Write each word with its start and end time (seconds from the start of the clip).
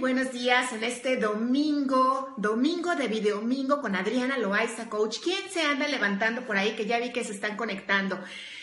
Buenos 0.00 0.32
días 0.32 0.72
en 0.72 0.84
este 0.84 1.16
domingo, 1.16 2.32
domingo 2.36 2.94
de 2.94 3.08
Videomingo 3.08 3.80
con 3.80 3.96
Adriana 3.96 4.38
Loaiza, 4.38 4.88
coach. 4.88 5.18
¿Quién 5.22 5.50
se 5.50 5.62
anda 5.62 5.88
levantando 5.88 6.46
por 6.46 6.56
ahí 6.56 6.76
que 6.76 6.86
ya 6.86 7.00
vi 7.00 7.10
que 7.10 7.24
se 7.24 7.32
están 7.32 7.56
conectando? 7.56 8.18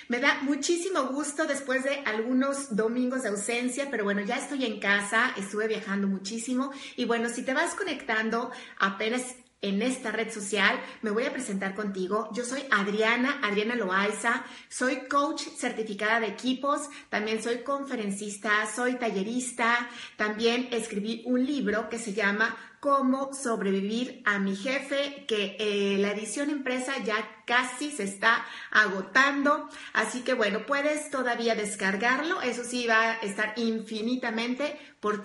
Me 0.08 0.20
da 0.20 0.42
muchísimo 0.44 1.08
gusto 1.08 1.46
después 1.46 1.84
de 1.84 2.00
algunos 2.06 2.76
domingos 2.76 3.24
de 3.24 3.30
ausencia, 3.30 3.90
pero 3.92 4.06
bueno, 4.06 4.22
ya 4.22 4.38
estoy 4.38 4.64
en 4.66 4.80
casa, 4.80 5.34
estuve 5.36 5.68
viajando 5.68 6.08
muchísimo 6.08 6.72
y 6.96 7.04
bueno, 7.04 7.28
si 7.28 7.44
te 7.44 7.54
vas 7.54 7.76
conectando 7.76 8.52
apenas 8.80 9.36
en 9.66 9.82
esta 9.82 10.12
red 10.12 10.32
social. 10.32 10.80
Me 11.02 11.12
voy 11.12 11.26
a 11.26 11.34
presentar 11.34 11.76
contigo. 11.76 12.30
Yo 12.34 12.46
soy 12.46 12.64
Adriana, 12.72 13.40
Adriana 13.44 13.76
Loaiza. 13.76 14.44
Soy 14.70 15.08
coach 15.08 15.42
certificada 15.58 16.20
de 16.20 16.28
equipos. 16.28 16.90
También 17.10 17.42
soy 17.42 17.64
conferencista, 17.64 18.52
soy 18.74 18.96
tallerista. 18.96 19.90
También 20.18 20.70
escribí 20.72 21.24
un 21.26 21.46
libro 21.46 21.90
que 21.90 22.00
se 22.00 22.14
llama 22.14 22.56
Cómo 22.80 23.34
sobrevivir 23.34 24.22
a 24.26 24.38
mi 24.38 24.56
jefe, 24.56 25.26
que 25.28 25.58
eh, 25.60 25.98
la 25.98 26.12
edición 26.12 26.52
impresa 26.52 26.94
ya 27.04 27.35
casi 27.46 27.92
se 27.92 28.04
está 28.04 28.46
agotando. 28.72 29.70
Así 29.94 30.22
que 30.22 30.34
bueno, 30.34 30.66
puedes 30.66 31.10
todavía 31.10 31.56
descargarlo. 31.56 32.42
Eso 32.42 32.64
sí, 32.64 32.88
va 32.88 33.12
a 33.12 33.14
estar 33.18 33.54
infinitamente 33.58 34.80
por 35.06 35.22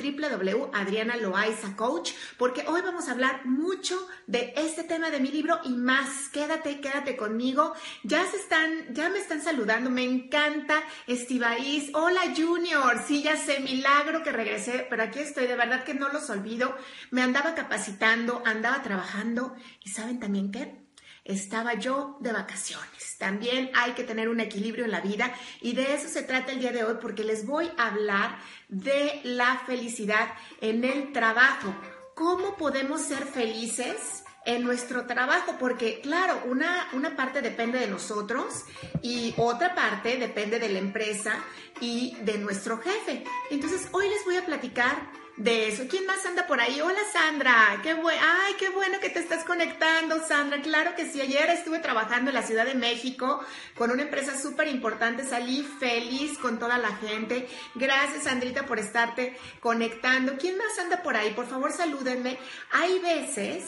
Adriana 0.75 1.17
Loaiza 1.17 1.75
Coach, 1.75 2.13
porque 2.37 2.65
hoy 2.69 2.83
vamos 2.83 3.09
a 3.09 3.13
hablar 3.13 3.47
mucho 3.47 3.97
de 4.27 4.53
este 4.55 4.85
tema 4.85 5.09
de 5.09 5.21
mi 5.21 5.31
libro 5.31 5.59
y 5.65 5.71
más. 5.71 6.29
Quédate, 6.29 6.83
quédate 6.83 7.17
conmigo. 7.17 7.73
Ya 8.03 8.27
se 8.27 8.37
están, 8.37 8.93
ya 8.93 9.09
me 9.09 9.19
están 9.19 9.41
saludando. 9.41 9.89
Me 9.89 10.05
encanta 10.05 10.83
Estivaís. 11.07 11.91
Hola 11.95 12.21
Junior. 12.37 13.03
Sí, 13.07 13.23
ya 13.23 13.39
sé, 13.39 13.61
milagro 13.61 14.23
que 14.23 14.33
regresé, 14.33 14.87
pero 14.91 15.03
aquí 15.03 15.21
estoy. 15.21 15.47
De 15.47 15.57
verdad 15.57 15.83
que 15.83 15.95
no 15.95 16.11
los 16.11 16.29
olvido. 16.29 16.77
Me 17.11 17.23
andaba 17.23 17.55
capacitando, 17.55 18.43
andaba 18.45 18.83
trabajando 18.83 19.55
y 19.83 19.89
saben 19.89 20.21
también 20.21 20.53
qué 20.53 20.80
estaba 21.25 21.75
yo 21.75 22.17
de 22.21 22.33
vacaciones. 22.33 23.17
También 23.19 23.71
hay 23.75 23.93
que 23.93 24.05
tener 24.05 24.29
un 24.29 24.41
equilibrio 24.41 24.85
en 24.85 24.91
la 24.91 25.01
vida 25.01 25.33
y 25.61 25.75
de 25.75 25.95
eso 25.95 26.09
se 26.09 26.23
trata 26.23 26.53
el 26.53 26.61
día 26.61 26.73
de 26.73 26.85
hoy 26.85 26.97
porque 27.01 27.25
les 27.25 27.47
voy 27.47 27.71
a 27.77 27.89
hablar 27.89 28.39
de 28.69 29.21
la 29.25 29.63
felicidad 29.67 30.33
en 30.61 30.85
el 30.85 31.13
trabajo. 31.13 31.75
¿Cómo 32.15 32.57
podemos 32.57 33.03
ser 33.03 33.25
felices? 33.25 34.25
en 34.47 34.65
nuestro 34.65 35.07
trabajo, 35.07 35.57
porque 35.59 36.01
claro, 36.01 36.43
una, 36.47 36.89
una 36.95 37.15
parte 37.15 37.43
depende 37.43 37.79
de 37.79 37.87
nosotros 37.87 38.65
y 39.03 39.35
otra 39.37 39.75
parte 39.75 40.17
depende 40.17 40.59
de 40.59 40.71
la 40.71 40.79
empresa 40.79 41.35
y 41.81 42.17
de 42.23 42.39
nuestro 42.39 42.79
jefe. 42.79 43.25
Entonces, 43.51 43.89
hoy 43.93 44.09
les 44.09 44.25
voy 44.25 44.37
a 44.37 44.47
platicar 44.47 45.11
de 45.41 45.69
eso. 45.69 45.85
¿Quién 45.89 46.05
más 46.05 46.25
anda 46.27 46.47
por 46.47 46.61
ahí? 46.61 46.83
Hola 46.83 47.01
Sandra, 47.11 47.81
qué 47.83 47.95
bueno, 47.95 48.21
ay, 48.23 48.53
qué 48.59 48.69
bueno 48.69 49.01
que 49.01 49.09
te 49.09 49.21
estás 49.21 49.43
conectando, 49.45 50.23
Sandra. 50.27 50.61
Claro 50.61 50.95
que 50.95 51.11
sí, 51.11 51.19
ayer 51.19 51.49
estuve 51.49 51.79
trabajando 51.79 52.29
en 52.29 52.35
la 52.35 52.43
Ciudad 52.43 52.67
de 52.67 52.75
México 52.75 53.43
con 53.75 53.91
una 53.91 54.03
empresa 54.03 54.39
súper 54.39 54.69
importante, 54.69 55.25
salí 55.25 55.63
feliz 55.63 56.37
con 56.37 56.59
toda 56.59 56.77
la 56.77 56.95
gente. 56.97 57.49
Gracias, 57.75 58.25
Sandrita, 58.25 58.67
por 58.67 58.79
estarte 58.79 59.35
conectando. 59.61 60.37
¿Quién 60.37 60.59
más 60.59 60.79
anda 60.79 61.03
por 61.03 61.17
ahí? 61.17 61.31
Por 61.31 61.47
favor, 61.47 61.73
salúdenme. 61.73 62.39
Hay 62.73 62.99
veces 62.99 63.65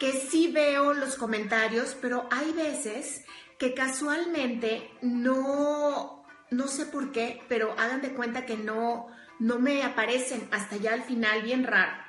que 0.00 0.12
sí 0.12 0.50
veo 0.52 0.94
los 0.94 1.16
comentarios, 1.16 1.94
pero 2.00 2.26
hay 2.30 2.52
veces 2.52 3.24
que 3.58 3.74
casualmente 3.74 4.90
no, 5.02 6.24
no 6.50 6.66
sé 6.66 6.86
por 6.86 7.12
qué, 7.12 7.42
pero 7.46 7.72
hagan 7.72 8.00
de 8.00 8.14
cuenta 8.14 8.46
que 8.46 8.56
no 8.56 9.14
no 9.38 9.58
me 9.58 9.82
aparecen 9.82 10.48
hasta 10.50 10.76
ya 10.76 10.94
al 10.94 11.02
final, 11.02 11.42
bien 11.42 11.64
raro. 11.64 12.04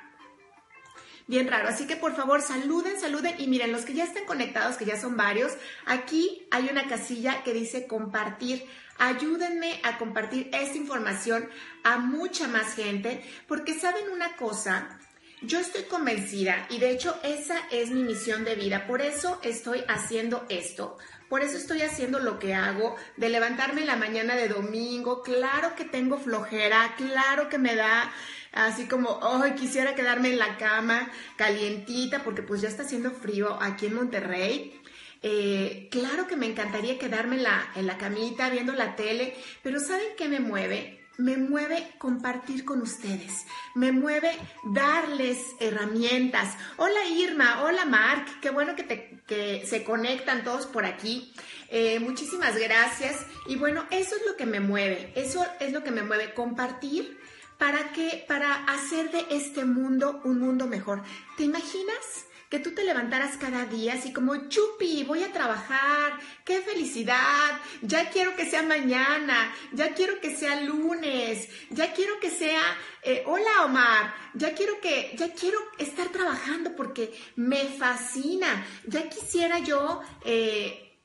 Bien 1.28 1.48
raro. 1.48 1.68
Así 1.68 1.86
que 1.86 1.96
por 1.96 2.14
favor 2.14 2.40
saluden, 2.40 3.00
saluden 3.00 3.34
y 3.38 3.48
miren, 3.48 3.72
los 3.72 3.84
que 3.84 3.94
ya 3.94 4.04
están 4.04 4.26
conectados, 4.26 4.76
que 4.76 4.84
ya 4.84 5.00
son 5.00 5.16
varios, 5.16 5.52
aquí 5.84 6.46
hay 6.52 6.68
una 6.70 6.86
casilla 6.86 7.42
que 7.42 7.52
dice 7.52 7.86
compartir. 7.86 8.64
Ayúdenme 8.98 9.80
a 9.82 9.98
compartir 9.98 10.48
esta 10.52 10.78
información 10.78 11.48
a 11.82 11.98
mucha 11.98 12.48
más 12.48 12.74
gente, 12.74 13.22
porque 13.46 13.74
saben 13.74 14.08
una 14.10 14.36
cosa, 14.36 14.98
yo 15.42 15.60
estoy 15.60 15.82
convencida 15.82 16.66
y 16.70 16.78
de 16.78 16.90
hecho 16.90 17.18
esa 17.22 17.58
es 17.70 17.90
mi 17.90 18.02
misión 18.02 18.44
de 18.44 18.54
vida, 18.54 18.86
por 18.86 19.02
eso 19.02 19.38
estoy 19.42 19.84
haciendo 19.86 20.46
esto, 20.48 20.96
por 21.28 21.42
eso 21.42 21.56
estoy 21.56 21.82
haciendo 21.82 22.18
lo 22.18 22.38
que 22.38 22.54
hago, 22.54 22.96
de 23.16 23.28
levantarme 23.28 23.80
en 23.80 23.88
la 23.88 23.96
mañana 23.96 24.36
de 24.36 24.48
domingo. 24.48 25.22
Claro 25.22 25.74
que 25.76 25.84
tengo 25.84 26.18
flojera, 26.18 26.94
claro 26.96 27.48
que 27.48 27.58
me 27.58 27.74
da 27.74 28.12
así 28.52 28.86
como, 28.86 29.20
ay, 29.22 29.52
quisiera 29.52 29.94
quedarme 29.94 30.30
en 30.30 30.38
la 30.38 30.56
cama 30.56 31.10
calientita 31.36 32.22
porque 32.22 32.42
pues 32.42 32.60
ya 32.60 32.68
está 32.68 32.84
haciendo 32.84 33.10
frío 33.10 33.58
aquí 33.60 33.86
en 33.86 33.94
Monterrey. 33.94 34.80
Eh, 35.22 35.88
claro 35.90 36.26
que 36.26 36.36
me 36.36 36.46
encantaría 36.46 36.98
quedarme 36.98 37.36
en 37.36 37.42
la, 37.42 37.70
en 37.74 37.86
la 37.86 37.98
camita 37.98 38.48
viendo 38.50 38.72
la 38.72 38.96
tele, 38.96 39.34
pero 39.62 39.80
¿saben 39.80 40.14
qué 40.16 40.28
me 40.28 40.40
mueve? 40.40 41.05
Me 41.18 41.36
mueve 41.36 41.92
compartir 41.98 42.64
con 42.64 42.82
ustedes, 42.82 43.46
me 43.74 43.92
mueve 43.92 44.30
darles 44.64 45.38
herramientas. 45.60 46.56
Hola 46.76 47.06
Irma, 47.08 47.62
hola 47.62 47.84
Mark, 47.84 48.26
qué 48.40 48.50
bueno 48.50 48.76
que, 48.76 48.82
te, 48.82 49.66
se 49.66 49.84
conectan 49.84 50.44
todos 50.44 50.66
por 50.66 50.84
aquí. 50.84 51.32
Eh, 51.68 51.98
muchísimas 52.00 52.56
gracias. 52.56 53.24
Y 53.46 53.56
bueno, 53.56 53.84
eso 53.90 54.16
es 54.16 54.26
lo 54.26 54.36
que 54.36 54.46
me 54.46 54.60
mueve, 54.60 55.12
eso 55.16 55.44
es 55.60 55.72
lo 55.72 55.82
que 55.82 55.90
me 55.90 56.02
mueve, 56.02 56.34
compartir. 56.34 57.18
¿Para 57.58 57.92
qué? 57.92 58.24
Para 58.28 58.64
hacer 58.64 59.10
de 59.10 59.24
este 59.30 59.64
mundo 59.64 60.20
un 60.24 60.40
mundo 60.40 60.66
mejor. 60.66 61.02
¿Te 61.38 61.44
imaginas? 61.44 62.26
Que 62.50 62.60
tú 62.60 62.72
te 62.72 62.84
levantaras 62.84 63.36
cada 63.36 63.64
día 63.66 63.94
así 63.94 64.12
como, 64.12 64.48
chupi, 64.48 65.04
voy 65.04 65.22
a 65.24 65.32
trabajar, 65.32 66.18
qué 66.44 66.60
felicidad, 66.60 67.60
ya 67.82 68.10
quiero 68.10 68.36
que 68.36 68.48
sea 68.48 68.62
mañana, 68.62 69.52
ya 69.72 69.94
quiero 69.94 70.20
que 70.20 70.34
sea 70.36 70.60
lunes, 70.60 71.48
ya 71.70 71.92
quiero 71.92 72.20
que 72.20 72.30
sea, 72.30 72.62
eh, 73.02 73.24
hola 73.26 73.64
Omar, 73.64 74.14
ya 74.34 74.54
quiero 74.54 74.80
que, 74.80 75.14
ya 75.16 75.32
quiero 75.32 75.58
estar 75.78 76.08
trabajando 76.08 76.76
porque 76.76 77.12
me 77.34 77.64
fascina, 77.64 78.64
ya 78.86 79.08
quisiera 79.08 79.58
yo 79.58 80.00
eh, 80.24 81.00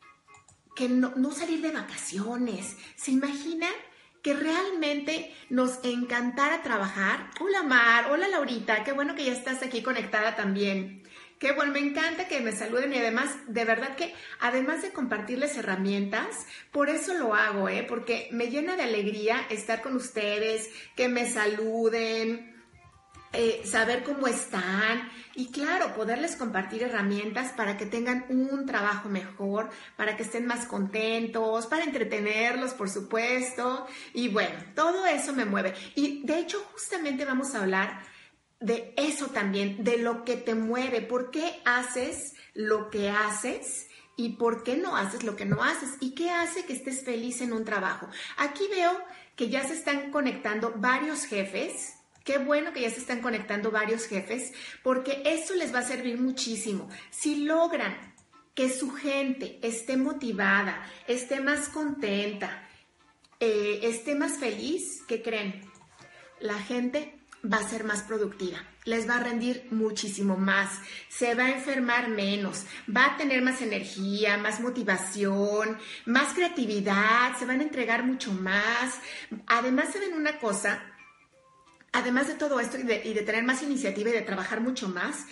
que 0.75 0.89
no, 0.89 1.13
no 1.15 1.31
salir 1.31 1.61
de 1.61 1.71
vacaciones, 1.71 2.77
¿se 2.95 3.11
imaginan? 3.11 3.73
que 4.21 4.35
realmente 4.35 5.35
nos 5.49 5.83
encantara 5.83 6.61
trabajar. 6.61 7.31
Hola 7.39 7.63
Mar, 7.63 8.11
hola 8.11 8.27
Laurita, 8.27 8.83
qué 8.83 8.91
bueno 8.91 9.15
que 9.15 9.25
ya 9.25 9.31
estás 9.31 9.63
aquí 9.63 9.81
conectada 9.81 10.35
también. 10.35 11.00
Qué 11.41 11.53
bueno, 11.53 11.73
me 11.73 11.79
encanta 11.79 12.27
que 12.27 12.39
me 12.39 12.51
saluden 12.51 12.93
y 12.93 12.99
además, 12.99 13.31
de 13.47 13.65
verdad 13.65 13.95
que 13.95 14.13
además 14.39 14.83
de 14.83 14.91
compartirles 14.91 15.57
herramientas, 15.57 16.45
por 16.69 16.87
eso 16.87 17.15
lo 17.15 17.33
hago, 17.33 17.67
¿eh? 17.67 17.83
porque 17.89 18.29
me 18.31 18.51
llena 18.51 18.75
de 18.75 18.83
alegría 18.83 19.47
estar 19.49 19.81
con 19.81 19.95
ustedes, 19.95 20.69
que 20.95 21.09
me 21.09 21.27
saluden, 21.27 22.63
eh, 23.33 23.63
saber 23.65 24.03
cómo 24.03 24.27
están 24.27 25.09
y 25.33 25.49
claro, 25.49 25.95
poderles 25.95 26.35
compartir 26.35 26.83
herramientas 26.83 27.53
para 27.53 27.75
que 27.75 27.87
tengan 27.87 28.23
un 28.29 28.67
trabajo 28.67 29.09
mejor, 29.09 29.71
para 29.97 30.15
que 30.15 30.21
estén 30.21 30.45
más 30.45 30.67
contentos, 30.67 31.65
para 31.65 31.85
entretenerlos, 31.85 32.75
por 32.75 32.87
supuesto. 32.87 33.87
Y 34.13 34.27
bueno, 34.27 34.53
todo 34.75 35.07
eso 35.07 35.33
me 35.33 35.45
mueve. 35.45 35.73
Y 35.95 36.23
de 36.23 36.37
hecho, 36.37 36.63
justamente 36.71 37.25
vamos 37.25 37.55
a 37.55 37.63
hablar 37.63 38.10
de 38.61 38.93
eso 38.95 39.27
también, 39.27 39.83
de 39.83 39.97
lo 39.97 40.23
que 40.23 40.37
te 40.37 40.55
mueve, 40.55 41.01
por 41.01 41.31
qué 41.31 41.59
haces 41.65 42.35
lo 42.53 42.89
que 42.89 43.09
haces 43.09 43.87
y 44.15 44.37
por 44.37 44.63
qué 44.63 44.77
no 44.77 44.95
haces 44.95 45.23
lo 45.23 45.35
que 45.35 45.45
no 45.45 45.63
haces 45.63 45.89
y 45.99 46.13
qué 46.15 46.29
hace 46.29 46.65
que 46.65 46.73
estés 46.73 47.03
feliz 47.03 47.41
en 47.41 47.53
un 47.53 47.65
trabajo. 47.65 48.07
Aquí 48.37 48.67
veo 48.69 48.97
que 49.35 49.49
ya 49.49 49.67
se 49.67 49.73
están 49.73 50.11
conectando 50.11 50.73
varios 50.77 51.25
jefes 51.25 51.95
Qué 52.23 52.37
bueno 52.37 52.71
que 52.71 52.81
ya 52.81 52.91
se 52.91 52.99
están 52.99 53.21
conectando 53.21 53.71
varios 53.71 54.05
jefes, 54.05 54.53
porque 54.83 55.23
eso 55.25 55.55
les 55.55 55.73
va 55.73 55.79
a 55.79 55.83
servir 55.83 56.19
muchísimo. 56.19 56.87
Si 57.09 57.45
logran 57.45 57.97
que 58.53 58.69
su 58.69 58.91
gente 58.91 59.59
esté 59.63 59.97
motivada, 59.97 60.85
esté 61.07 61.41
más 61.41 61.67
contenta, 61.69 62.67
eh, 63.39 63.79
esté 63.83 64.13
más 64.13 64.37
feliz, 64.37 65.03
¿qué 65.07 65.23
creen? 65.23 65.61
La 66.39 66.59
gente 66.59 67.20
va 67.43 67.57
a 67.57 67.67
ser 67.67 67.83
más 67.83 68.03
productiva, 68.03 68.57
les 68.85 69.09
va 69.09 69.15
a 69.15 69.23
rendir 69.23 69.67
muchísimo 69.71 70.37
más, 70.37 70.79
se 71.09 71.33
va 71.33 71.45
a 71.45 71.51
enfermar 71.51 72.09
menos, 72.09 72.65
va 72.95 73.05
a 73.05 73.17
tener 73.17 73.41
más 73.41 73.61
energía, 73.61 74.37
más 74.37 74.59
motivación, 74.59 75.77
más 76.05 76.33
creatividad, 76.33 77.37
se 77.37 77.45
van 77.45 77.59
a 77.59 77.63
entregar 77.63 78.03
mucho 78.03 78.31
más. 78.31 78.99
Además, 79.47 79.93
saben 79.93 80.13
una 80.13 80.37
cosa, 80.37 80.83
además 81.91 82.27
de 82.27 82.35
todo 82.35 82.59
esto 82.59 82.77
y 82.77 82.83
de, 82.83 83.23
tener 83.25 83.43
más 83.43 83.63
iniciativa 83.63 84.09
y 84.11 84.13
de 84.13 84.21
trabajar 84.21 84.61
mucho 84.61 84.87
más, 84.87 85.25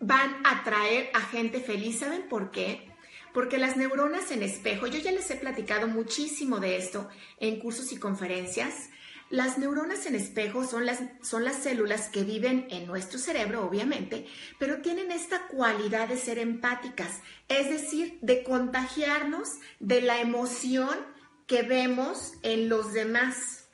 van 0.00 0.34
a 0.44 0.60
atraer 0.60 1.10
a 1.14 1.20
gente 1.20 1.60
feliz. 1.60 2.00
¿Saben 2.00 2.22
por 2.28 2.50
qué? 2.50 2.88
Porque 3.32 3.56
las 3.56 3.76
neuronas 3.76 4.30
en 4.32 4.42
espejo, 4.42 4.88
yo 4.88 4.98
ya 4.98 5.12
les 5.12 5.30
he 5.30 5.36
platicado 5.36 5.86
muchísimo 5.86 6.58
de 6.58 6.76
esto 6.76 7.08
en 7.38 7.60
cursos 7.60 7.92
y 7.92 7.96
conferencias, 7.98 8.90
las 9.32 9.56
neuronas 9.56 10.04
en 10.04 10.14
espejo 10.14 10.66
son 10.66 10.84
las, 10.84 11.00
son 11.22 11.42
las 11.44 11.56
células 11.56 12.10
que 12.10 12.22
viven 12.22 12.66
en 12.68 12.86
nuestro 12.86 13.18
cerebro, 13.18 13.64
obviamente, 13.66 14.26
pero 14.58 14.82
tienen 14.82 15.10
esta 15.10 15.46
cualidad 15.46 16.06
de 16.08 16.18
ser 16.18 16.38
empáticas, 16.38 17.22
es 17.48 17.70
decir, 17.70 18.18
de 18.20 18.44
contagiarnos 18.44 19.48
de 19.80 20.02
la 20.02 20.20
emoción 20.20 20.98
que 21.46 21.62
vemos 21.62 22.34
en 22.42 22.68
los 22.68 22.92
demás. 22.92 23.70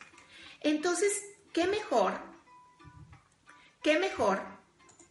Entonces, 0.61 1.13
¿qué 1.53 1.67
mejor? 1.67 2.13
¿Qué 3.83 3.99
mejor 3.99 4.41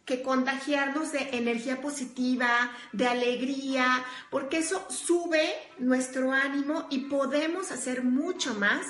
que 0.06 0.22
contagiarnos 0.22 1.12
de 1.12 1.28
energía 1.36 1.82
positiva, 1.82 2.72
de 2.92 3.06
alegría, 3.06 4.02
porque 4.30 4.60
eso 4.60 4.86
sube 4.88 5.52
nuestro 5.76 6.32
ánimo 6.32 6.86
y 6.88 7.00
podemos 7.00 7.70
hacer 7.70 8.02
mucho 8.02 8.54
más 8.54 8.86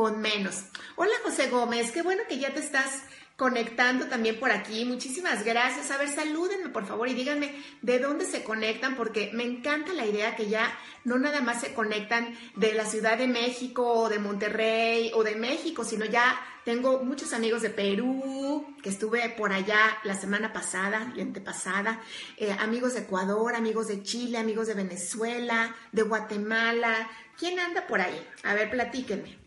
con 0.00 0.18
menos. 0.18 0.62
Hola 0.96 1.12
José 1.22 1.50
Gómez, 1.50 1.90
qué 1.92 2.00
bueno 2.00 2.22
que 2.26 2.38
ya 2.38 2.54
te 2.54 2.60
estás 2.60 3.02
conectando 3.36 4.06
también 4.06 4.40
por 4.40 4.50
aquí. 4.50 4.86
Muchísimas 4.86 5.44
gracias. 5.44 5.90
A 5.90 5.98
ver, 5.98 6.08
salúdenme 6.08 6.70
por 6.70 6.86
favor 6.86 7.06
y 7.06 7.12
díganme 7.12 7.54
de 7.82 7.98
dónde 7.98 8.24
se 8.24 8.42
conectan 8.42 8.96
porque 8.96 9.30
me 9.34 9.44
encanta 9.44 9.92
la 9.92 10.06
idea 10.06 10.36
que 10.36 10.48
ya 10.48 10.74
no 11.04 11.18
nada 11.18 11.42
más 11.42 11.60
se 11.60 11.74
conectan 11.74 12.34
de 12.56 12.72
la 12.72 12.86
Ciudad 12.86 13.18
de 13.18 13.28
México 13.28 13.86
o 13.92 14.08
de 14.08 14.18
Monterrey 14.18 15.10
o 15.14 15.22
de 15.22 15.36
México, 15.36 15.84
sino 15.84 16.06
ya 16.06 16.40
tengo 16.64 17.04
muchos 17.04 17.34
amigos 17.34 17.60
de 17.60 17.68
Perú, 17.68 18.74
que 18.82 18.88
estuve 18.88 19.28
por 19.28 19.52
allá 19.52 19.98
la 20.04 20.14
semana 20.14 20.54
pasada 20.54 21.12
y 21.14 21.20
antepasada, 21.20 22.00
eh, 22.38 22.56
amigos 22.58 22.94
de 22.94 23.00
Ecuador, 23.00 23.54
amigos 23.54 23.88
de 23.88 24.02
Chile, 24.02 24.38
amigos 24.38 24.66
de 24.66 24.72
Venezuela, 24.72 25.76
de 25.92 26.00
Guatemala. 26.00 27.06
¿Quién 27.38 27.60
anda 27.60 27.86
por 27.86 28.00
ahí? 28.00 28.26
A 28.44 28.54
ver, 28.54 28.70
platíquenme. 28.70 29.39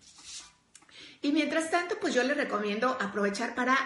Y 1.24 1.31
mientras 1.31 1.72
tanto, 1.72 1.98
pues 2.00 2.14
yo 2.14 2.22
les 2.22 2.36
recomiendo 2.36 2.98
aprovechar 3.00 3.56
para, 3.56 3.78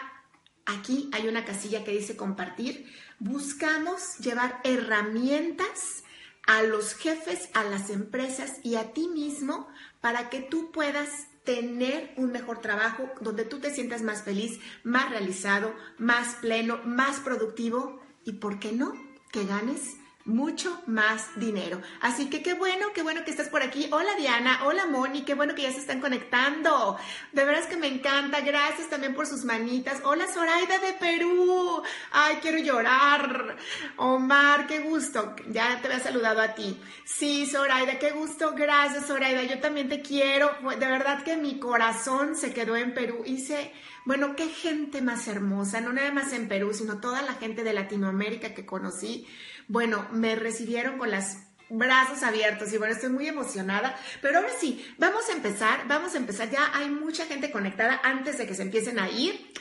aquí 0.66 1.10
hay 1.13 1.28
una 1.28 1.45
casilla 1.45 1.84
que 1.84 1.92
dice 1.92 2.18
compartir, 2.18 2.92
buscamos 3.19 4.18
llevar 4.18 4.60
herramientas 4.63 6.04
a 6.48 6.63
los 6.63 6.95
jefes, 6.95 7.50
a 7.54 7.63
las 7.63 7.92
empresas 7.92 8.60
y 8.63 8.75
a 8.75 8.92
ti 8.92 9.07
mismo 9.07 9.68
para 10.01 10.30
que 10.30 10.42
tú 10.42 10.72
puedas 10.72 11.28
tener 11.44 12.12
un 12.18 12.31
mejor 12.31 12.60
trabajo 12.60 13.07
donde 13.22 13.45
tú 13.45 13.60
te 13.60 13.72
sientas 13.72 14.01
más 14.01 14.24
feliz, 14.24 14.60
más 14.83 15.12
realizado, 15.12 15.75
más 16.00 16.36
pleno, 16.42 16.80
más 16.86 17.19
productivo 17.19 18.01
y, 18.25 18.33
¿por 18.33 18.60
qué 18.60 18.72
no? 18.72 18.94
Que 19.31 19.45
ganes 19.45 19.98
mucho 20.27 20.83
más 20.85 21.39
dinero. 21.39 21.81
Así 22.01 22.29
que 22.29 22.44
qué 22.44 22.53
bueno, 22.53 22.88
qué 22.94 23.01
bueno 23.01 23.24
que 23.24 23.31
estás 23.31 23.50
por 23.50 23.63
aquí. 23.63 23.88
Hola 23.91 24.13
Diana, 24.15 24.59
hola 24.65 24.85
Moni, 24.85 25.24
qué 25.24 25.33
bueno 25.33 25.56
que 25.56 25.63
ya 25.63 25.71
se 25.71 25.79
están 25.79 26.01
conectando. 26.01 26.97
De 27.31 27.45
veras 27.45 27.65
que 27.65 27.77
me 27.77 27.88
encanta. 27.88 28.41
Gracias 28.41 28.89
también 28.89 29.15
por 29.15 29.25
sus 29.25 29.45
manitas. 29.45 30.01
Hola 30.03 30.27
Zoraida 30.27 30.77
de 30.79 30.94
Perú. 30.94 31.81
Ay, 32.12 32.38
quiero 32.41 32.59
llorar. 32.59 33.56
Omar, 33.95 34.68
qué 34.68 34.79
gusto. 34.79 35.35
Ya 35.50 35.79
te 35.81 35.88
había 35.88 36.00
saludado 36.00 36.41
a 36.41 36.53
ti. 36.53 36.80
Sí, 37.06 37.45
Zoraida, 37.45 37.97
qué 37.97 38.12
gusto. 38.12 38.53
Gracias, 38.53 39.07
Zoraida. 39.07 39.44
Yo 39.44 39.59
también 39.59 39.88
te 39.88 40.01
quiero. 40.01 40.51
De 40.77 40.85
verdad 40.85 41.23
que 41.23 41.38
mi 41.38 41.57
corazón 41.57 42.35
se 42.35 42.53
quedó 42.53 42.75
en 42.75 42.94
Perú. 42.94 43.23
Hice 43.25 43.71
bueno, 44.07 44.38
qué 44.38 44.48
gente 44.48 45.01
más 45.01 45.27
hermosa, 45.27 45.81
no 45.81 45.92
nada 45.92 46.13
más 46.13 46.31
en 46.31 46.48
Perú, 46.48 46.74
sino 46.74 47.01
toda 47.01 47.21
la 47.24 47.33
gente 47.33 47.65
de 47.65 47.74
Latinoamérica 47.74 48.54
que 48.54 48.65
conocí. 48.65 49.27
Bueno, 49.68 50.07
me 50.13 50.38
recibieron 50.38 50.98
con 50.98 51.12
las 51.12 51.39
brazos 51.69 52.24
abiertos 52.24 52.71
y 52.71 52.77
bueno, 52.77 52.94
estoy 52.94 53.09
muy 53.09 53.27
emocionada. 53.27 54.00
Pero 54.21 54.38
ahora 54.38 54.51
sí, 54.57 54.81
vamos 54.98 55.27
a 55.27 55.33
empezar, 55.33 55.89
vamos 55.89 56.15
a 56.15 56.19
empezar. 56.19 56.50
Ya 56.50 56.71
hay 56.74 56.89
mucha 56.89 57.25
gente 57.25 57.51
conectada 57.51 58.00
antes 58.01 58.38
de 58.38 58.48
que 58.48 58.56
se 58.56 58.62
empiecen 58.62 58.98
a 58.98 59.09
ir. 59.09 59.51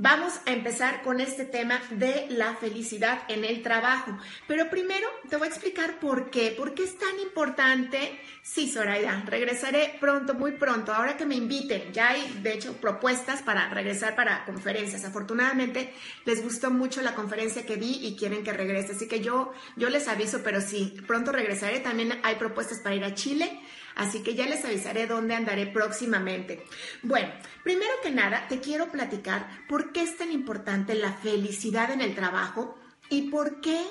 Vamos 0.00 0.34
a 0.46 0.52
empezar 0.52 1.02
con 1.02 1.18
este 1.18 1.44
tema 1.44 1.80
de 1.90 2.28
la 2.30 2.54
felicidad 2.54 3.22
en 3.26 3.44
el 3.44 3.64
trabajo. 3.64 4.16
Pero 4.46 4.70
primero 4.70 5.08
te 5.28 5.36
voy 5.36 5.48
a 5.48 5.50
explicar 5.50 5.98
por 5.98 6.30
qué. 6.30 6.54
¿Por 6.56 6.72
qué 6.72 6.84
es 6.84 6.96
tan 6.96 7.18
importante? 7.18 8.20
Sí, 8.40 8.70
Zoraida, 8.70 9.24
regresaré 9.26 9.96
pronto, 9.98 10.34
muy 10.34 10.52
pronto, 10.52 10.94
ahora 10.94 11.16
que 11.16 11.26
me 11.26 11.34
inviten. 11.34 11.92
Ya 11.92 12.10
hay, 12.10 12.38
de 12.44 12.54
hecho, 12.54 12.74
propuestas 12.74 13.42
para 13.42 13.70
regresar 13.70 14.14
para 14.14 14.44
conferencias. 14.44 15.04
Afortunadamente, 15.04 15.92
les 16.24 16.44
gustó 16.44 16.70
mucho 16.70 17.02
la 17.02 17.16
conferencia 17.16 17.66
que 17.66 17.76
di 17.76 17.98
y 18.06 18.14
quieren 18.14 18.44
que 18.44 18.52
regrese. 18.52 18.92
Así 18.92 19.08
que 19.08 19.18
yo, 19.18 19.52
yo 19.74 19.90
les 19.90 20.06
aviso, 20.06 20.42
pero 20.44 20.60
sí, 20.60 20.94
pronto 21.08 21.32
regresaré. 21.32 21.80
También 21.80 22.20
hay 22.22 22.36
propuestas 22.36 22.78
para 22.78 22.94
ir 22.94 23.02
a 23.02 23.14
Chile 23.14 23.60
así 23.98 24.22
que 24.22 24.34
ya 24.34 24.46
les 24.46 24.64
avisaré 24.64 25.06
dónde 25.06 25.34
andaré 25.34 25.66
próximamente. 25.66 26.64
Bueno, 27.02 27.30
primero 27.64 27.92
que 28.02 28.10
nada, 28.10 28.46
te 28.48 28.60
quiero 28.60 28.90
platicar 28.90 29.48
por 29.68 29.92
qué 29.92 30.02
es 30.02 30.16
tan 30.16 30.32
importante 30.32 30.94
la 30.94 31.12
felicidad 31.12 31.90
en 31.90 32.00
el 32.00 32.14
trabajo 32.14 32.78
y 33.10 33.28
por 33.28 33.60
qué 33.60 33.84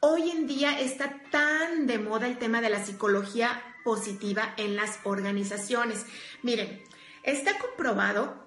hoy 0.00 0.30
en 0.30 0.46
día 0.46 0.80
está 0.80 1.22
tan 1.30 1.86
de 1.86 1.98
moda 1.98 2.28
el 2.28 2.38
tema 2.38 2.60
de 2.60 2.70
la 2.70 2.84
psicología 2.84 3.62
positiva 3.84 4.54
en 4.56 4.76
las 4.76 5.00
organizaciones. 5.02 6.06
Miren, 6.42 6.80
está 7.24 7.58
comprobado 7.58 8.46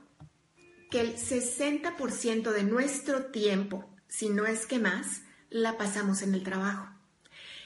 que 0.90 1.02
el 1.02 1.18
60% 1.18 2.52
de 2.52 2.64
nuestro 2.64 3.26
tiempo, 3.26 3.90
si 4.08 4.30
no 4.30 4.46
es 4.46 4.66
que 4.66 4.80
más, 4.80 5.24
la 5.50 5.78
pasamos 5.78 6.22
en 6.22 6.34
el 6.34 6.44
trabajo. 6.44 6.95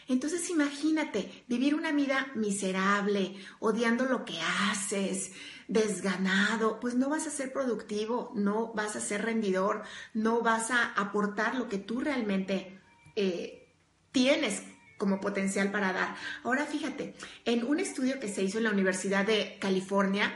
Entonces 0.10 0.50
imagínate 0.50 1.44
vivir 1.48 1.76
una 1.76 1.92
vida 1.92 2.32
miserable, 2.34 3.36
odiando 3.60 4.06
lo 4.06 4.26
que 4.26 4.40
haces, 4.42 5.32
desganado, 5.68 6.80
pues 6.80 6.96
no 6.96 7.10
vas 7.10 7.28
a 7.28 7.32
ser 7.32 7.54
productivo, 7.54 8.32
no 8.34 8.74
vas 8.74 8.96
a 8.96 9.02
ser 9.02 9.24
rendidor, 9.24 9.84
no 10.16 10.42
vas 10.42 10.72
a 10.72 10.94
aportar 10.94 11.56
lo 11.56 11.70
que 11.70 11.78
tú 11.78 12.02
realmente 12.02 12.82
eh, 13.16 13.72
tienes 14.12 14.64
como 14.98 15.22
potencial 15.22 15.72
para 15.72 15.94
dar. 15.94 16.16
Ahora 16.44 16.66
fíjate, 16.66 17.14
en 17.46 17.64
un 17.64 17.80
estudio 17.80 18.20
que 18.20 18.30
se 18.30 18.42
hizo 18.42 18.58
en 18.58 18.64
la 18.64 18.72
Universidad 18.72 19.28
de 19.28 19.58
California, 19.62 20.36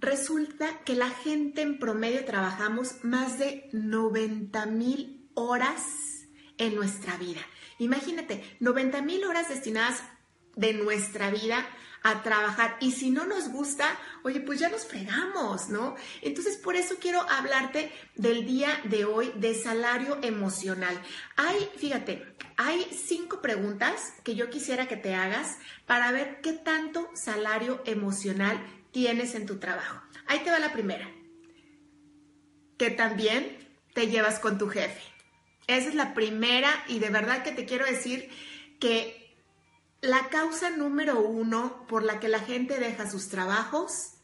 resulta 0.00 0.80
que 0.84 0.94
la 0.94 1.08
gente 1.08 1.62
en 1.62 1.78
promedio 1.78 2.26
trabajamos 2.26 3.02
más 3.04 3.38
de 3.38 3.70
90 3.72 4.66
mil 4.66 5.30
horas 5.32 5.82
en 6.58 6.74
nuestra 6.74 7.16
vida. 7.16 7.40
Imagínate, 7.78 8.56
90 8.60 9.02
mil 9.02 9.24
horas 9.24 9.48
destinadas 9.48 10.02
de 10.56 10.72
nuestra 10.74 11.30
vida 11.30 11.66
a 12.02 12.22
trabajar 12.22 12.76
y 12.80 12.92
si 12.92 13.10
no 13.10 13.26
nos 13.26 13.48
gusta, 13.48 13.98
oye, 14.22 14.40
pues 14.40 14.60
ya 14.60 14.68
nos 14.68 14.86
fregamos, 14.86 15.68
¿no? 15.68 15.96
Entonces, 16.22 16.56
por 16.56 16.76
eso 16.76 16.96
quiero 17.00 17.20
hablarte 17.22 17.92
del 18.14 18.46
día 18.46 18.80
de 18.84 19.04
hoy 19.04 19.32
de 19.36 19.54
salario 19.54 20.18
emocional. 20.22 21.00
Hay, 21.36 21.68
fíjate, 21.76 22.24
hay 22.56 22.86
cinco 22.92 23.40
preguntas 23.40 24.14
que 24.24 24.34
yo 24.34 24.50
quisiera 24.50 24.88
que 24.88 24.96
te 24.96 25.14
hagas 25.14 25.58
para 25.86 26.12
ver 26.12 26.40
qué 26.40 26.52
tanto 26.52 27.10
salario 27.14 27.82
emocional 27.84 28.58
tienes 28.92 29.34
en 29.34 29.46
tu 29.46 29.58
trabajo. 29.58 30.00
Ahí 30.26 30.40
te 30.40 30.50
va 30.50 30.58
la 30.58 30.72
primera. 30.72 31.10
Que 32.78 32.90
también 32.90 33.58
te 33.94 34.06
llevas 34.06 34.38
con 34.38 34.58
tu 34.58 34.68
jefe. 34.68 35.17
Esa 35.68 35.90
es 35.90 35.94
la 35.94 36.14
primera 36.14 36.84
y 36.88 36.98
de 36.98 37.10
verdad 37.10 37.44
que 37.44 37.52
te 37.52 37.66
quiero 37.66 37.86
decir 37.86 38.28
que 38.80 39.36
la 40.00 40.28
causa 40.28 40.70
número 40.70 41.20
uno 41.20 41.86
por 41.86 42.02
la 42.02 42.18
que 42.20 42.28
la 42.28 42.40
gente 42.40 42.78
deja 42.78 43.08
sus 43.08 43.28
trabajos 43.28 44.14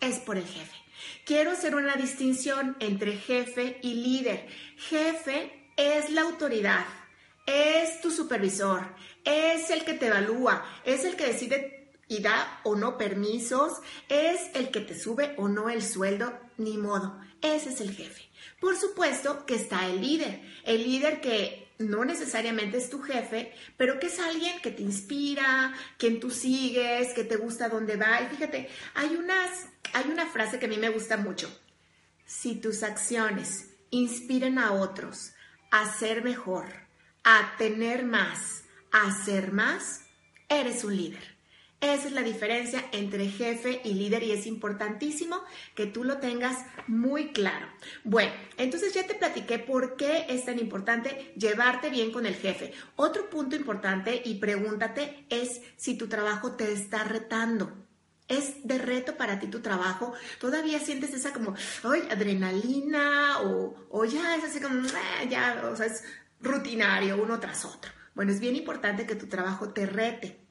es 0.00 0.18
por 0.18 0.36
el 0.36 0.46
jefe. 0.46 0.76
Quiero 1.24 1.52
hacer 1.52 1.74
una 1.74 1.96
distinción 1.96 2.76
entre 2.80 3.16
jefe 3.16 3.78
y 3.82 3.94
líder. 3.94 4.46
Jefe 4.76 5.70
es 5.76 6.10
la 6.10 6.20
autoridad, 6.20 6.84
es 7.46 8.00
tu 8.00 8.10
supervisor, 8.10 8.94
es 9.24 9.70
el 9.70 9.84
que 9.84 9.94
te 9.94 10.08
evalúa, 10.08 10.64
es 10.84 11.04
el 11.04 11.16
que 11.16 11.26
decide 11.26 11.92
y 12.08 12.20
da 12.20 12.60
o 12.64 12.76
no 12.76 12.98
permisos, 12.98 13.80
es 14.10 14.50
el 14.54 14.70
que 14.70 14.80
te 14.80 14.98
sube 14.98 15.34
o 15.38 15.48
no 15.48 15.70
el 15.70 15.82
sueldo, 15.82 16.38
ni 16.58 16.76
modo 16.76 17.18
Ese 17.40 17.70
es 17.70 17.80
el 17.80 17.94
jefe. 17.94 18.33
Por 18.64 18.78
supuesto 18.78 19.44
que 19.44 19.56
está 19.56 19.86
el 19.86 20.00
líder, 20.00 20.40
el 20.64 20.84
líder 20.84 21.20
que 21.20 21.68
no 21.80 22.02
necesariamente 22.06 22.78
es 22.78 22.88
tu 22.88 23.02
jefe, 23.02 23.52
pero 23.76 24.00
que 24.00 24.06
es 24.06 24.18
alguien 24.18 24.58
que 24.62 24.70
te 24.70 24.80
inspira, 24.80 25.74
quien 25.98 26.18
tú 26.18 26.30
sigues, 26.30 27.12
que 27.12 27.24
te 27.24 27.36
gusta 27.36 27.68
dónde 27.68 27.96
va. 27.96 28.22
Y 28.22 28.34
fíjate, 28.34 28.70
hay, 28.94 29.16
unas, 29.16 29.66
hay 29.92 30.10
una 30.10 30.24
frase 30.24 30.58
que 30.58 30.64
a 30.64 30.70
mí 30.70 30.78
me 30.78 30.88
gusta 30.88 31.18
mucho. 31.18 31.54
Si 32.24 32.54
tus 32.54 32.82
acciones 32.82 33.68
inspiran 33.90 34.58
a 34.58 34.72
otros 34.72 35.32
a 35.70 35.92
ser 35.92 36.24
mejor, 36.24 36.64
a 37.22 37.56
tener 37.58 38.06
más, 38.06 38.64
a 38.92 39.12
ser 39.26 39.52
más, 39.52 40.06
eres 40.48 40.84
un 40.84 40.96
líder. 40.96 41.33
Esa 41.84 42.08
es 42.08 42.12
la 42.12 42.22
diferencia 42.22 42.82
entre 42.92 43.28
jefe 43.28 43.82
y 43.84 43.92
líder 43.92 44.22
y 44.22 44.32
es 44.32 44.46
importantísimo 44.46 45.44
que 45.74 45.84
tú 45.84 46.02
lo 46.02 46.16
tengas 46.16 46.56
muy 46.86 47.30
claro. 47.32 47.66
Bueno, 48.04 48.32
entonces 48.56 48.94
ya 48.94 49.06
te 49.06 49.14
platiqué 49.14 49.58
por 49.58 49.96
qué 49.96 50.24
es 50.30 50.46
tan 50.46 50.58
importante 50.58 51.34
llevarte 51.36 51.90
bien 51.90 52.10
con 52.10 52.24
el 52.24 52.36
jefe. 52.36 52.72
Otro 52.96 53.28
punto 53.28 53.54
importante 53.54 54.22
y 54.24 54.36
pregúntate 54.36 55.26
es 55.28 55.60
si 55.76 55.94
tu 55.98 56.08
trabajo 56.08 56.52
te 56.52 56.72
está 56.72 57.04
retando. 57.04 57.70
¿Es 58.28 58.66
de 58.66 58.78
reto 58.78 59.18
para 59.18 59.38
ti 59.38 59.48
tu 59.48 59.60
trabajo? 59.60 60.14
¿Todavía 60.40 60.80
sientes 60.80 61.12
esa 61.12 61.34
como, 61.34 61.54
ay, 61.82 62.08
adrenalina? 62.10 63.42
O, 63.42 63.74
o 63.90 64.04
ya 64.06 64.36
es 64.36 64.44
así 64.44 64.58
como, 64.58 64.88
ah, 64.88 65.24
ya, 65.28 65.68
o 65.70 65.76
sea, 65.76 65.84
es 65.84 66.02
rutinario 66.40 67.22
uno 67.22 67.38
tras 67.40 67.66
otro. 67.66 67.92
Bueno, 68.14 68.32
es 68.32 68.40
bien 68.40 68.56
importante 68.56 69.04
que 69.04 69.16
tu 69.16 69.26
trabajo 69.26 69.74
te 69.74 69.84
rete. 69.84 70.43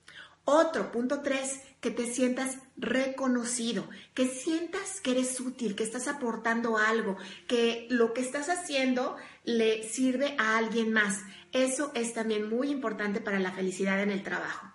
Otro, 0.45 0.91
punto 0.91 1.21
tres, 1.21 1.61
que 1.79 1.89
te 1.89 2.05
sientas 2.05 2.57
reconocido, 2.75 3.87
que 4.13 4.27
sientas 4.27 4.99
que 4.99 5.11
eres 5.11 5.39
útil, 5.39 5.75
que 5.75 5.83
estás 5.83 6.07
aportando 6.07 6.77
algo, 6.77 7.17
que 7.47 7.87
lo 7.89 8.13
que 8.13 8.21
estás 8.21 8.49
haciendo 8.49 9.15
le 9.45 9.83
sirve 9.83 10.35
a 10.37 10.57
alguien 10.57 10.91
más. 10.91 11.21
Eso 11.51 11.91
es 11.93 12.13
también 12.13 12.49
muy 12.49 12.71
importante 12.71 13.21
para 13.21 13.39
la 13.39 13.51
felicidad 13.51 14.01
en 14.01 14.11
el 14.11 14.23
trabajo. 14.23 14.67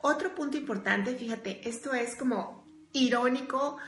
Otro 0.00 0.34
punto 0.34 0.56
importante, 0.56 1.16
fíjate, 1.16 1.68
esto 1.68 1.92
es 1.92 2.14
como 2.14 2.64
irónico 2.92 3.78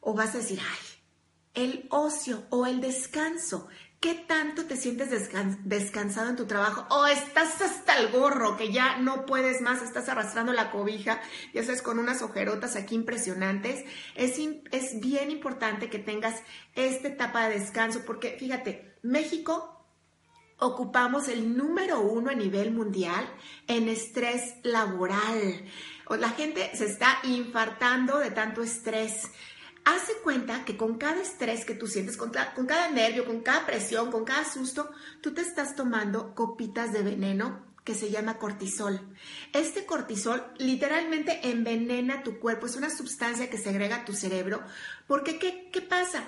o 0.00 0.14
vas 0.14 0.34
a 0.34 0.38
decir, 0.38 0.60
ay, 0.60 1.62
el 1.64 1.86
ocio 1.90 2.44
o 2.50 2.66
el 2.66 2.80
descanso. 2.80 3.68
¿Qué 4.00 4.14
tanto 4.14 4.64
te 4.64 4.76
sientes 4.76 5.10
descansado 5.64 6.30
en 6.30 6.36
tu 6.36 6.46
trabajo? 6.46 6.86
O 6.90 7.06
estás 7.06 7.60
hasta 7.60 7.98
el 7.98 8.12
gorro, 8.12 8.56
que 8.56 8.72
ya 8.72 8.96
no 8.98 9.26
puedes 9.26 9.60
más, 9.60 9.82
estás 9.82 10.08
arrastrando 10.08 10.52
la 10.52 10.70
cobija, 10.70 11.20
ya 11.52 11.64
sabes, 11.64 11.82
con 11.82 11.98
unas 11.98 12.22
ojerotas 12.22 12.76
aquí 12.76 12.94
impresionantes. 12.94 13.84
Es, 14.14 14.38
es 14.70 15.00
bien 15.00 15.32
importante 15.32 15.90
que 15.90 15.98
tengas 15.98 16.42
esta 16.76 17.08
etapa 17.08 17.48
de 17.48 17.58
descanso, 17.58 18.02
porque 18.06 18.36
fíjate, 18.38 18.94
México 19.02 19.84
ocupamos 20.60 21.26
el 21.26 21.56
número 21.56 22.00
uno 22.00 22.30
a 22.30 22.34
nivel 22.34 22.70
mundial 22.70 23.28
en 23.66 23.88
estrés 23.88 24.54
laboral. 24.62 25.64
La 26.08 26.30
gente 26.30 26.70
se 26.76 26.86
está 26.86 27.18
infartando 27.24 28.18
de 28.18 28.30
tanto 28.30 28.62
estrés 28.62 29.28
hace 29.94 30.12
cuenta 30.22 30.64
que 30.66 30.76
con 30.76 30.98
cada 30.98 31.22
estrés 31.22 31.64
que 31.64 31.74
tú 31.74 31.86
sientes, 31.86 32.18
con, 32.18 32.30
cada 32.30 32.90
nervio, 32.90 33.24
con 33.24 33.40
cada 33.40 33.64
presión, 33.64 34.10
con 34.10 34.24
cada 34.24 34.44
susto, 34.44 34.90
tú 35.22 35.32
te 35.32 35.40
estás 35.40 35.76
tomando 35.76 36.34
copitas 36.34 36.92
de 36.92 37.02
veneno 37.02 37.66
que 37.84 37.94
se 37.94 38.10
llama 38.10 38.36
cortisol. 38.36 39.00
Este 39.54 39.86
cortisol 39.86 40.44
literalmente 40.58 41.40
envenena 41.48 42.22
tu 42.22 42.38
cuerpo, 42.38 42.66
es 42.66 42.76
una 42.76 42.90
sustancia 42.90 43.48
que 43.48 43.56
segrega 43.56 44.04
tu 44.04 44.12
cerebro, 44.12 44.62
porque 45.06 45.38
¿qué, 45.38 45.70
qué 45.72 45.80
pasa? 45.80 46.22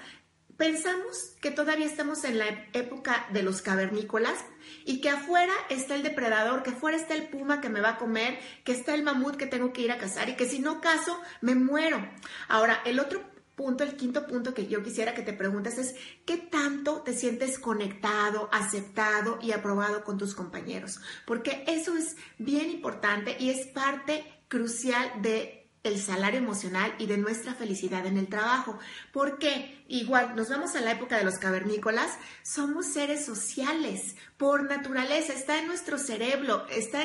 Pensamos 0.56 1.36
que 1.40 1.50
todavía 1.50 1.86
estamos 1.86 2.24
en 2.24 2.38
la 2.38 2.46
época 2.72 3.26
de 3.32 3.42
los 3.42 3.62
cavernícolas 3.62 4.44
y 4.84 5.00
que 5.00 5.08
afuera 5.08 5.52
está 5.70 5.94
el 5.94 6.02
depredador, 6.02 6.62
que 6.62 6.70
afuera 6.70 6.98
está 6.98 7.14
el 7.14 7.28
puma 7.28 7.60
que 7.60 7.70
me 7.70 7.80
va 7.80 7.90
a 7.90 7.98
comer, 7.98 8.38
que 8.64 8.72
está 8.72 8.94
el 8.94 9.02
mamut 9.02 9.36
que 9.36 9.46
tengo 9.46 9.72
que 9.72 9.82
ir 9.82 9.92
a 9.92 9.98
cazar 9.98 10.28
y 10.28 10.36
que 10.36 10.46
si 10.46 10.58
no 10.58 10.80
caso 10.80 11.18
me 11.40 11.54
muero. 11.54 12.06
Ahora, 12.48 12.82
el 12.84 13.00
otro 13.00 13.29
punto, 13.60 13.84
el 13.84 13.94
quinto 13.94 14.26
punto 14.26 14.54
que 14.54 14.68
yo 14.68 14.82
quisiera 14.82 15.12
que 15.12 15.20
te 15.20 15.34
preguntes 15.34 15.76
es, 15.76 15.94
¿qué 16.24 16.38
tanto 16.38 17.02
te 17.02 17.12
sientes 17.12 17.58
conectado, 17.58 18.48
aceptado 18.52 19.38
y 19.42 19.52
aprobado 19.52 20.02
con 20.02 20.16
tus 20.16 20.34
compañeros? 20.34 20.98
Porque 21.26 21.62
eso 21.66 21.94
es 21.94 22.16
bien 22.38 22.70
importante 22.70 23.36
y 23.38 23.50
es 23.50 23.66
parte 23.66 24.24
crucial 24.48 25.20
de 25.20 25.68
el 25.82 26.00
salario 26.00 26.38
emocional 26.38 26.94
y 26.98 27.06
de 27.06 27.18
nuestra 27.18 27.54
felicidad 27.54 28.06
en 28.06 28.16
el 28.16 28.28
trabajo. 28.28 28.78
Porque 29.12 29.84
igual 29.88 30.34
nos 30.36 30.48
vamos 30.48 30.74
a 30.74 30.80
la 30.80 30.92
época 30.92 31.18
de 31.18 31.24
los 31.24 31.36
cavernícolas, 31.36 32.16
somos 32.42 32.86
seres 32.86 33.26
sociales 33.26 34.16
por 34.38 34.64
naturaleza, 34.64 35.34
está 35.34 35.58
en 35.58 35.66
nuestro 35.66 35.98
cerebro, 35.98 36.66
está 36.70 37.02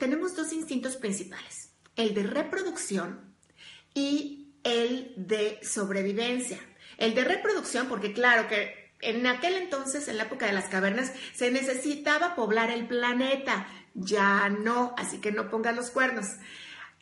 tenemos 0.00 0.34
dos 0.34 0.52
instintos 0.52 0.96
principales, 0.96 1.70
el 1.94 2.12
de 2.14 2.24
reproducción 2.24 3.20
y 3.94 4.39
el 4.64 5.12
de 5.16 5.58
sobrevivencia. 5.62 6.58
El 6.98 7.14
de 7.14 7.24
reproducción, 7.24 7.88
porque 7.88 8.12
claro 8.12 8.46
que 8.48 8.90
en 9.00 9.26
aquel 9.26 9.54
entonces, 9.54 10.08
en 10.08 10.18
la 10.18 10.24
época 10.24 10.46
de 10.46 10.52
las 10.52 10.66
cavernas, 10.68 11.12
se 11.34 11.50
necesitaba 11.50 12.34
poblar 12.34 12.70
el 12.70 12.86
planeta. 12.86 13.66
Ya 13.94 14.48
no, 14.48 14.94
así 14.98 15.18
que 15.18 15.32
no 15.32 15.50
pongan 15.50 15.76
los 15.76 15.90
cuernos. 15.90 16.26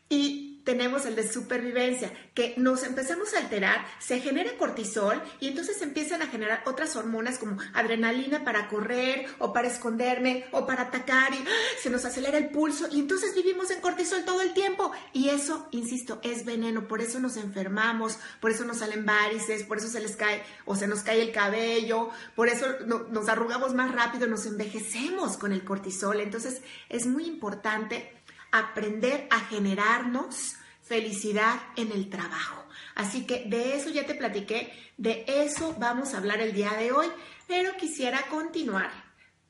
Y 0.08 0.47
tenemos 0.68 1.06
el 1.06 1.16
de 1.16 1.26
supervivencia, 1.26 2.12
que 2.34 2.52
nos 2.58 2.82
empezamos 2.82 3.32
a 3.32 3.38
alterar, 3.38 3.87
se 4.00 4.20
genera 4.20 4.58
cortisol 4.58 5.18
y 5.40 5.48
entonces 5.48 5.80
empiezan 5.80 6.20
a 6.20 6.26
generar 6.26 6.62
otras 6.66 6.94
hormonas 6.94 7.38
como 7.38 7.56
adrenalina 7.72 8.44
para 8.44 8.68
correr 8.68 9.25
o 9.38 9.54
para 9.54 9.68
esconderme 9.68 10.44
o 10.50 10.66
para 10.66 10.82
atacar 10.82 11.32
y 11.32 11.38
¡ah! 11.38 11.50
se 11.82 11.88
nos 11.88 12.04
acelera 12.04 12.37
el 12.37 12.50
pulso 12.50 12.87
y 12.92 13.00
entonces 13.00 13.34
vivimos 13.34 13.70
en 13.70 13.80
cortisol 13.80 14.26
todo 14.26 14.42
el 14.42 14.52
tiempo 14.52 14.92
y 15.14 15.30
eso, 15.30 15.68
insisto, 15.70 16.20
es 16.22 16.44
veneno, 16.44 16.87
por 16.87 17.00
eso 17.00 17.18
nos 17.18 17.38
enfermamos, 17.38 18.18
por 18.38 18.50
eso 18.50 18.66
nos 18.66 18.80
salen 18.80 19.06
varices, 19.06 19.62
por 19.62 19.78
eso 19.78 19.88
se 19.88 20.00
les 20.00 20.16
cae 20.16 20.42
o 20.66 20.76
se 20.76 20.87
nos 20.87 21.00
cae 21.00 21.22
el 21.22 21.32
cabello, 21.32 22.10
por 22.37 22.48
eso 22.48 22.66
nos 22.84 23.30
arrugamos 23.30 23.72
más 23.72 23.90
rápido, 23.94 24.26
nos 24.26 24.44
envejecemos 24.44 25.38
con 25.38 25.52
el 25.52 25.64
cortisol, 25.64 26.20
entonces 26.20 26.60
es 26.90 27.06
muy 27.06 27.25
importante 27.25 28.17
aprender 28.50 29.26
a 29.30 29.40
generarnos 29.40 30.56
felicidad 30.82 31.60
en 31.76 31.92
el 31.92 32.08
trabajo. 32.08 32.64
Así 32.94 33.26
que 33.26 33.44
de 33.46 33.76
eso 33.76 33.90
ya 33.90 34.06
te 34.06 34.14
platiqué, 34.14 34.72
de 34.96 35.24
eso 35.26 35.74
vamos 35.78 36.14
a 36.14 36.18
hablar 36.18 36.40
el 36.40 36.52
día 36.52 36.72
de 36.72 36.92
hoy, 36.92 37.06
pero 37.46 37.76
quisiera 37.76 38.22
continuar 38.28 38.90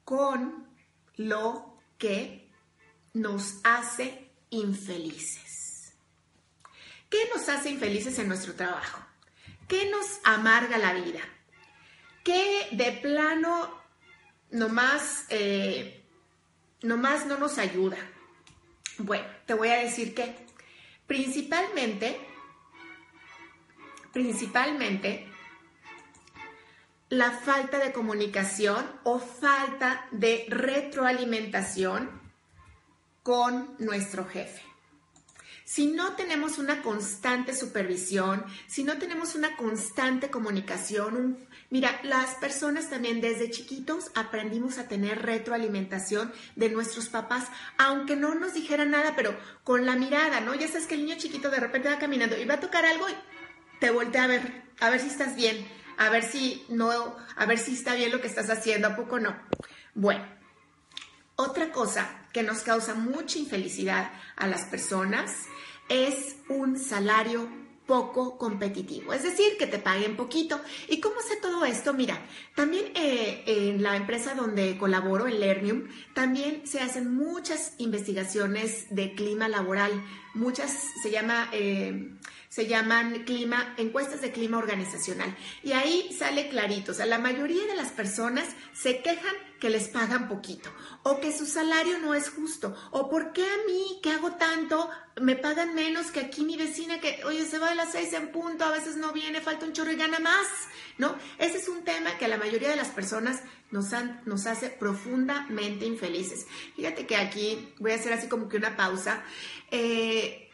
con 0.05 0.67
lo 1.17 1.79
que 1.97 2.51
nos 3.15 3.61
hace 3.65 4.31
infelices. 4.51 5.95
¿Qué 7.09 7.19
nos 7.35 7.49
hace 7.49 7.71
infelices 7.71 8.19
en 8.19 8.29
nuestro 8.29 8.55
trabajo? 8.55 9.03
¿Qué 9.67 9.91
nos 9.91 10.21
amarga 10.25 10.77
la 10.79 10.93
vida? 10.93 11.21
¿Qué 12.25 12.69
de 12.73 12.93
plano 12.93 13.71
nomás, 14.51 15.25
eh, 15.31 16.05
nomás 16.83 17.27
no 17.27 17.39
nos 17.39 17.59
ayuda? 17.59 17.97
Bueno, 18.99 19.25
te 19.47 19.55
voy 19.55 19.69
a 19.69 19.79
decir 19.79 20.15
que 20.15 20.35
principalmente, 21.07 22.21
principalmente, 24.13 25.27
la 27.09 27.31
falta 27.31 27.79
de 27.79 27.93
comunicación 27.93 28.85
o 29.05 29.19
falta 29.19 30.07
de 30.11 30.47
retroalimentación 30.49 32.11
con 33.23 33.77
nuestro 33.79 34.27
jefe. 34.27 34.68
Si 35.69 35.87
no 35.87 36.15
tenemos 36.17 36.57
una 36.57 36.81
constante 36.81 37.55
supervisión, 37.55 38.43
si 38.67 38.85
no 38.85 38.97
tenemos 38.97 39.35
una 39.35 39.55
constante 39.55 40.31
comunicación, 40.31 41.47
mira, 41.69 42.01
las 42.05 42.37
personas 42.37 42.89
también 42.89 43.21
desde 43.21 43.51
chiquitos 43.51 44.11
aprendimos 44.15 44.79
a 44.79 44.89
tener 44.89 45.21
retroalimentación 45.21 46.33
de 46.57 46.71
nuestros 46.71 47.11
papás, 47.11 47.49
aunque 47.77 48.17
no 48.17 48.35
nos 48.35 48.55
dijeran 48.55 48.93
nada, 48.93 49.13
pero 49.15 49.39
con 49.63 49.85
la 49.85 49.95
mirada, 49.95 50.41
¿no? 50.41 50.55
Ya 50.55 50.69
sabes 50.69 50.87
que 50.87 50.95
el 50.95 51.05
niño 51.05 51.19
chiquito 51.19 51.51
de 51.51 51.61
repente 51.61 51.91
va 51.91 51.99
caminando 51.99 52.39
y 52.39 52.47
va 52.47 52.55
a 52.55 52.61
tocar 52.61 52.87
algo 52.87 53.07
y 53.07 53.15
te 53.79 53.91
voltea 53.91 54.25
a 54.25 54.29
ver, 54.29 54.63
a 54.81 54.89
ver 54.89 55.01
si 55.01 55.09
estás 55.09 55.37
bien, 55.37 55.69
a 55.99 56.09
ver 56.09 56.25
si 56.25 56.65
no, 56.71 57.15
a 57.37 57.45
ver 57.45 57.59
si 57.59 57.75
está 57.75 57.95
bien 57.95 58.11
lo 58.11 58.23
que 58.23 58.29
estás 58.29 58.49
haciendo, 58.49 58.89
¿a 58.89 58.97
poco 58.97 59.21
no? 59.21 59.39
Bueno, 59.95 60.25
otra 61.37 61.73
cosa 61.73 62.27
que 62.33 62.43
nos 62.43 62.61
causa 62.61 62.95
mucha 62.95 63.39
infelicidad 63.39 64.11
a 64.37 64.47
las 64.47 64.65
personas 64.65 65.31
es 65.89 66.37
un 66.49 66.79
salario 66.79 67.49
poco 67.87 68.37
competitivo, 68.37 69.15
es 69.15 69.23
decir, 69.23 69.57
que 69.59 69.67
te 69.67 69.79
paguen 69.79 70.15
poquito. 70.15 70.61
¿Y 70.89 71.01
cómo 71.01 71.17
sé 71.27 71.37
todo 71.37 71.65
esto? 71.65 71.95
Mira, 71.95 72.21
también 72.55 72.85
eh, 72.95 73.45
en 73.47 73.83
la 73.83 73.97
empresa 73.97 74.35
donde 74.35 74.77
colaboro, 74.77 75.27
en 75.27 75.41
Lernium, 75.41 75.89
también 76.15 76.67
se 76.67 76.81
hacen 76.81 77.15
muchas 77.15 77.73
investigaciones 77.79 78.95
de 78.95 79.15
clima 79.15 79.49
laboral 79.49 80.05
muchas 80.35 80.71
se 81.03 81.11
llama... 81.11 81.49
Eh, 81.53 82.15
se 82.49 82.67
llaman 82.67 83.25
clima, 83.25 83.75
encuestas 83.77 84.23
de 84.23 84.33
clima 84.33 84.57
organizacional. 84.57 85.37
Y 85.63 85.73
ahí 85.73 86.11
sale 86.19 86.49
clarito, 86.49 86.93
o 86.93 86.95
sea, 86.95 87.05
la 87.05 87.19
mayoría 87.19 87.67
de 87.67 87.77
las 87.77 87.93
personas 87.93 88.47
se 88.73 89.03
quejan 89.03 89.35
que 89.61 89.71
les 89.71 89.89
pagan 89.89 90.29
poquito 90.29 90.71
o 91.03 91.21
que 91.21 91.37
su 91.37 91.47
salario 91.47 91.99
no 91.99 92.15
es 92.15 92.31
justo 92.31 92.75
o 92.91 93.09
por 93.09 93.33
qué 93.33 93.43
a 93.43 93.67
mí 93.67 93.99
que 94.03 94.11
hago 94.11 94.33
tanto 94.33 94.89
me 95.21 95.37
pagan 95.37 95.75
menos 95.75 96.11
que 96.11 96.21
aquí 96.21 96.45
mi 96.45 96.57
vecina 96.57 97.01
que, 97.01 97.25
oye, 97.25 97.45
se 97.45 97.59
va 97.59 97.71
a 97.71 97.75
las 97.75 97.93
seis 97.93 98.13
en 98.13 98.31
punto, 98.31 98.65
a 98.65 98.71
veces 98.71 98.97
no 98.97 99.13
viene, 99.13 99.41
falta 99.41 99.67
un 99.67 99.73
chorro 99.73 99.91
y 99.91 99.97
gana 99.97 100.19
más, 100.21 100.47
¿no? 100.97 101.17
Ese 101.39 101.59
es 101.59 101.69
un 101.69 101.83
tema 101.85 102.17
que 102.19 102.27
a 102.27 102.29
la 102.29 102.37
mayoría 102.37 102.69
de 102.69 102.77
las 102.77 102.89
personas 102.89 103.43
nos, 103.71 103.87
nos 104.27 104.47
hace 104.47 104.71
profundamente 104.71 105.87
infelices. 105.87 106.47
Fíjate 106.77 107.07
que 107.07 107.17
aquí 107.17 107.75
voy 107.79 107.93
a 107.93 107.97
hacer 107.97 108.13
así 108.13 108.29
como 108.29 108.49
que 108.49 108.57
una 108.57 108.77
pausa. 108.77 109.23
Eh, 109.71 110.48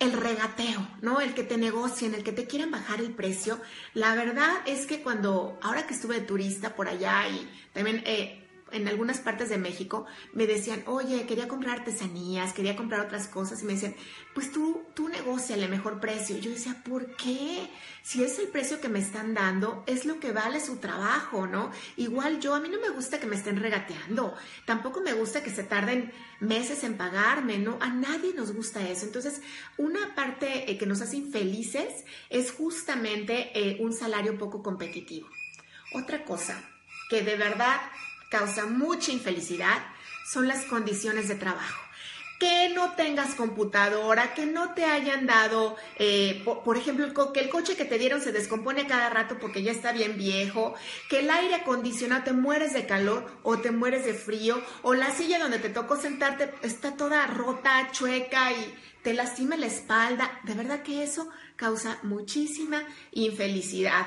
el 0.00 0.14
regateo, 0.14 0.88
¿no? 1.02 1.20
El 1.20 1.34
que 1.34 1.44
te 1.44 1.58
negocien, 1.58 2.14
el 2.14 2.24
que 2.24 2.32
te 2.32 2.46
quieran 2.46 2.70
bajar 2.70 3.00
el 3.00 3.12
precio. 3.12 3.60
La 3.94 4.14
verdad 4.14 4.50
es 4.66 4.86
que 4.86 5.02
cuando, 5.02 5.58
ahora 5.62 5.86
que 5.86 5.94
estuve 5.94 6.18
de 6.18 6.26
turista 6.26 6.74
por 6.74 6.88
allá 6.88 7.28
y 7.28 7.48
también 7.72 8.02
eh, 8.06 8.39
en 8.72 8.88
algunas 8.88 9.18
partes 9.18 9.48
de 9.48 9.58
México 9.58 10.06
me 10.32 10.46
decían, 10.46 10.82
oye, 10.86 11.26
quería 11.26 11.48
comprar 11.48 11.78
artesanías, 11.78 12.52
quería 12.52 12.76
comprar 12.76 13.00
otras 13.00 13.28
cosas, 13.28 13.62
y 13.62 13.66
me 13.66 13.74
decían, 13.74 13.94
pues 14.34 14.52
tú, 14.52 14.82
tú 14.94 15.08
negocia 15.08 15.56
el 15.56 15.68
mejor 15.68 16.00
precio. 16.00 16.38
yo 16.38 16.50
decía, 16.50 16.82
¿por 16.84 17.14
qué? 17.16 17.68
Si 18.02 18.22
es 18.22 18.38
el 18.38 18.48
precio 18.48 18.80
que 18.80 18.88
me 18.88 18.98
están 18.98 19.34
dando, 19.34 19.84
es 19.86 20.04
lo 20.04 20.20
que 20.20 20.32
vale 20.32 20.60
su 20.60 20.76
trabajo, 20.76 21.46
¿no? 21.46 21.70
Igual 21.96 22.40
yo, 22.40 22.54
a 22.54 22.60
mí 22.60 22.68
no 22.68 22.80
me 22.80 22.90
gusta 22.90 23.20
que 23.20 23.26
me 23.26 23.36
estén 23.36 23.60
regateando, 23.60 24.34
tampoco 24.64 25.00
me 25.00 25.12
gusta 25.12 25.42
que 25.42 25.50
se 25.50 25.64
tarden 25.64 26.12
meses 26.40 26.84
en 26.84 26.96
pagarme, 26.96 27.58
¿no? 27.58 27.78
A 27.80 27.88
nadie 27.88 28.34
nos 28.34 28.52
gusta 28.52 28.88
eso. 28.88 29.04
Entonces, 29.06 29.42
una 29.76 30.14
parte 30.14 30.70
eh, 30.70 30.78
que 30.78 30.86
nos 30.86 31.00
hace 31.02 31.16
infelices 31.16 32.04
es 32.30 32.52
justamente 32.52 33.50
eh, 33.54 33.78
un 33.80 33.92
salario 33.92 34.38
poco 34.38 34.62
competitivo. 34.62 35.28
Otra 35.92 36.24
cosa 36.24 36.62
que 37.10 37.22
de 37.22 37.36
verdad 37.36 37.80
causa 38.30 38.64
mucha 38.64 39.12
infelicidad 39.12 39.82
son 40.30 40.48
las 40.48 40.64
condiciones 40.64 41.28
de 41.28 41.34
trabajo. 41.34 41.82
Que 42.38 42.70
no 42.70 42.92
tengas 42.92 43.34
computadora, 43.34 44.32
que 44.32 44.46
no 44.46 44.72
te 44.72 44.86
hayan 44.86 45.26
dado, 45.26 45.76
eh, 45.98 46.42
por, 46.64 46.78
ejemplo, 46.78 47.32
que 47.34 47.40
el 47.40 47.50
coche 47.50 47.76
que 47.76 47.84
te 47.84 47.98
dieron 47.98 48.22
se 48.22 48.32
descompone 48.32 48.86
cada 48.86 49.10
rato 49.10 49.36
porque 49.38 49.62
ya 49.62 49.72
está 49.72 49.92
bien 49.92 50.16
viejo, 50.16 50.74
que 51.10 51.18
el 51.18 51.28
aire 51.28 51.56
acondicionado 51.56 52.24
te 52.24 52.32
mueres 52.32 52.72
de 52.72 52.86
calor 52.86 53.30
o 53.42 53.58
te 53.58 53.72
mueres 53.72 54.06
de 54.06 54.14
frío, 54.14 54.58
o 54.80 54.94
la 54.94 55.10
silla 55.10 55.38
donde 55.38 55.58
te 55.58 55.68
tocó 55.68 55.96
sentarte 55.96 56.50
está 56.62 56.96
toda 56.96 57.26
rota, 57.26 57.90
chueca 57.92 58.52
y 58.52 58.74
te 59.02 59.12
lastima 59.12 59.56
la 59.56 59.66
espalda. 59.66 60.40
De 60.44 60.54
verdad 60.54 60.82
que 60.82 61.02
eso 61.02 61.28
causa 61.56 61.98
muchísima 62.04 62.82
infelicidad. 63.12 64.06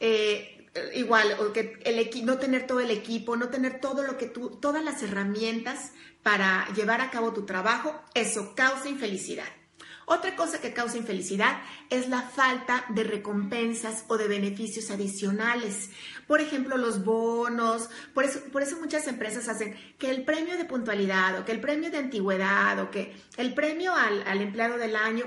Eh, 0.00 0.55
igual, 0.94 1.36
o 1.40 1.52
que 1.52 1.78
el 1.84 2.24
no 2.24 2.38
tener 2.38 2.66
todo 2.66 2.80
el 2.80 2.90
equipo, 2.90 3.36
no 3.36 3.48
tener 3.48 3.80
todo 3.80 4.02
lo 4.02 4.16
que 4.16 4.26
tú, 4.26 4.58
todas 4.60 4.82
las 4.84 5.02
herramientas 5.02 5.92
para 6.22 6.68
llevar 6.74 7.00
a 7.00 7.10
cabo 7.10 7.32
tu 7.32 7.44
trabajo, 7.46 8.02
eso 8.14 8.54
causa 8.54 8.88
infelicidad. 8.88 9.46
Otra 10.08 10.36
cosa 10.36 10.60
que 10.60 10.72
causa 10.72 10.98
infelicidad 10.98 11.60
es 11.90 12.08
la 12.08 12.22
falta 12.22 12.84
de 12.90 13.02
recompensas 13.02 14.04
o 14.06 14.16
de 14.16 14.28
beneficios 14.28 14.92
adicionales. 14.92 15.90
Por 16.28 16.40
ejemplo, 16.40 16.76
los 16.76 17.04
bonos. 17.04 17.90
Por 18.14 18.24
eso, 18.24 18.40
por 18.52 18.62
eso 18.62 18.78
muchas 18.78 19.08
empresas 19.08 19.48
hacen 19.48 19.76
que 19.98 20.10
el 20.10 20.24
premio 20.24 20.56
de 20.56 20.64
puntualidad 20.64 21.40
o 21.40 21.44
que 21.44 21.50
el 21.50 21.60
premio 21.60 21.90
de 21.90 21.98
antigüedad 21.98 22.78
o 22.78 22.90
que 22.92 23.16
el 23.36 23.52
premio 23.52 23.94
al 23.94 24.40
empleado 24.40 24.78
del 24.78 24.94
año, 24.94 25.24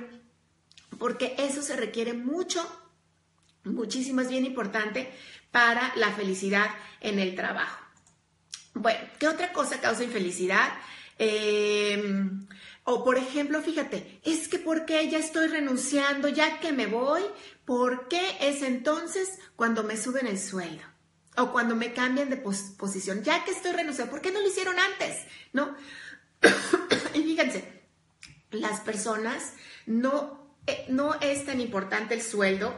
porque 0.98 1.36
eso 1.38 1.62
se 1.62 1.75
requiere 1.75 2.13
mucho, 2.13 2.65
muchísimo, 3.63 4.22
es 4.22 4.30
bien 4.30 4.46
importante 4.46 5.12
para 5.51 5.94
la 5.96 6.12
felicidad 6.12 6.70
en 7.01 7.20
el 7.20 7.36
trabajo. 7.36 7.80
Bueno, 8.74 9.00
¿qué 9.20 9.28
otra 9.28 9.51
cosa 9.51 9.82
causa 9.82 10.04
infelicidad? 10.04 10.69
Em, 11.17 12.48
o 12.84 13.04
por 13.04 13.17
ejemplo, 13.17 13.62
fíjate, 13.62 14.19
es 14.24 14.48
que 14.48 14.60
¿por 14.60 14.86
qué 14.86 15.10
ya 15.10 15.17
estoy 15.17 15.48
renunciando, 15.48 16.30
ya 16.30 16.60
que 16.60 16.72
me 16.72 16.88
voy? 16.88 17.22
¿Por 17.65 18.08
qué 18.08 18.38
es 18.41 18.62
entonces 18.62 19.39
cuando 19.56 19.84
me 19.84 19.98
suben 19.98 20.28
el 20.28 20.39
sueldo? 20.39 20.84
O 21.38 21.52
cuando 21.52 21.76
me 21.76 21.93
cambian 21.93 22.30
de 22.30 22.38
posición, 22.38 23.24
ya 23.24 23.43
que 23.43 23.52
estoy 23.52 23.74
renunciando, 23.74 24.12
¿por 24.12 24.22
qué 24.22 24.32
no 24.32 24.41
lo 24.41 24.48
hicieron 24.48 24.76
antes? 24.80 25.26
¿No? 25.54 25.76
y 27.13 27.22
fíjense, 27.22 27.84
las 28.52 28.80
personas 28.82 29.54
no, 29.86 30.56
eh, 30.67 30.86
no 30.89 31.15
es 31.22 31.45
tan 31.45 31.62
importante 31.62 32.13
el 32.13 32.22
sueldo 32.22 32.74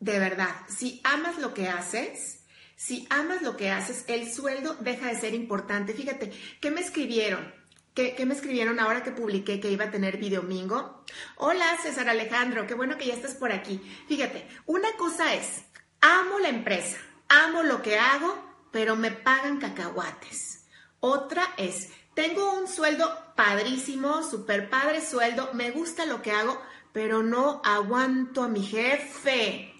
de 0.00 0.18
verdad, 0.18 0.54
si 0.68 1.00
amas 1.04 1.38
lo 1.38 1.54
que 1.54 1.68
haces, 1.68 2.40
si 2.76 3.06
amas 3.10 3.42
lo 3.42 3.56
que 3.56 3.70
haces, 3.70 4.04
el 4.08 4.32
sueldo 4.32 4.76
deja 4.80 5.06
de 5.06 5.18
ser 5.18 5.34
importante. 5.34 5.94
Fíjate, 5.94 6.32
¿qué 6.60 6.70
me 6.70 6.80
escribieron? 6.80 7.54
¿Qué, 7.94 8.26
me 8.26 8.34
escribieron 8.34 8.78
ahora 8.78 9.02
que 9.02 9.10
publiqué 9.10 9.58
que 9.58 9.70
iba 9.70 9.86
a 9.86 9.90
tener 9.90 10.18
videomingo? 10.18 11.02
Hola, 11.36 11.64
César 11.82 12.10
Alejandro, 12.10 12.66
qué 12.66 12.74
bueno 12.74 12.98
que 12.98 13.06
ya 13.06 13.14
estás 13.14 13.34
por 13.34 13.52
aquí. 13.52 13.80
Fíjate, 14.06 14.46
una 14.66 14.92
cosa 14.98 15.32
es, 15.32 15.62
amo 16.02 16.38
la 16.38 16.50
empresa, 16.50 16.98
amo 17.30 17.62
lo 17.62 17.80
que 17.80 17.98
hago, 17.98 18.36
pero 18.70 18.96
me 18.96 19.12
pagan 19.12 19.58
cacahuates. 19.58 20.66
Otra 21.00 21.54
es, 21.56 21.88
tengo 22.12 22.52
un 22.52 22.68
sueldo 22.68 23.10
padrísimo, 23.34 24.22
super 24.22 24.68
padre 24.68 25.00
sueldo, 25.00 25.54
me 25.54 25.70
gusta 25.70 26.04
lo 26.04 26.20
que 26.20 26.32
hago, 26.32 26.60
pero 26.92 27.22
no 27.22 27.62
aguanto 27.64 28.42
a 28.42 28.48
mi 28.48 28.62
jefe. 28.62 29.72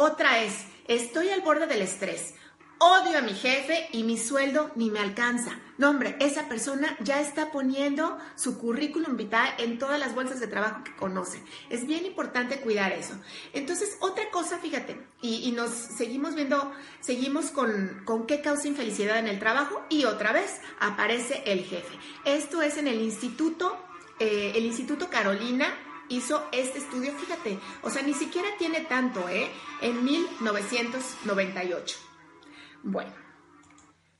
Otra 0.00 0.42
es, 0.42 0.64
estoy 0.88 1.28
al 1.28 1.42
borde 1.42 1.66
del 1.66 1.82
estrés. 1.82 2.32
Odio 2.78 3.18
a 3.18 3.20
mi 3.20 3.34
jefe 3.34 3.86
y 3.92 4.02
mi 4.02 4.16
sueldo 4.16 4.70
ni 4.74 4.88
me 4.90 4.98
alcanza. 4.98 5.60
No, 5.76 5.90
hombre, 5.90 6.16
esa 6.20 6.48
persona 6.48 6.96
ya 7.00 7.20
está 7.20 7.52
poniendo 7.52 8.16
su 8.34 8.56
currículum 8.56 9.18
vital 9.18 9.52
en 9.58 9.78
todas 9.78 10.00
las 10.00 10.14
bolsas 10.14 10.40
de 10.40 10.46
trabajo 10.46 10.84
que 10.84 10.96
conoce. 10.96 11.42
Es 11.68 11.86
bien 11.86 12.06
importante 12.06 12.62
cuidar 12.62 12.92
eso. 12.92 13.12
Entonces, 13.52 13.98
otra 14.00 14.30
cosa, 14.30 14.56
fíjate, 14.56 14.98
y, 15.20 15.52
nos 15.52 15.68
seguimos 15.68 16.34
viendo, 16.34 16.72
seguimos 17.00 17.50
con, 17.50 18.00
con 18.06 18.26
qué 18.26 18.40
causa 18.40 18.68
infelicidad 18.68 19.18
en 19.18 19.28
el 19.28 19.38
trabajo 19.38 19.84
y 19.90 20.06
otra 20.06 20.32
vez 20.32 20.62
aparece 20.78 21.42
el 21.44 21.62
jefe. 21.64 21.94
Esto 22.24 22.62
es 22.62 22.78
en 22.78 22.88
el 22.88 23.02
instituto, 23.02 23.78
eh, 24.18 24.52
el 24.54 24.64
Instituto 24.64 25.10
Carolina 25.10 25.76
hizo 26.10 26.46
este 26.52 26.78
estudio, 26.78 27.12
fíjate, 27.12 27.58
o 27.82 27.88
sea, 27.88 28.02
ni 28.02 28.12
siquiera 28.12 28.48
tiene 28.58 28.82
tanto, 28.82 29.28
¿eh? 29.28 29.50
En 29.80 30.04
1998. 30.04 31.98
Bueno, 32.82 33.14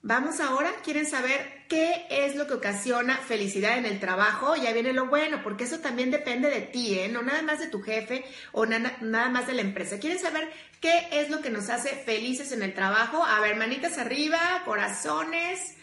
vamos 0.00 0.40
ahora, 0.40 0.70
¿quieren 0.82 1.06
saber 1.06 1.66
qué 1.68 2.06
es 2.10 2.36
lo 2.36 2.46
que 2.46 2.54
ocasiona 2.54 3.16
felicidad 3.16 3.76
en 3.76 3.86
el 3.86 4.00
trabajo? 4.00 4.56
Ya 4.56 4.72
viene 4.72 4.92
lo 4.92 5.06
bueno, 5.06 5.42
porque 5.42 5.64
eso 5.64 5.80
también 5.80 6.10
depende 6.10 6.48
de 6.48 6.62
ti, 6.62 6.98
¿eh? 6.98 7.08
No 7.08 7.22
nada 7.22 7.42
más 7.42 7.58
de 7.58 7.68
tu 7.68 7.82
jefe 7.82 8.24
o 8.52 8.66
nada 8.66 9.28
más 9.28 9.46
de 9.46 9.54
la 9.54 9.62
empresa. 9.62 9.98
¿Quieren 9.98 10.18
saber 10.18 10.50
qué 10.80 11.08
es 11.10 11.28
lo 11.28 11.40
que 11.40 11.50
nos 11.50 11.68
hace 11.70 11.90
felices 11.90 12.52
en 12.52 12.62
el 12.62 12.74
trabajo? 12.74 13.24
A 13.24 13.40
ver, 13.40 13.56
manitas 13.56 13.98
arriba, 13.98 14.62
corazones. 14.64 15.76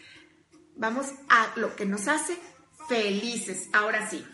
Vamos 0.75 1.07
a 1.29 1.51
lo 1.55 1.75
que 1.75 1.85
nos 1.85 2.07
hace 2.07 2.37
felices. 2.87 3.69
Ahora 3.73 4.09
sí. 4.09 4.25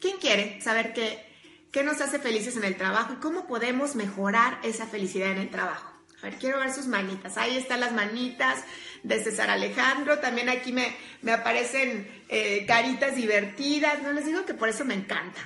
¿Quién 0.00 0.18
quiere 0.18 0.60
saber 0.60 0.92
qué, 0.92 1.24
qué 1.72 1.82
nos 1.82 2.00
hace 2.00 2.18
felices 2.18 2.56
en 2.56 2.64
el 2.64 2.76
trabajo 2.76 3.14
y 3.14 3.16
cómo 3.16 3.46
podemos 3.46 3.94
mejorar 3.94 4.58
esa 4.62 4.86
felicidad 4.86 5.30
en 5.30 5.38
el 5.38 5.50
trabajo? 5.50 5.92
A 6.20 6.26
ver, 6.26 6.34
quiero 6.34 6.58
ver 6.58 6.72
sus 6.72 6.86
manitas. 6.86 7.36
Ahí 7.36 7.56
están 7.56 7.80
las 7.80 7.92
manitas 7.92 8.64
de 9.04 9.22
César 9.22 9.50
Alejandro. 9.50 10.18
También 10.18 10.48
aquí 10.48 10.72
me, 10.72 10.96
me 11.22 11.32
aparecen 11.32 12.08
eh, 12.28 12.64
caritas 12.66 13.14
divertidas. 13.14 14.02
No 14.02 14.12
les 14.12 14.26
digo 14.26 14.44
que 14.44 14.54
por 14.54 14.68
eso 14.68 14.84
me 14.84 14.94
encanta. 14.94 15.40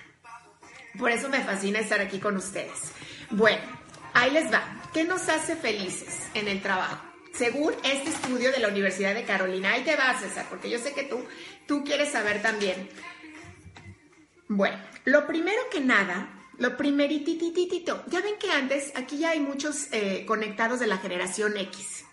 Por 0.99 1.11
eso 1.11 1.29
me 1.29 1.41
fascina 1.41 1.79
estar 1.79 2.01
aquí 2.01 2.19
con 2.19 2.37
ustedes. 2.37 2.93
Bueno, 3.31 3.63
ahí 4.15 4.31
les 4.31 4.53
va. 4.53 4.63
¿Qué 4.95 5.05
nos 5.05 5.29
hace 5.29 5.57
felices 5.57 6.21
en 6.35 6.49
el 6.49 6.63
trabajo? 6.63 7.03
Según 7.35 7.75
este 7.83 8.11
estudio 8.11 8.51
de 8.51 8.59
la 8.59 8.69
Universidad 8.69 9.15
de 9.15 9.25
Carolina. 9.25 9.73
Ahí 9.73 9.85
te 9.85 9.97
vas, 9.97 10.21
César, 10.21 10.47
porque 10.49 10.71
yo 10.71 10.79
sé 10.79 10.93
que 10.93 11.05
tú, 11.05 11.23
tú 11.67 11.85
quieres 11.85 12.13
saber 12.13 12.41
también. 12.43 12.89
Bueno, 14.49 14.77
lo 15.05 15.27
primero 15.27 15.63
que 15.71 15.81
nada, 15.81 16.29
lo 16.59 16.77
primeritititito, 16.77 18.05
ya 18.07 18.21
ven 18.21 18.39
que 18.39 18.51
antes 18.51 18.93
aquí 18.95 19.19
ya 19.19 19.31
hay 19.31 19.41
muchos 19.41 19.89
eh, 19.93 20.25
conectados 20.27 20.81
de 20.81 20.87
la 20.87 20.99
generación 20.99 21.57
X. 21.57 22.05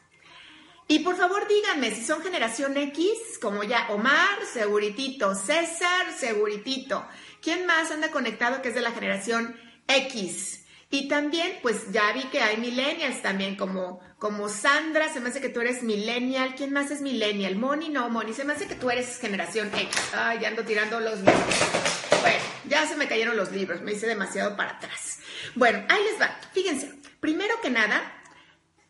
Y 0.88 1.00
por 1.00 1.16
favor 1.16 1.48
díganme 1.48 1.94
si 1.94 2.04
son 2.04 2.24
generación 2.24 2.76
X, 2.76 3.38
como 3.40 3.64
ya 3.64 3.88
Omar, 3.90 4.40
seguritito, 4.52 5.36
César, 5.36 6.12
seguritito. 6.18 7.06
¿Quién 7.42 7.68
más 7.68 7.92
anda 7.92 8.10
conectado 8.10 8.62
que 8.64 8.70
es 8.70 8.76
de 8.76 8.82
la 8.82 8.92
generación 8.92 9.56
X? 9.88 10.59
Y 10.92 11.08
también, 11.08 11.60
pues 11.62 11.92
ya 11.92 12.12
vi 12.14 12.24
que 12.24 12.42
hay 12.42 12.58
millennials 12.58 13.22
también, 13.22 13.56
como, 13.56 14.00
como 14.18 14.50
Sandra, 14.50 15.14
se 15.14 15.20
me 15.20 15.30
hace 15.30 15.40
que 15.40 15.50
tú 15.50 15.62
eres 15.62 15.84
millennial. 15.84 16.56
¿Quién 16.56 16.74
más 16.74 16.90
es 16.90 17.02
millennial? 17.02 17.56
Moni, 17.58 17.90
no, 17.90 18.10
Moni, 18.10 18.34
se 18.34 18.44
me 18.44 18.54
hace 18.54 18.68
que 18.68 18.76
tú 18.76 18.90
eres 18.90 19.20
generación 19.20 19.70
X. 19.74 19.96
Ay, 20.14 20.40
ya 20.42 20.48
ando 20.48 20.64
tirando 20.64 21.00
los 21.00 21.20
bueno, 22.22 22.40
ya 22.68 22.86
se 22.86 22.96
me 22.96 23.08
cayeron 23.08 23.38
los 23.38 23.52
libros, 23.52 23.82
me 23.82 23.94
hice 23.94 24.08
demasiado 24.08 24.58
para 24.58 24.72
atrás. 24.72 25.20
Bueno, 25.56 25.86
ahí 25.90 26.04
les 26.04 26.20
va. 26.20 26.38
Fíjense, 26.54 26.94
primero 27.20 27.54
que 27.62 27.70
nada, 27.70 28.02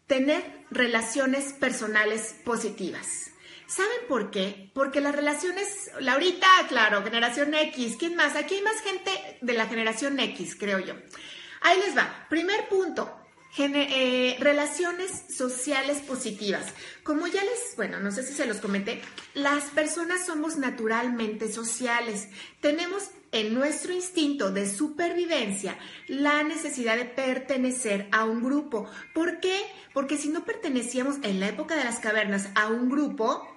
tener 0.08 0.44
relaciones 0.72 1.54
personales 1.54 2.36
positivas. 2.44 3.32
¿Saben 3.68 4.08
por 4.08 4.32
qué? 4.32 4.72
Porque 4.74 5.00
las 5.00 5.16
relaciones, 5.16 5.92
Laurita, 6.00 6.48
claro, 6.68 7.04
generación 7.04 7.54
X, 7.54 7.98
¿quién 8.00 8.16
más? 8.16 8.36
Aquí 8.36 8.56
hay 8.56 8.62
más 8.64 8.82
gente 8.82 9.12
de 9.42 9.54
la 9.54 9.68
generación 9.68 10.20
X, 10.20 10.56
creo 10.56 10.80
yo. 10.80 10.96
Ahí 11.62 11.80
les 11.80 11.98
va. 11.98 12.28
Primer 12.30 12.68
punto, 12.70 13.20
eh, 13.58 14.38
relaciones 14.40 15.12
sociales 15.36 15.98
positivas. 16.00 16.66
Como 17.04 17.28
ya 17.28 17.44
les, 17.44 17.76
bueno, 17.76 18.00
no 18.00 18.12
sé 18.12 18.24
si 18.24 18.34
se 18.34 18.46
los 18.46 18.58
comenté, 18.58 19.02
las 19.34 19.66
personas 19.66 20.26
somos 20.26 20.58
naturalmente 20.58 21.52
sociales. 21.52 22.30
Tenemos 22.62 23.10
en 23.32 23.54
nuestro 23.54 23.92
instinto 23.94 24.52
de 24.52 24.70
supervivencia 24.70 25.78
la 26.08 26.44
necesidad 26.44 26.96
de 26.96 27.06
pertenecer 27.06 28.08
a 28.12 28.24
un 28.24 28.44
grupo. 28.44 28.90
¿Por 29.14 29.40
qué? 29.40 29.60
Porque 29.94 30.18
si 30.18 30.30
no 30.30 30.46
pertenecíamos 30.46 31.18
en 31.24 31.40
la 31.40 31.50
época 31.50 31.76
de 31.76 31.84
las 31.84 32.00
cavernas 32.00 32.50
a 32.56 32.68
un 32.68 32.90
grupo, 32.90 33.48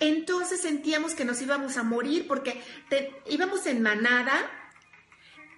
entonces 0.00 0.60
sentíamos 0.60 1.14
que 1.14 1.24
nos 1.24 1.40
íbamos 1.40 1.76
a 1.76 1.82
morir 1.82 2.26
porque 2.26 2.60
íbamos 3.28 3.66
en 3.66 3.82
manada, 3.82 4.50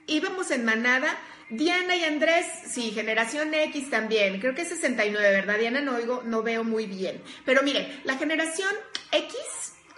íbamos 0.06 0.50
en 0.50 0.64
manada. 0.64 1.16
Diana 1.50 1.96
y 1.96 2.04
Andrés, 2.04 2.46
sí, 2.68 2.92
generación 2.92 3.52
X 3.52 3.90
también, 3.90 4.40
creo 4.40 4.54
que 4.54 4.62
es 4.62 4.68
69, 4.68 5.30
¿verdad? 5.30 5.58
Diana 5.58 5.80
no 5.80 5.96
oigo, 5.96 6.22
no 6.24 6.42
veo 6.42 6.64
muy 6.64 6.86
bien. 6.86 7.20
Pero 7.44 7.62
miren, 7.62 8.00
la 8.04 8.16
generación 8.16 8.70
X 9.12 9.34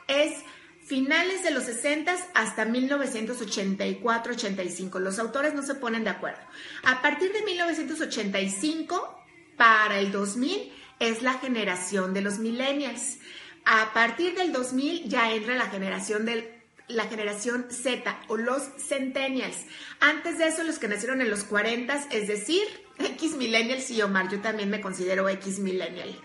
es 0.09 0.42
finales 0.87 1.42
de 1.42 1.50
los 1.50 1.64
60 1.64 2.14
hasta 2.35 2.66
1984-85. 2.66 4.98
Los 5.00 5.18
autores 5.18 5.54
no 5.54 5.62
se 5.62 5.74
ponen 5.74 6.04
de 6.04 6.11
acuerdo. 6.11 6.38
A 6.85 7.02
partir 7.02 7.32
de 7.32 7.42
1985 7.42 9.24
para 9.56 9.98
el 9.98 10.12
2000 10.12 10.72
es 11.00 11.22
la 11.22 11.35
generación 11.35 12.14
de 12.14 12.22
los 12.22 12.38
millennials. 12.38 13.18
A 13.64 13.92
partir 13.92 14.37
del 14.37 14.52
2000 14.52 15.09
ya 15.09 15.32
entra 15.32 15.56
la 15.56 15.66
generación 15.66 16.24
del 16.24 16.55
la 16.88 17.05
generación 17.05 17.66
Z 17.70 18.18
o 18.29 18.37
los 18.37 18.62
centennials. 18.79 19.66
Antes 20.01 20.38
de 20.38 20.49
eso, 20.49 20.62
los 20.62 20.79
que 20.79 20.88
nacieron 20.88 21.20
en 21.20 21.31
los 21.31 21.44
40, 21.44 22.09
es 22.11 22.29
decir, 22.29 22.62
X 22.99 23.37
millennials 23.37 23.90
y 23.90 24.03
Omar, 24.03 24.29
yo 24.31 24.40
también 24.40 24.70
me 24.70 24.81
considero 24.81 25.29
X 25.29 25.59
millennial. 25.59 26.18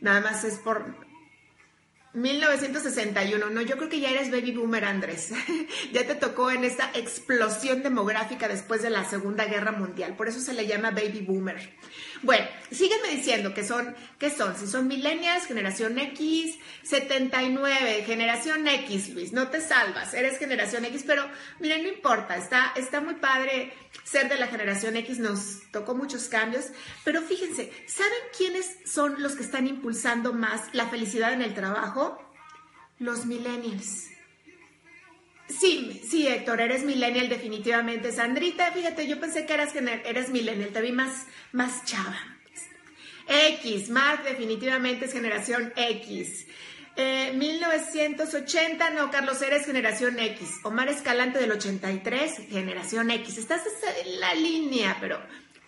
Nada 0.00 0.20
más 0.20 0.44
es 0.44 0.58
por 0.58 0.94
1961, 2.14 3.50
no, 3.50 3.60
yo 3.60 3.76
creo 3.76 3.88
que 3.88 3.98
ya 3.98 4.10
eres 4.10 4.30
baby 4.30 4.52
boomer, 4.52 4.84
Andrés. 4.84 5.32
ya 5.92 6.06
te 6.06 6.14
tocó 6.14 6.50
en 6.50 6.62
esta 6.62 6.90
explosión 6.94 7.82
demográfica 7.82 8.46
después 8.46 8.82
de 8.82 8.90
la 8.90 9.04
Segunda 9.04 9.46
Guerra 9.46 9.72
Mundial, 9.72 10.14
por 10.16 10.28
eso 10.28 10.40
se 10.40 10.54
le 10.54 10.66
llama 10.66 10.92
baby 10.92 11.22
boomer. 11.26 11.74
Bueno, 12.24 12.46
sígueme 12.70 13.08
diciendo 13.10 13.52
que 13.52 13.62
son, 13.62 13.94
¿qué 14.18 14.30
son? 14.30 14.56
Si 14.56 14.66
son 14.66 14.88
millennials, 14.88 15.44
generación 15.44 15.98
X, 15.98 16.58
79, 16.82 18.02
generación 18.06 18.66
X, 18.66 19.10
Luis, 19.10 19.34
no 19.34 19.48
te 19.48 19.60
salvas, 19.60 20.14
eres 20.14 20.38
generación 20.38 20.86
X, 20.86 21.04
pero 21.06 21.28
miren, 21.60 21.82
no 21.82 21.90
importa, 21.90 22.38
está, 22.38 22.72
está 22.76 23.02
muy 23.02 23.16
padre 23.16 23.74
ser 24.04 24.30
de 24.30 24.38
la 24.38 24.46
generación 24.46 24.96
X, 24.96 25.18
nos 25.18 25.70
tocó 25.70 25.94
muchos 25.94 26.28
cambios, 26.28 26.68
pero 27.04 27.20
fíjense, 27.20 27.70
¿saben 27.86 28.12
quiénes 28.34 28.78
son 28.86 29.22
los 29.22 29.34
que 29.34 29.42
están 29.42 29.66
impulsando 29.66 30.32
más 30.32 30.62
la 30.72 30.88
felicidad 30.88 31.34
en 31.34 31.42
el 31.42 31.52
trabajo? 31.52 32.18
Los 32.98 33.26
millennials. 33.26 34.13
Sí, 35.48 36.00
sí, 36.08 36.26
Héctor, 36.26 36.60
eres 36.60 36.84
millennial 36.84 37.28
definitivamente. 37.28 38.12
Sandrita, 38.12 38.72
fíjate, 38.72 39.06
yo 39.06 39.20
pensé 39.20 39.44
que 39.44 39.54
eras, 39.54 39.74
eres 39.74 40.30
millennial, 40.30 40.70
te 40.70 40.80
vi 40.80 40.92
más, 40.92 41.26
más 41.52 41.84
chava. 41.84 42.18
X, 43.26 43.88
Mark 43.88 44.24
definitivamente 44.24 45.06
es 45.06 45.12
generación 45.12 45.72
X. 45.76 46.46
1980, 46.96 48.88
eh, 48.88 48.94
no, 48.94 49.10
Carlos, 49.10 49.42
eres 49.42 49.66
generación 49.66 50.18
X. 50.18 50.60
Omar 50.62 50.88
Escalante 50.88 51.38
del 51.38 51.52
83, 51.52 52.48
generación 52.50 53.10
X. 53.10 53.38
Estás 53.38 53.62
en 54.04 54.20
la 54.20 54.34
línea, 54.34 54.96
pero, 55.00 55.20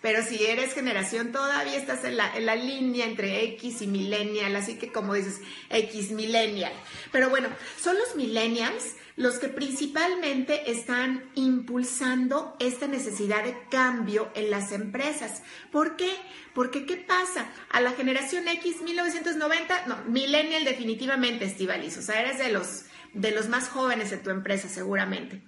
pero 0.07 0.23
si 0.23 0.41
eres 0.45 0.73
generación, 0.73 1.33
todavía 1.33 1.75
estás 1.75 2.05
en 2.05 2.15
la, 2.15 2.33
en 2.33 2.45
la 2.45 2.55
línea 2.55 3.05
entre 3.05 3.43
X 3.43 3.81
y 3.81 3.87
millennial, 3.87 4.55
así 4.55 4.75
que 4.75 4.89
como 4.89 5.13
dices, 5.13 5.41
X 5.69 6.11
millennial. 6.11 6.71
Pero 7.11 7.29
bueno, 7.29 7.49
son 7.77 7.97
los 7.97 8.15
millennials 8.15 8.93
los 9.17 9.37
que 9.37 9.49
principalmente 9.49 10.71
están 10.71 11.29
impulsando 11.35 12.55
esta 12.61 12.87
necesidad 12.87 13.43
de 13.43 13.57
cambio 13.69 14.31
en 14.33 14.49
las 14.49 14.71
empresas. 14.71 15.43
¿Por 15.73 15.97
qué? 15.97 16.15
Porque 16.55 16.85
¿qué 16.85 16.95
pasa? 16.95 17.49
A 17.69 17.81
la 17.81 17.91
generación 17.91 18.47
X 18.47 18.81
1990, 18.83 19.87
no, 19.87 19.97
millennial 20.05 20.63
definitivamente, 20.63 21.43
Estivalis, 21.43 21.97
o 21.97 22.01
sea, 22.01 22.21
eres 22.21 22.37
de 22.37 22.49
los, 22.49 22.85
de 23.13 23.31
los 23.31 23.49
más 23.49 23.67
jóvenes 23.67 24.09
de 24.11 24.17
tu 24.19 24.29
empresa 24.29 24.69
seguramente. 24.69 25.41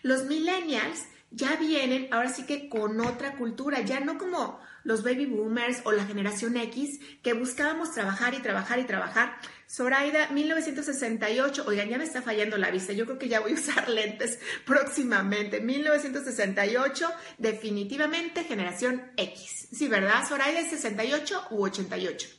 Los 0.00 0.24
millennials 0.24 1.02
ya 1.30 1.56
vienen 1.56 2.08
ahora 2.12 2.30
sí 2.30 2.44
que 2.44 2.68
con 2.68 3.00
otra 3.00 3.36
cultura, 3.36 3.80
ya 3.82 4.00
no 4.00 4.18
como 4.18 4.60
los 4.84 5.02
baby 5.02 5.26
boomers 5.26 5.82
o 5.84 5.92
la 5.92 6.06
generación 6.06 6.56
X 6.56 7.00
que 7.22 7.34
buscábamos 7.34 7.92
trabajar 7.92 8.34
y 8.34 8.38
trabajar 8.38 8.78
y 8.78 8.84
trabajar. 8.84 9.36
Zoraida, 9.70 10.30
1968, 10.30 11.64
oigan, 11.66 11.90
ya 11.90 11.98
me 11.98 12.04
está 12.04 12.22
fallando 12.22 12.56
la 12.56 12.70
vista, 12.70 12.94
yo 12.94 13.04
creo 13.04 13.18
que 13.18 13.28
ya 13.28 13.40
voy 13.40 13.52
a 13.52 13.54
usar 13.54 13.88
lentes 13.90 14.38
próximamente. 14.64 15.60
1968, 15.60 17.10
definitivamente 17.36 18.44
generación 18.44 19.12
X. 19.16 19.68
Sí, 19.72 19.88
¿verdad? 19.88 20.26
Zoraida 20.26 20.60
es 20.60 20.70
68 20.70 21.48
u 21.50 21.64
88. 21.64 22.37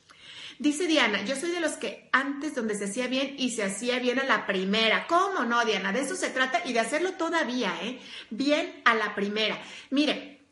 Dice 0.60 0.86
Diana, 0.86 1.24
yo 1.24 1.36
soy 1.36 1.52
de 1.52 1.60
los 1.60 1.72
que 1.72 2.10
antes 2.12 2.54
donde 2.54 2.74
se 2.74 2.84
hacía 2.84 3.06
bien 3.06 3.34
y 3.38 3.52
se 3.52 3.64
hacía 3.64 3.98
bien 3.98 4.18
a 4.18 4.24
la 4.24 4.46
primera. 4.46 5.06
¿Cómo 5.06 5.46
no, 5.46 5.64
Diana? 5.64 5.90
De 5.90 6.00
eso 6.00 6.14
se 6.14 6.28
trata 6.28 6.60
y 6.66 6.74
de 6.74 6.80
hacerlo 6.80 7.14
todavía, 7.14 7.72
¿eh? 7.80 7.98
Bien 8.28 8.82
a 8.84 8.94
la 8.94 9.14
primera. 9.14 9.58
Mire, 9.88 10.46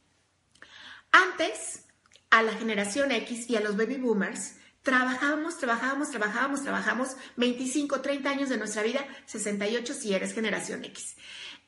antes 1.12 1.85
a 2.31 2.42
la 2.42 2.55
generación 2.55 3.12
X 3.12 3.51
y 3.51 3.57
a 3.57 3.61
los 3.61 3.77
baby 3.77 3.99
boomers, 3.99 4.57
trabajábamos, 4.81 5.59
trabajábamos, 5.59 6.11
trabajábamos, 6.11 6.62
trabajamos 6.62 7.16
25, 7.37 8.01
30 8.01 8.31
años 8.31 8.49
de 8.49 8.57
nuestra 8.57 8.83
vida, 8.83 9.07
68 9.27 9.92
si 9.92 10.14
eres 10.14 10.33
generación 10.33 10.87
X. 10.87 11.16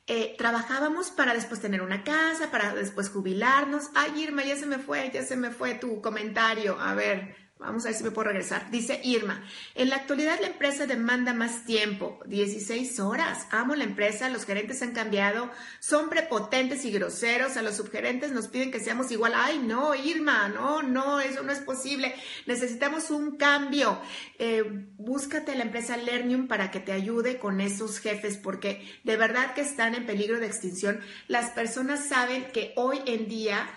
Eh, 0.07 0.33
trabajábamos 0.35 1.11
para 1.11 1.35
después 1.35 1.61
tener 1.61 1.83
una 1.83 2.03
casa, 2.03 2.49
para 2.49 2.73
después 2.73 3.11
jubilarnos. 3.11 3.91
Ay, 3.93 4.23
Irma, 4.23 4.43
ya 4.43 4.55
se 4.55 4.65
me 4.65 4.79
fue, 4.79 5.11
ya 5.13 5.21
se 5.21 5.35
me 5.35 5.51
fue 5.51 5.75
tu 5.75 6.01
comentario. 6.01 6.79
A 6.79 6.95
ver, 6.95 7.35
Vamos 7.61 7.85
a 7.85 7.89
ver 7.89 7.95
si 7.95 8.03
me 8.03 8.09
puedo 8.09 8.29
regresar. 8.29 8.71
Dice 8.71 8.99
Irma, 9.03 9.43
en 9.75 9.89
la 9.89 9.97
actualidad 9.97 10.39
la 10.41 10.47
empresa 10.47 10.87
demanda 10.87 11.31
más 11.31 11.63
tiempo, 11.63 12.19
16 12.25 12.99
horas. 12.99 13.45
Amo 13.51 13.75
la 13.75 13.83
empresa, 13.83 14.29
los 14.29 14.45
gerentes 14.45 14.81
han 14.81 14.93
cambiado, 14.93 15.51
son 15.79 16.09
prepotentes 16.09 16.83
y 16.85 16.91
groseros, 16.91 17.57
a 17.57 17.61
los 17.61 17.77
subgerentes 17.77 18.31
nos 18.31 18.47
piden 18.47 18.71
que 18.71 18.79
seamos 18.79 19.11
igual. 19.11 19.33
Ay, 19.35 19.59
no, 19.59 19.93
Irma, 19.93 20.49
no, 20.49 20.81
no, 20.81 21.19
eso 21.19 21.43
no 21.43 21.51
es 21.51 21.59
posible. 21.59 22.15
Necesitamos 22.47 23.11
un 23.11 23.37
cambio. 23.37 24.01
Eh, 24.39 24.63
búscate 24.97 25.53
la 25.53 25.63
empresa 25.63 25.97
Lernium 25.97 26.47
para 26.47 26.71
que 26.71 26.79
te 26.79 26.93
ayude 26.93 27.37
con 27.37 27.61
esos 27.61 27.99
jefes, 27.99 28.37
porque 28.37 28.89
de 29.03 29.17
verdad 29.17 29.53
que 29.53 29.61
están 29.61 29.93
en 29.93 30.07
peligro 30.07 30.39
de 30.39 30.47
extinción. 30.47 30.99
Las 31.27 31.51
personas 31.51 32.07
saben 32.07 32.45
que 32.51 32.73
hoy 32.75 33.01
en 33.05 33.27
día 33.27 33.69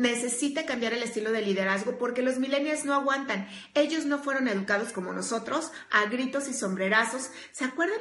necesita 0.00 0.66
cambiar 0.66 0.94
el 0.94 1.02
estilo 1.02 1.30
de 1.30 1.42
liderazgo 1.42 1.98
porque 1.98 2.22
los 2.22 2.38
millennials 2.38 2.84
no 2.84 2.94
aguantan. 2.94 3.48
Ellos 3.74 4.06
no 4.06 4.18
fueron 4.18 4.48
educados 4.48 4.92
como 4.92 5.12
nosotros, 5.12 5.72
a 5.90 6.06
gritos 6.06 6.48
y 6.48 6.54
sombrerazos. 6.54 7.30
¿Se 7.52 7.64
acuerdan 7.64 8.00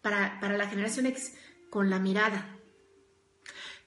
para, 0.00 0.38
para 0.40 0.56
la 0.56 0.68
generación 0.68 1.06
X? 1.06 1.34
Con 1.70 1.90
la 1.90 1.98
mirada 1.98 2.59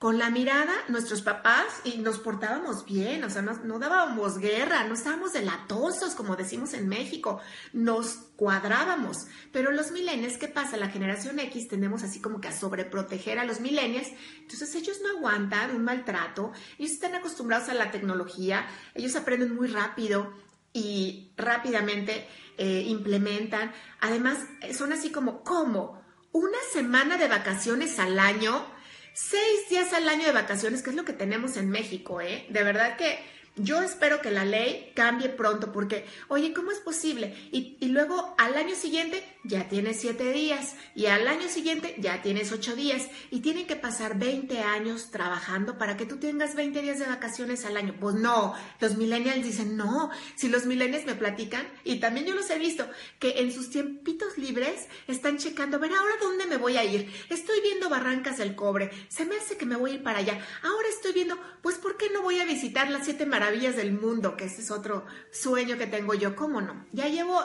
con 0.03 0.17
la 0.17 0.29
mirada 0.29 0.73
nuestros 0.89 1.21
papás 1.21 1.63
y 1.85 1.99
nos 1.99 2.19
portábamos 2.19 2.83
bien, 2.83 3.23
o 3.23 3.29
sea, 3.29 3.41
no, 3.41 3.79
dábamos 3.79 4.37
guerra, 4.37 4.83
no 4.83 4.95
estábamos 4.95 5.31
delatosos, 5.31 6.13
como 6.13 6.35
decimos 6.35 6.73
en 6.73 6.89
México, 6.89 7.39
nos 7.71 8.15
cuadrábamos. 8.35 9.27
Pero 9.53 9.71
los 9.71 9.91
millennials, 9.91 10.37
¿qué 10.37 10.49
pasa? 10.49 10.75
La 10.75 10.89
generación 10.89 11.39
X 11.39 11.69
tenemos 11.69 12.03
así 12.03 12.19
como 12.19 12.41
que 12.41 12.49
a 12.49 12.51
sobreproteger 12.51 13.39
a 13.39 13.45
los 13.45 13.61
millennials, 13.61 14.09
entonces 14.41 14.75
ellos 14.75 14.97
no 15.01 15.19
aguantan 15.19 15.73
un 15.73 15.85
maltrato, 15.85 16.51
ellos 16.77 16.91
están 16.91 17.15
acostumbrados 17.15 17.69
a 17.69 17.73
la 17.73 17.89
tecnología, 17.89 18.67
ellos 18.95 19.15
aprenden 19.15 19.55
muy 19.55 19.69
rápido 19.69 20.33
y 20.73 21.31
rápidamente 21.37 22.27
eh, 22.57 22.83
implementan. 22.87 23.71
Además, 24.01 24.39
son 24.77 24.91
así 24.91 25.13
como, 25.13 25.45
¿cómo? 25.45 26.03
¿Una 26.33 26.57
semana 26.73 27.15
de 27.15 27.29
vacaciones 27.29 27.99
al 27.99 28.19
año? 28.19 28.65
Seis 29.13 29.69
días 29.69 29.93
al 29.93 30.09
año 30.09 30.25
de 30.25 30.31
vacaciones, 30.31 30.81
que 30.81 30.89
es 30.89 30.95
lo 30.95 31.05
que 31.05 31.13
tenemos 31.13 31.57
en 31.57 31.69
México, 31.69 32.21
¿eh? 32.21 32.45
De 32.49 32.63
verdad 32.63 32.97
que 32.97 33.19
Yo 33.55 33.83
espero 33.83 34.19
que 34.19 34.31
la 34.31 34.45
ley 34.45 34.91
cambie 34.95 35.29
pronto 35.29 35.71
porque, 35.71 36.07
oye, 36.27 36.53
¿cómo 36.53 36.71
es 36.71 36.79
posible? 36.79 37.35
Y, 37.51 37.77
luego 37.89 38.33
al 38.39 38.55
año 38.55 38.75
siguiente 38.75 39.23
ya 39.43 39.69
tienes 39.69 40.01
siete 40.01 40.31
días 40.31 40.73
y 40.95 41.05
al 41.05 41.27
año 41.27 41.47
siguiente 41.47 41.93
ya 41.99 42.23
tienes 42.23 42.51
ocho 42.51 42.75
días 42.75 43.07
y 43.29 43.41
tienen 43.41 43.67
que 43.67 43.75
pasar 43.75 44.17
20 44.17 44.59
años 44.61 45.11
trabajando 45.11 45.77
para 45.77 45.97
que 45.97 46.07
tú 46.07 46.17
tengas 46.17 46.55
20 46.55 46.81
días 46.81 46.97
de 46.97 47.05
vacaciones 47.05 47.63
al 47.65 47.77
año. 47.77 47.93
Pues 47.99 48.15
no, 48.15 48.55
los 48.79 48.97
millennials 48.97 49.45
dicen, 49.45 49.77
no, 49.77 50.09
si 50.35 50.49
los 50.49 50.65
millennials 50.65 51.05
me 51.05 51.13
platican, 51.13 51.67
y 51.83 51.99
también 51.99 52.25
yo 52.25 52.33
los 52.33 52.49
he 52.49 52.57
visto, 52.57 52.89
que 53.19 53.41
en 53.41 53.51
sus 53.51 53.69
tiempitos 53.69 54.39
libres 54.39 54.87
están 55.07 55.37
checando, 55.37 55.77
ver, 55.77 55.91
ahora 55.91 56.15
dónde 56.19 56.47
me 56.47 56.57
voy 56.57 56.77
a 56.77 56.83
ir. 56.83 57.13
Estoy 57.29 57.61
viendo 57.61 57.87
Barrancas 57.87 58.39
del 58.39 58.55
Cobre, 58.55 58.89
se 59.09 59.25
me 59.25 59.35
hace 59.35 59.57
que 59.57 59.67
me 59.67 59.75
voy 59.75 59.91
a 59.91 59.93
ir 59.95 60.03
para 60.03 60.19
allá. 60.19 60.43
Ahora 60.63 60.87
estoy 60.89 61.13
viendo, 61.13 61.37
pues, 61.61 61.77
¿por 61.77 61.97
qué 61.97 62.09
no 62.09 62.23
voy 62.23 62.39
a 62.39 62.45
visitar 62.45 62.89
las 62.89 63.05
siete 63.05 63.27
maravillas? 63.27 63.42
Maravillas 63.43 63.75
del 63.75 63.91
mundo, 63.91 64.37
que 64.37 64.45
ese 64.45 64.61
es 64.61 64.71
otro 64.71 65.05
sueño 65.29 65.77
que 65.77 65.85
tengo 65.85 66.13
yo, 66.13 66.33
¿cómo 66.33 66.61
no? 66.61 66.85
Ya 66.93 67.09
llevo 67.09 67.41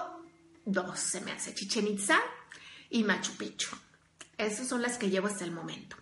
dos, 0.64 1.00
se 1.00 1.20
me 1.22 1.32
hace 1.32 1.52
Chichen 1.52 1.88
Itza 1.88 2.20
y 2.88 3.02
Machu 3.02 3.32
Picchu. 3.32 3.74
Esas 4.36 4.68
son 4.68 4.80
las 4.80 4.96
que 4.96 5.10
llevo 5.10 5.26
hasta 5.26 5.44
el 5.44 5.50
momento. 5.50 5.96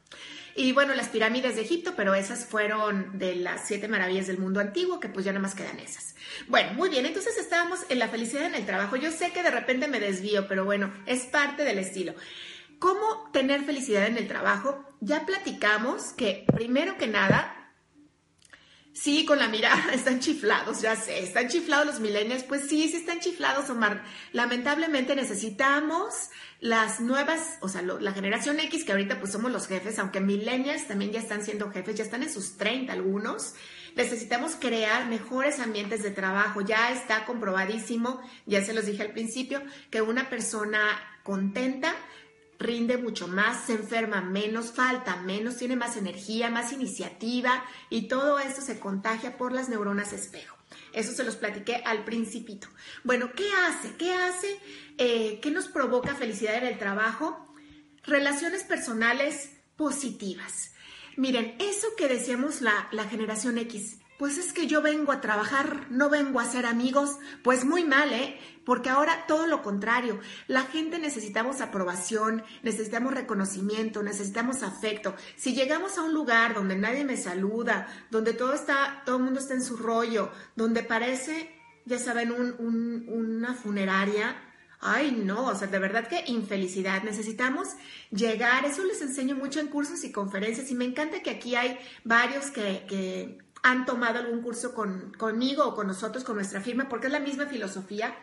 Y 0.55 0.73
bueno, 0.73 0.95
las 0.95 1.09
pirámides 1.09 1.57
de 1.57 1.63
Egipto, 1.63 1.95
pero 1.97 2.15
esas 2.15 2.45
fueron 2.45 3.19
de 3.19 3.37
las 3.37 3.67
siete 3.67 3.89
maravillas 3.89 4.27
del 4.27 4.37
mundo 4.37 4.61
antiguo, 4.61 5.01
que 5.01 5.09
pues 5.09 5.25
ya 5.25 5.33
nada 5.33 5.43
más 5.43 5.55
quedan 5.55 5.79
esas. 5.79 6.15
Bueno, 6.47 6.75
muy 6.75 6.91
bien, 6.91 7.07
entonces 7.07 7.39
estábamos 7.39 7.81
en 7.89 7.99
la 7.99 8.09
felicidad 8.09 8.45
en 8.45 8.55
el 8.55 8.67
trabajo. 8.67 8.97
Yo 8.97 9.11
sé 9.11 9.31
que 9.33 9.43
de 9.43 9.51
repente 9.51 9.89
me 9.89 9.99
desvío, 9.99 10.47
pero 10.47 10.67
bueno, 10.67 10.93
es 11.07 11.25
parte 11.25 11.65
del 11.65 11.79
estilo. 11.79 12.15
¿Cómo 12.79 13.31
tener 13.33 13.65
felicidad 13.65 14.07
en 14.07 14.19
el 14.19 14.29
trabajo? 14.29 14.85
Ya 15.01 15.25
platicamos 15.25 16.13
que 16.13 16.45
primero 16.55 16.99
que 16.99 17.07
nada 17.07 17.66
Sí, 18.97 19.27
con 19.27 19.39
la 19.39 19.49
mirada, 19.49 19.91
están 19.93 20.21
chiflados, 20.21 20.81
ya 20.81 20.97
sé, 20.97 21.19
están 21.19 21.49
chiflados 21.49 21.87
los 21.87 22.01
millennials, 22.01 22.45
pues 22.45 22.63
sí, 22.63 22.89
sí 22.89 22.97
están 22.97 23.21
chiflados, 23.21 23.69
Omar. 23.69 24.03
Lamentablemente 24.33 25.15
necesitamos 25.15 26.31
las 26.61 27.01
nuevas, 27.01 27.59
o 27.61 27.69
sea, 27.69 27.83
la 27.83 28.13
generación 28.13 28.59
X, 28.59 28.85
que 28.85 28.93
ahorita 28.93 29.21
pues 29.21 29.33
somos 29.33 29.53
los 29.53 29.67
jefes, 29.67 29.99
aunque 29.99 30.21
millennials 30.21 30.89
también 30.89 31.13
ya 31.13 31.21
están 31.21 31.45
siendo 31.45 31.71
jefes, 31.71 31.97
ya 31.97 32.05
están 32.05 32.23
en 32.23 32.33
sus 32.33 32.57
30 32.57 32.95
algunos, 32.95 33.55
necesitamos 33.97 34.57
crear 34.57 35.07
mejores 35.09 35.61
ambientes 35.61 36.03
de 36.03 36.11
trabajo. 36.11 36.63
Ya 36.63 36.91
está 36.91 37.27
comprobadísimo, 37.27 38.23
ya 38.47 38.65
se 38.65 38.73
los 38.73 38.87
dije 38.87 39.03
al 39.03 39.13
principio, 39.13 39.63
que 39.91 40.01
una 40.01 40.31
persona 40.31 40.81
contenta 41.23 41.95
rinde 42.59 42.97
mucho 42.97 43.29
más, 43.29 43.67
se 43.67 43.75
enferma 43.75 44.21
menos, 44.21 44.73
falta 44.73 45.17
menos, 45.17 45.57
tiene 45.57 45.77
más 45.77 45.97
energía, 45.97 46.51
más 46.51 46.73
iniciativa 46.73 47.65
y 47.91 48.09
todo 48.09 48.39
esto 48.39 48.61
se 48.61 48.79
contagia 48.79 49.37
por 49.37 49.53
las 49.53 49.69
neuronas 49.69 50.13
espejo. 50.13 50.57
Eso 50.93 51.13
se 51.13 51.25
los 51.25 51.37
platiqué 51.37 51.77
al 51.85 52.05
principito. 52.05 52.69
Bueno, 53.05 53.31
¿qué 53.35 53.49
hace? 53.67 53.95
¿Qué 53.97 54.15
hace? 54.15 54.59
Eh, 54.99 55.41
¿Qué 55.41 55.51
nos 55.51 55.69
provoca 55.69 56.15
felicidad 56.15 56.57
en 56.57 56.67
el 56.67 56.79
trabajo? 56.79 57.55
Relaciones 58.05 58.65
personales 58.65 59.51
positivas. 59.77 60.73
Miren, 61.17 61.55
eso 61.59 61.89
que 61.97 62.09
decíamos 62.09 62.61
la, 62.63 62.89
la 62.93 63.05
generación 63.05 63.59
X, 63.59 63.99
pues 64.19 64.39
es 64.39 64.53
que 64.53 64.67
yo 64.67 64.81
vengo 64.83 65.13
a 65.13 65.21
trabajar, 65.21 65.87
no 65.91 66.09
vengo 66.09 66.41
a 66.41 66.45
ser 66.45 66.67
amigos. 66.67 67.19
Pues 67.43 67.65
muy 67.65 67.85
mal, 67.85 68.13
¿eh? 68.13 68.39
Porque 68.65 68.89
ahora 68.89 69.27
todo 69.27 69.47
lo 69.47 69.63
contrario. 69.63 70.19
La 70.49 70.63
gente 70.63 70.99
necesitamos 70.99 71.61
aprobación, 71.61 72.43
necesitamos 72.63 73.15
reconocimiento, 73.15 74.03
necesitamos 74.03 74.63
afecto. 74.63 75.15
Si 75.37 75.55
llegamos 75.55 75.99
a 75.99 76.03
un 76.03 76.15
lugar 76.15 76.55
donde 76.55 76.77
nadie 76.77 77.05
me 77.05 77.17
saluda, 77.17 77.89
donde 78.11 78.33
todo 78.33 78.55
está, 78.55 79.03
todo 79.05 79.17
el 79.17 79.23
mundo 79.23 79.41
está 79.41 79.55
en 79.55 79.63
su 79.63 79.77
rollo, 79.77 80.31
donde 80.57 80.83
parece, 80.83 81.55
ya 81.85 81.99
saben, 81.99 82.33
una 82.33 83.55
funeraria, 83.55 84.43
Ay, 84.79 85.11
no, 85.11 85.47
o 85.47 85.55
sea, 85.55 85.69
de 85.69 85.79
verdad 85.79 86.07
que 86.07 86.25
infelicidad. 86.27 87.03
Necesitamos 87.03 87.69
llegar, 88.11 88.67
eso 88.67 88.85
les 88.85 89.01
enseño 89.01 89.35
mucho 89.35 89.59
en 89.59 89.69
cursos 89.69 90.05
y 90.05 90.13
conferencias 90.13 90.71
y 90.71 90.75
me 90.75 90.85
encanta 90.85 91.23
que 91.23 91.31
aquí 91.31 91.57
hay 91.57 91.79
varios 92.05 92.51
que, 92.51 92.85
que 92.87 93.46
han 93.67 93.85
tomado 93.85 94.21
algún 94.21 94.43
curso 94.43 94.73
con, 94.73 95.13
conmigo 95.19 95.67
o 95.67 95.75
con 95.75 95.89
nosotros, 95.89 96.23
con 96.23 96.37
nuestra 96.37 96.61
firma, 96.61 96.89
porque 96.89 97.09
es 97.09 97.13
la 97.13 97.19
misma 97.19 97.47
filosofía. 97.47 98.17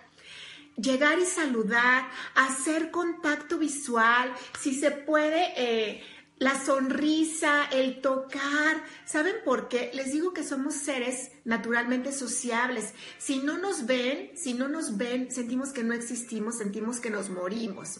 Llegar 0.77 1.19
y 1.19 1.25
saludar, 1.25 2.09
hacer 2.33 2.91
contacto 2.91 3.57
visual, 3.57 4.33
si 4.57 4.73
se 4.73 4.91
puede, 4.91 5.51
eh, 5.57 6.01
la 6.37 6.57
sonrisa, 6.63 7.65
el 7.73 7.99
tocar. 7.99 8.85
¿Saben 9.03 9.35
por 9.43 9.67
qué? 9.67 9.91
Les 9.93 10.13
digo 10.13 10.33
que 10.33 10.45
somos 10.45 10.75
seres 10.75 11.31
naturalmente 11.43 12.13
sociables. 12.13 12.93
Si 13.17 13.39
no 13.39 13.57
nos 13.57 13.85
ven, 13.85 14.31
si 14.37 14.53
no 14.53 14.69
nos 14.69 14.95
ven, 14.95 15.29
sentimos 15.29 15.73
que 15.73 15.83
no 15.83 15.93
existimos, 15.93 16.57
sentimos 16.57 17.01
que 17.01 17.09
nos 17.09 17.29
morimos. 17.29 17.99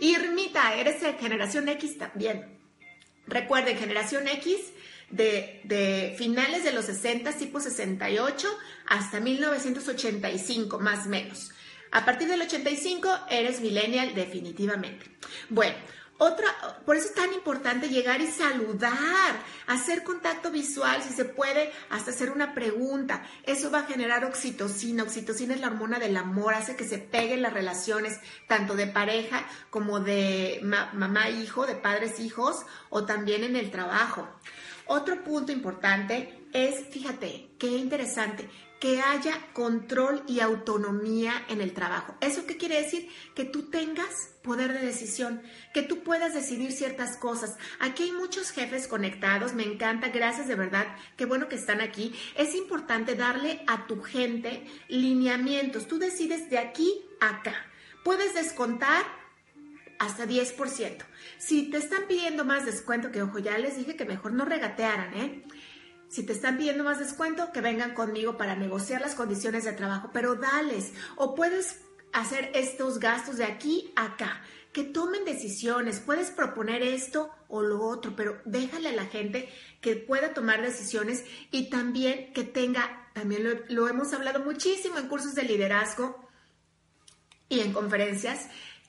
Irmita, 0.00 0.74
eres 0.74 1.02
de 1.02 1.12
generación 1.12 1.68
X 1.68 1.98
también. 1.98 2.58
Recuerden, 3.26 3.76
generación 3.76 4.26
X 4.26 4.58
de, 5.10 6.14
finales 6.18 6.64
de 6.64 6.72
los 6.72 6.86
60, 6.86 7.32
tipo 7.32 7.60
68, 7.60 8.48
hasta 8.86 9.20
1985, 9.20 10.78
más 10.78 11.06
o 11.06 11.08
menos. 11.08 11.50
A 11.90 12.04
partir 12.04 12.28
del 12.28 12.42
85 12.42 13.08
eres 13.30 13.60
millennial 13.60 14.14
definitivamente. 14.14 15.06
Bueno, 15.48 15.74
otra, 16.20 16.48
por 16.84 16.96
eso 16.96 17.06
es 17.06 17.14
tan 17.14 17.32
importante 17.32 17.88
llegar 17.88 18.20
y 18.20 18.26
saludar, 18.26 18.92
hacer 19.68 20.02
contacto 20.02 20.50
visual, 20.50 21.00
si 21.00 21.14
se 21.14 21.24
puede, 21.24 21.72
hasta 21.90 22.10
hacer 22.10 22.30
una 22.30 22.54
pregunta. 22.54 23.22
Eso 23.44 23.70
va 23.70 23.80
a 23.80 23.86
generar 23.86 24.24
oxitocina. 24.24 25.04
Oxitocina 25.04 25.54
es 25.54 25.60
la 25.60 25.68
hormona 25.68 26.00
del 26.00 26.16
amor, 26.16 26.54
hace 26.54 26.74
que 26.74 26.88
se 26.88 26.98
peguen 26.98 27.40
las 27.40 27.52
relaciones, 27.52 28.18
tanto 28.48 28.74
de 28.74 28.88
pareja 28.88 29.46
como 29.70 30.00
de 30.00 30.60
mamá-hijo, 30.62 31.66
de 31.66 31.76
padres-hijos, 31.76 32.66
o 32.90 33.06
también 33.06 33.44
en 33.44 33.54
el 33.54 33.70
trabajo. 33.70 34.28
Otro 34.88 35.22
punto 35.22 35.52
importante 35.52 36.46
es, 36.52 36.86
fíjate, 36.88 37.50
qué 37.58 37.66
interesante, 37.66 38.48
que 38.80 39.00
haya 39.02 39.52
control 39.52 40.22
y 40.26 40.40
autonomía 40.40 41.44
en 41.48 41.60
el 41.60 41.74
trabajo. 41.74 42.16
¿Eso 42.20 42.46
qué 42.46 42.56
quiere 42.56 42.80
decir? 42.80 43.08
Que 43.34 43.44
tú 43.44 43.70
tengas 43.70 44.30
poder 44.42 44.72
de 44.72 44.86
decisión, 44.86 45.42
que 45.74 45.82
tú 45.82 46.02
puedas 46.02 46.32
decidir 46.32 46.72
ciertas 46.72 47.18
cosas. 47.18 47.56
Aquí 47.80 48.04
hay 48.04 48.12
muchos 48.12 48.50
jefes 48.50 48.88
conectados, 48.88 49.52
me 49.52 49.64
encanta, 49.64 50.08
gracias 50.08 50.48
de 50.48 50.54
verdad, 50.54 50.86
qué 51.16 51.26
bueno 51.26 51.48
que 51.48 51.56
están 51.56 51.82
aquí. 51.82 52.14
Es 52.34 52.54
importante 52.54 53.14
darle 53.14 53.62
a 53.66 53.86
tu 53.86 54.00
gente 54.02 54.64
lineamientos. 54.88 55.86
Tú 55.86 55.98
decides 55.98 56.48
de 56.48 56.58
aquí 56.58 57.04
a 57.20 57.28
acá. 57.28 57.54
Puedes 58.04 58.34
descontar 58.34 59.04
hasta 59.98 60.26
10%. 60.26 61.04
Si 61.38 61.70
te 61.70 61.78
están 61.78 62.06
pidiendo 62.06 62.44
más 62.44 62.64
descuento, 62.64 63.10
que 63.10 63.22
ojo, 63.22 63.38
ya 63.38 63.58
les 63.58 63.76
dije 63.76 63.96
que 63.96 64.04
mejor 64.04 64.32
no 64.32 64.44
regatearan, 64.44 65.14
¿eh? 65.14 65.44
Si 66.08 66.22
te 66.24 66.32
están 66.32 66.56
pidiendo 66.56 66.84
más 66.84 66.98
descuento, 66.98 67.52
que 67.52 67.60
vengan 67.60 67.92
conmigo 67.92 68.38
para 68.38 68.56
negociar 68.56 69.02
las 69.02 69.14
condiciones 69.14 69.64
de 69.64 69.72
trabajo, 69.72 70.10
pero 70.12 70.36
dales. 70.36 70.92
O 71.16 71.34
puedes 71.34 71.80
hacer 72.12 72.50
estos 72.54 72.98
gastos 72.98 73.36
de 73.36 73.44
aquí 73.44 73.92
a 73.94 74.06
acá, 74.06 74.42
que 74.72 74.84
tomen 74.84 75.26
decisiones. 75.26 76.00
Puedes 76.00 76.30
proponer 76.30 76.82
esto 76.82 77.30
o 77.48 77.62
lo 77.62 77.82
otro, 77.82 78.16
pero 78.16 78.40
déjale 78.46 78.88
a 78.88 78.96
la 78.96 79.04
gente 79.04 79.50
que 79.82 79.96
pueda 79.96 80.32
tomar 80.32 80.62
decisiones 80.62 81.24
y 81.50 81.68
también 81.68 82.32
que 82.32 82.44
tenga, 82.44 83.10
también 83.12 83.44
lo, 83.44 83.50
lo 83.68 83.88
hemos 83.88 84.12
hablado 84.14 84.40
muchísimo 84.40 84.98
en 84.98 85.08
cursos 85.08 85.34
de 85.34 85.42
liderazgo 85.42 86.26
y 87.50 87.60
en 87.60 87.72
conferencias, 87.72 88.48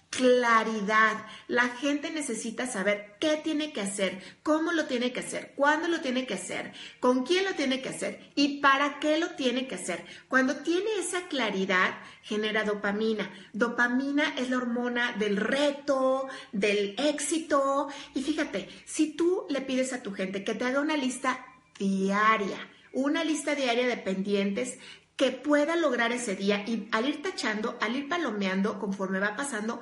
claridad. 0.09 1.25
La 1.47 1.69
gente 1.69 2.11
necesita 2.11 2.67
saber 2.67 3.15
qué 3.19 3.37
tiene 3.37 3.71
que 3.71 3.81
hacer, 3.81 4.21
cómo 4.43 4.71
lo 4.71 4.85
tiene 4.85 5.11
que 5.13 5.19
hacer, 5.19 5.53
cuándo 5.55 5.87
lo 5.87 6.01
tiene 6.01 6.25
que 6.25 6.33
hacer, 6.33 6.73
con 6.99 7.25
quién 7.25 7.45
lo 7.45 7.53
tiene 7.53 7.81
que 7.81 7.89
hacer 7.89 8.31
y 8.35 8.59
para 8.59 8.99
qué 8.99 9.17
lo 9.17 9.31
tiene 9.31 9.67
que 9.67 9.75
hacer. 9.75 10.03
Cuando 10.27 10.57
tiene 10.57 10.89
esa 10.99 11.27
claridad, 11.27 11.95
genera 12.23 12.63
dopamina. 12.63 13.31
Dopamina 13.53 14.35
es 14.37 14.49
la 14.49 14.57
hormona 14.57 15.13
del 15.13 15.37
reto, 15.37 16.27
del 16.51 16.95
éxito. 16.97 17.87
Y 18.15 18.23
fíjate, 18.23 18.67
si 18.85 19.13
tú 19.13 19.45
le 19.49 19.61
pides 19.61 19.93
a 19.93 20.03
tu 20.03 20.11
gente 20.11 20.43
que 20.43 20.55
te 20.55 20.65
haga 20.65 20.81
una 20.81 20.97
lista 20.97 21.45
diaria, 21.77 22.57
una 22.91 23.23
lista 23.23 23.53
diaria 23.55 23.87
de 23.87 23.97
pendientes, 23.97 24.79
que 25.19 25.31
pueda 25.33 25.75
lograr 25.75 26.13
ese 26.13 26.37
día 26.37 26.63
y 26.65 26.87
al 26.93 27.09
ir 27.09 27.21
tachando, 27.21 27.77
al 27.81 27.93
ir 27.93 28.07
palomeando 28.07 28.79
conforme 28.79 29.19
va 29.19 29.35
pasando, 29.35 29.81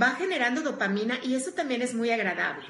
va 0.00 0.10
generando 0.10 0.60
dopamina 0.60 1.18
y 1.22 1.34
eso 1.34 1.52
también 1.52 1.80
es 1.80 1.94
muy 1.94 2.10
agradable. 2.10 2.66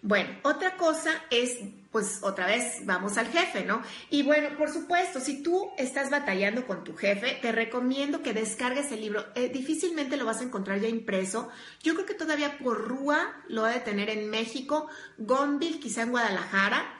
Bueno, 0.00 0.30
otra 0.42 0.78
cosa 0.78 1.10
es, 1.30 1.58
pues 1.92 2.20
otra 2.22 2.46
vez 2.46 2.86
vamos 2.86 3.18
al 3.18 3.28
jefe, 3.28 3.66
¿no? 3.66 3.82
Y 4.08 4.22
bueno, 4.22 4.56
por 4.56 4.72
supuesto, 4.72 5.20
si 5.20 5.42
tú 5.42 5.70
estás 5.76 6.08
batallando 6.08 6.66
con 6.66 6.82
tu 6.82 6.96
jefe, 6.96 7.38
te 7.42 7.52
recomiendo 7.52 8.22
que 8.22 8.32
descargues 8.32 8.90
el 8.90 9.02
libro. 9.02 9.26
Eh, 9.34 9.50
difícilmente 9.50 10.16
lo 10.16 10.24
vas 10.24 10.40
a 10.40 10.44
encontrar 10.44 10.80
ya 10.80 10.88
impreso. 10.88 11.50
Yo 11.82 11.92
creo 11.92 12.06
que 12.06 12.14
todavía 12.14 12.56
por 12.56 12.88
Rúa 12.88 13.42
lo 13.48 13.62
va 13.62 13.74
a 13.74 13.84
tener 13.84 14.08
en 14.08 14.30
México, 14.30 14.88
Gonville 15.18 15.78
quizá 15.78 16.04
en 16.04 16.10
Guadalajara 16.12 16.96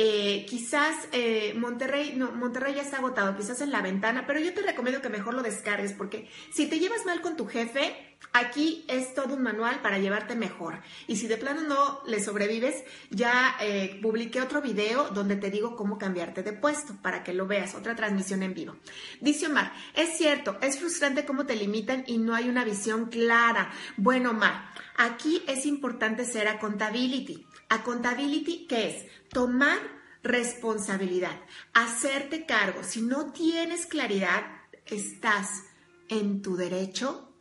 Eh, 0.00 0.46
quizás 0.48 1.08
eh, 1.10 1.54
Monterrey, 1.56 2.14
no, 2.16 2.30
Monterrey 2.30 2.72
ya 2.76 2.82
está 2.82 2.98
agotado, 2.98 3.36
quizás 3.36 3.60
en 3.62 3.72
la 3.72 3.82
ventana, 3.82 4.28
pero 4.28 4.38
yo 4.38 4.54
te 4.54 4.62
recomiendo 4.62 5.02
que 5.02 5.08
mejor 5.08 5.34
lo 5.34 5.42
descargues 5.42 5.92
porque 5.92 6.30
si 6.52 6.66
te 6.66 6.78
llevas 6.78 7.04
mal 7.04 7.20
con 7.20 7.36
tu 7.36 7.46
jefe, 7.48 8.16
aquí 8.32 8.84
es 8.86 9.12
todo 9.12 9.34
un 9.34 9.42
manual 9.42 9.82
para 9.82 9.98
llevarte 9.98 10.36
mejor. 10.36 10.82
Y 11.08 11.16
si 11.16 11.26
de 11.26 11.36
plano 11.36 11.62
no 11.62 12.00
le 12.06 12.22
sobrevives, 12.22 12.84
ya 13.10 13.56
eh, 13.60 13.98
publiqué 14.00 14.40
otro 14.40 14.62
video 14.62 15.10
donde 15.10 15.34
te 15.34 15.50
digo 15.50 15.74
cómo 15.74 15.98
cambiarte 15.98 16.44
de 16.44 16.52
puesto 16.52 16.94
para 17.02 17.24
que 17.24 17.34
lo 17.34 17.48
veas, 17.48 17.74
otra 17.74 17.96
transmisión 17.96 18.44
en 18.44 18.54
vivo. 18.54 18.76
Dice 19.20 19.46
Omar, 19.46 19.72
es 19.96 20.16
cierto, 20.16 20.58
es 20.60 20.78
frustrante 20.78 21.24
cómo 21.24 21.44
te 21.44 21.56
limitan 21.56 22.04
y 22.06 22.18
no 22.18 22.36
hay 22.36 22.48
una 22.48 22.64
visión 22.64 23.06
clara. 23.06 23.72
Bueno, 23.96 24.30
Omar, 24.30 24.70
aquí 24.96 25.42
es 25.48 25.66
importante 25.66 26.24
ser 26.24 26.46
accountability. 26.46 27.44
Accountability, 27.68 28.66
¿qué 28.66 28.88
es? 28.88 29.06
tomar 29.30 29.78
responsabilidad, 30.22 31.38
hacerte 31.72 32.46
cargo. 32.46 32.82
Si 32.82 33.02
no 33.02 33.32
tienes 33.32 33.86
claridad, 33.86 34.42
estás 34.86 35.64
en 36.08 36.42
tu 36.42 36.56
derecho 36.56 37.32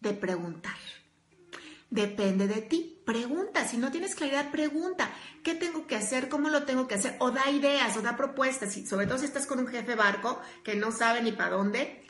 de 0.00 0.12
preguntar. 0.14 0.76
Depende 1.90 2.46
de 2.46 2.62
ti. 2.62 3.02
Pregunta, 3.04 3.66
si 3.66 3.76
no 3.76 3.90
tienes 3.90 4.14
claridad, 4.14 4.52
pregunta, 4.52 5.10
¿qué 5.42 5.54
tengo 5.54 5.86
que 5.86 5.96
hacer? 5.96 6.28
¿Cómo 6.28 6.48
lo 6.48 6.62
tengo 6.62 6.86
que 6.86 6.94
hacer? 6.94 7.16
O 7.18 7.32
da 7.32 7.50
ideas, 7.50 7.96
o 7.96 8.02
da 8.02 8.16
propuestas. 8.16 8.72
sobre 8.88 9.06
todo 9.06 9.18
si 9.18 9.24
estás 9.24 9.46
con 9.46 9.58
un 9.58 9.66
jefe 9.66 9.96
barco 9.96 10.40
que 10.62 10.76
no 10.76 10.92
sabe 10.92 11.20
ni 11.20 11.32
para 11.32 11.56
dónde, 11.56 12.04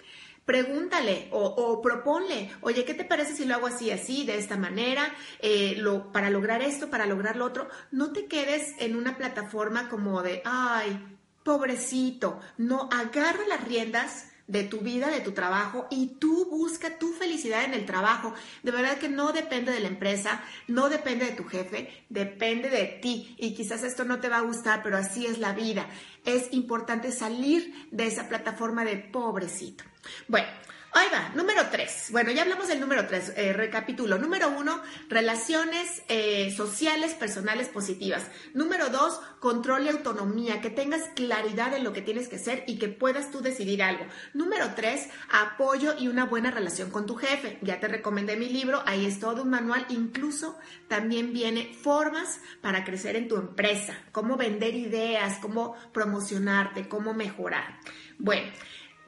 pregúntale 0.45 1.29
o, 1.31 1.45
o, 1.45 1.81
proponle, 1.81 2.51
oye, 2.61 2.85
¿qué 2.85 2.95
te 2.95 3.05
parece 3.05 3.35
si 3.35 3.45
lo 3.45 3.55
hago 3.55 3.67
así, 3.67 3.91
así, 3.91 4.25
de 4.25 4.39
esta 4.39 4.57
manera, 4.57 5.15
eh, 5.41 5.75
lo, 5.77 6.11
para 6.13 6.31
lograr 6.31 6.63
esto, 6.63 6.91
para 6.91 7.07
lograr 7.07 7.37
lo 7.37 7.45
otro? 7.45 7.69
No 7.91 8.13
te 8.13 8.27
quedes 8.27 8.75
en 8.79 8.97
una 8.97 9.17
plataforma 9.17 9.89
como 9.89 10.23
de, 10.23 10.43
ay, 10.45 11.19
pobrecito, 11.45 12.41
no, 12.59 12.89
agarra 12.93 13.47
las 13.49 13.65
riendas 13.65 14.31
de 14.51 14.65
tu 14.65 14.79
vida, 14.79 15.09
de 15.09 15.21
tu 15.21 15.33
trabajo 15.33 15.87
y 15.91 16.17
tú 16.19 16.49
busca 16.51 16.99
tu 16.99 17.13
felicidad 17.13 17.65
en 17.65 17.73
el 17.73 17.87
trabajo. 17.87 18.35
De 18.65 18.73
verdad 18.73 18.99
que 18.99 19.09
no 19.09 19.33
depende 19.33 19.71
de 19.71 19.81
la 19.81 19.89
empresa, 19.89 20.43
no 20.67 20.89
depende 20.89 21.27
de 21.27 21.33
tu 21.33 21.45
jefe, 21.45 22.05
depende 22.09 22.69
de 22.69 22.99
ti. 23.01 23.37
Y 23.39 23.55
quizás 23.55 23.85
esto 23.85 24.05
no 24.05 24.19
te 24.19 24.29
va 24.29 24.39
a 24.39 24.43
gustar, 24.43 24.83
pero 24.83 24.97
así 24.97 25.25
es 25.25 25.39
la 25.39 25.53
vida. 25.53 25.87
Es 26.25 26.53
importante 26.53 27.13
salir 27.13 27.89
de 27.93 28.07
esa 28.07 28.29
plataforma 28.29 28.85
de 28.85 28.97
pobrecito. 28.97 29.85
Bueno, 30.27 30.49
Ahí 30.93 31.07
va, 31.13 31.29
número 31.37 31.69
tres. 31.71 32.09
Bueno, 32.11 32.33
ya 32.33 32.43
hablamos 32.43 32.67
del 32.67 32.81
número 32.81 33.07
tres. 33.07 33.33
Eh, 33.37 33.53
recapitulo. 33.53 34.19
Número 34.19 34.49
uno, 34.49 34.83
relaciones 35.09 36.03
eh, 36.09 36.53
sociales, 36.57 37.15
personales 37.15 37.69
positivas. 37.69 38.27
Número 38.55 38.89
dos, 38.89 39.21
control 39.39 39.87
y 39.87 39.91
autonomía, 39.91 40.61
que 40.61 40.69
tengas 40.69 41.03
claridad 41.15 41.75
en 41.75 41.85
lo 41.85 41.93
que 41.93 42.03
tienes 42.03 42.27
que 42.27 42.37
hacer 42.37 42.65
y 42.67 42.79
que 42.81 42.89
puedas 42.89 43.31
tú 43.31 43.41
decidir 43.41 43.85
algo. 43.85 44.05
Número 44.35 44.75
tres, 44.75 45.09
apoyo 45.31 45.95
y 45.97 46.09
una 46.09 46.25
buena 46.25 46.51
relación 46.51 46.91
con 46.91 47.07
tu 47.07 47.15
jefe. 47.15 47.59
Ya 47.63 47.79
te 47.79 47.87
recomendé 47.87 48.37
mi 48.37 48.49
libro, 48.49 48.83
ahí 48.85 49.07
es 49.07 49.21
todo 49.21 49.43
un 49.43 49.51
manual. 49.51 49.87
Incluso 49.91 50.59
también 50.89 51.33
viene 51.33 51.73
formas 51.73 52.41
para 52.63 52.83
crecer 52.83 53.15
en 53.15 53.29
tu 53.29 53.37
empresa, 53.37 53.97
cómo 54.11 54.37
vender 54.37 54.75
ideas, 54.75 55.39
cómo 55.41 55.77
promocionarte, 55.93 56.89
cómo 56.89 57.15
mejorar. 57.15 57.79
Bueno. 58.19 58.51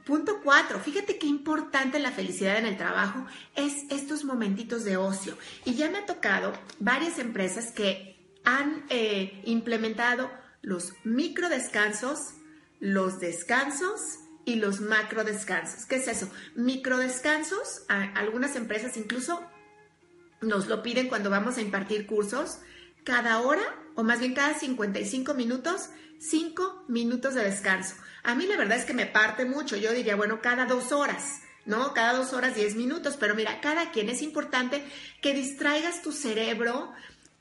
Punto 0.04 0.40
cuatro, 0.42 0.80
fíjate 0.80 1.16
qué 1.18 1.26
importante 1.26 2.00
la 2.00 2.10
felicidad 2.10 2.58
en 2.58 2.66
el 2.66 2.76
trabajo 2.76 3.24
es 3.54 3.84
estos 3.90 4.24
momentitos 4.24 4.84
de 4.84 4.96
ocio. 4.96 5.36
Y 5.64 5.74
ya 5.74 5.90
me 5.90 5.98
ha 5.98 6.06
tocado 6.06 6.52
varias 6.80 7.18
empresas 7.18 7.70
que 7.70 8.16
han 8.44 8.84
eh, 8.88 9.40
implementado 9.44 10.30
los 10.60 10.94
micro 11.04 11.48
descansos, 11.48 12.34
los 12.80 13.20
descansos 13.20 14.00
y 14.44 14.56
los 14.56 14.80
macro 14.80 15.22
descansos. 15.22 15.86
¿Qué 15.86 15.96
es 15.96 16.08
eso? 16.08 16.28
Micro 16.56 16.98
descansos, 16.98 17.84
algunas 17.88 18.56
empresas 18.56 18.96
incluso 18.96 19.40
nos 20.40 20.66
lo 20.66 20.82
piden 20.82 21.08
cuando 21.08 21.30
vamos 21.30 21.56
a 21.58 21.60
impartir 21.60 22.06
cursos, 22.06 22.58
cada 23.04 23.40
hora 23.40 23.62
o 23.94 24.02
más 24.02 24.18
bien 24.18 24.34
cada 24.34 24.54
55 24.54 25.34
minutos, 25.34 25.90
5 26.18 26.86
minutos 26.88 27.34
de 27.34 27.44
descanso. 27.44 27.94
A 28.22 28.34
mí 28.34 28.46
la 28.46 28.56
verdad 28.56 28.78
es 28.78 28.84
que 28.84 28.94
me 28.94 29.06
parte 29.06 29.44
mucho. 29.44 29.76
Yo 29.76 29.92
diría, 29.92 30.16
bueno, 30.16 30.40
cada 30.40 30.66
dos 30.66 30.92
horas. 30.92 31.40
¿no? 31.64 31.94
Cada 31.94 32.14
dos 32.14 32.32
horas, 32.32 32.54
diez 32.54 32.74
minutos, 32.74 33.16
pero 33.18 33.34
mira, 33.34 33.60
cada 33.60 33.92
quien 33.92 34.08
es 34.08 34.22
importante 34.22 34.82
que 35.20 35.32
distraigas 35.32 36.02
tu 36.02 36.12
cerebro, 36.12 36.92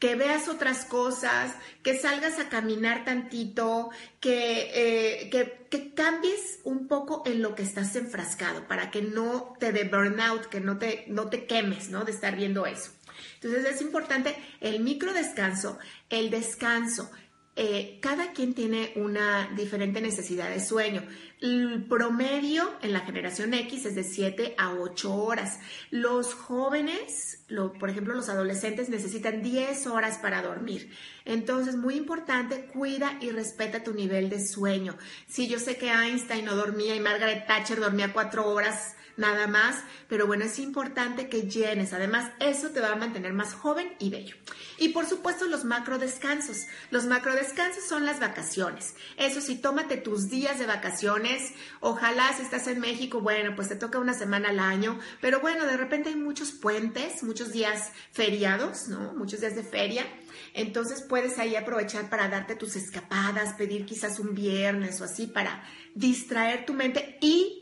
que 0.02 0.16
veas 0.16 0.48
otras 0.48 0.86
cosas, 0.86 1.54
que 1.84 1.98
salgas 1.98 2.40
a 2.40 2.50
caminar 2.50 3.06
tantito, 3.06 3.92
que, 4.20 4.72
eh, 4.74 5.30
que, 5.30 5.94
cambies 5.94 6.60
un 6.64 6.88
poco 6.88 7.22
en 7.26 7.44
lo 7.44 7.54
que 7.54 7.62
estás 7.62 7.96
enfrascado 7.96 8.68
para 8.68 8.90
que 8.90 9.04
no 9.04 9.54
te 9.60 9.72
dé 9.72 9.84
burnout, 9.84 10.48
que 10.48 10.60
no 10.60 10.80
te, 10.80 11.06
no 11.08 11.30
te 11.30 11.46
quemes, 11.46 11.90
¿no? 11.90 12.04
De 12.04 12.12
estar 12.12 12.36
viendo 12.36 12.66
eso. 12.66 12.92
Entonces 13.36 13.66
es 13.66 13.82
importante 13.82 14.36
el 14.62 14.80
micro 14.80 15.14
descanso, 15.14 15.78
el 16.10 16.32
descanso, 16.32 17.12
eh, 17.58 18.00
cada 18.02 18.32
quien 18.32 18.54
tiene 18.54 18.94
una 18.96 19.52
diferente 19.56 20.00
necesidad 20.00 20.50
de 20.50 20.62
sueño. 20.62 21.04
El 21.42 21.86
promedio 21.90 22.64
en 22.82 22.94
la 22.94 23.02
generación 23.02 23.54
X 23.54 23.86
es 23.88 23.96
de 23.96 24.04
7 24.04 24.56
a 24.58 24.74
8 24.74 25.14
horas. 25.14 25.60
Los 25.90 26.34
jóvenes, 26.34 27.44
por 27.80 27.90
ejemplo 27.90 28.14
los 28.14 28.30
adolescentes, 28.30 28.88
necesitan 28.88 29.42
10 29.42 29.88
horas 29.88 30.18
para 30.20 30.42
dormir. 30.42 30.96
Entonces, 31.26 31.76
muy 31.76 31.96
importante, 31.96 32.68
cuida 32.68 33.18
y 33.20 33.32
respeta 33.32 33.84
tu 33.84 33.94
nivel 33.94 34.30
de 34.30 34.40
sueño. 34.40 34.98
Si 35.28 35.50
yo 35.50 35.60
sé 35.60 35.78
que 35.78 35.92
Einstein 35.92 36.46
no 36.46 36.56
dormía 36.56 36.96
y 36.96 37.00
Margaret 37.02 37.48
Thatcher 37.48 37.80
dormía 37.80 38.14
4 38.14 38.48
horas, 38.48 38.96
nada 39.18 39.48
más, 39.48 39.84
pero 40.08 40.28
bueno, 40.28 40.46
es 40.46 40.60
importante 40.60 41.30
que 41.30 41.44
llenes. 41.44 41.94
Además, 41.94 42.32
eso 42.40 42.70
te 42.70 42.80
va 42.80 42.92
a 42.92 42.96
mantener 42.96 43.34
más 43.34 43.54
joven 43.54 43.94
y 44.00 44.10
bello. 44.10 44.36
Y 44.78 44.90
por 44.90 45.06
supuesto, 45.06 45.46
los 45.46 45.64
macro 45.64 45.98
descansos. 45.98 46.66
Los 46.90 47.06
macro 47.06 47.34
descansos 47.36 47.84
son 47.88 48.06
las 48.06 48.20
vacaciones. 48.20 48.96
Eso 49.18 49.42
sí, 49.42 49.56
tómate 49.56 49.98
tus 49.98 50.30
días 50.30 50.60
de 50.60 50.66
vacaciones. 50.66 51.54
Ojalá 51.80 52.34
si 52.36 52.44
estás 52.44 52.68
en 52.68 52.80
México, 52.80 53.22
bueno, 53.22 53.56
pues 53.56 53.70
te 53.70 53.76
toca 53.76 54.00
una 54.00 54.14
semana 54.14 54.50
al 54.50 54.60
año, 54.60 55.00
pero 55.22 55.40
bueno, 55.40 55.66
de 55.66 55.78
repente 55.78 56.10
hay 56.10 56.16
muchos 56.16 56.52
puentes, 56.52 57.24
muchos 57.24 57.52
días 57.52 57.92
feriados, 58.12 58.88
¿no? 58.88 59.14
Muchos 59.14 59.42
días 59.42 59.56
de 59.56 59.64
feria. 59.64 60.06
Entonces 60.54 61.02
puedes 61.02 61.38
ahí 61.40 61.56
aprovechar 61.56 62.10
para 62.10 62.28
darte 62.28 62.56
tus 62.56 62.76
escapadas, 62.76 63.54
pedir 63.54 63.86
quizás 63.86 64.20
un 64.20 64.34
viernes 64.34 65.00
o 65.02 65.06
así 65.06 65.28
para 65.28 65.64
distraer 65.96 66.66
tu 66.66 66.74
mente 66.74 67.18
y 67.22 67.61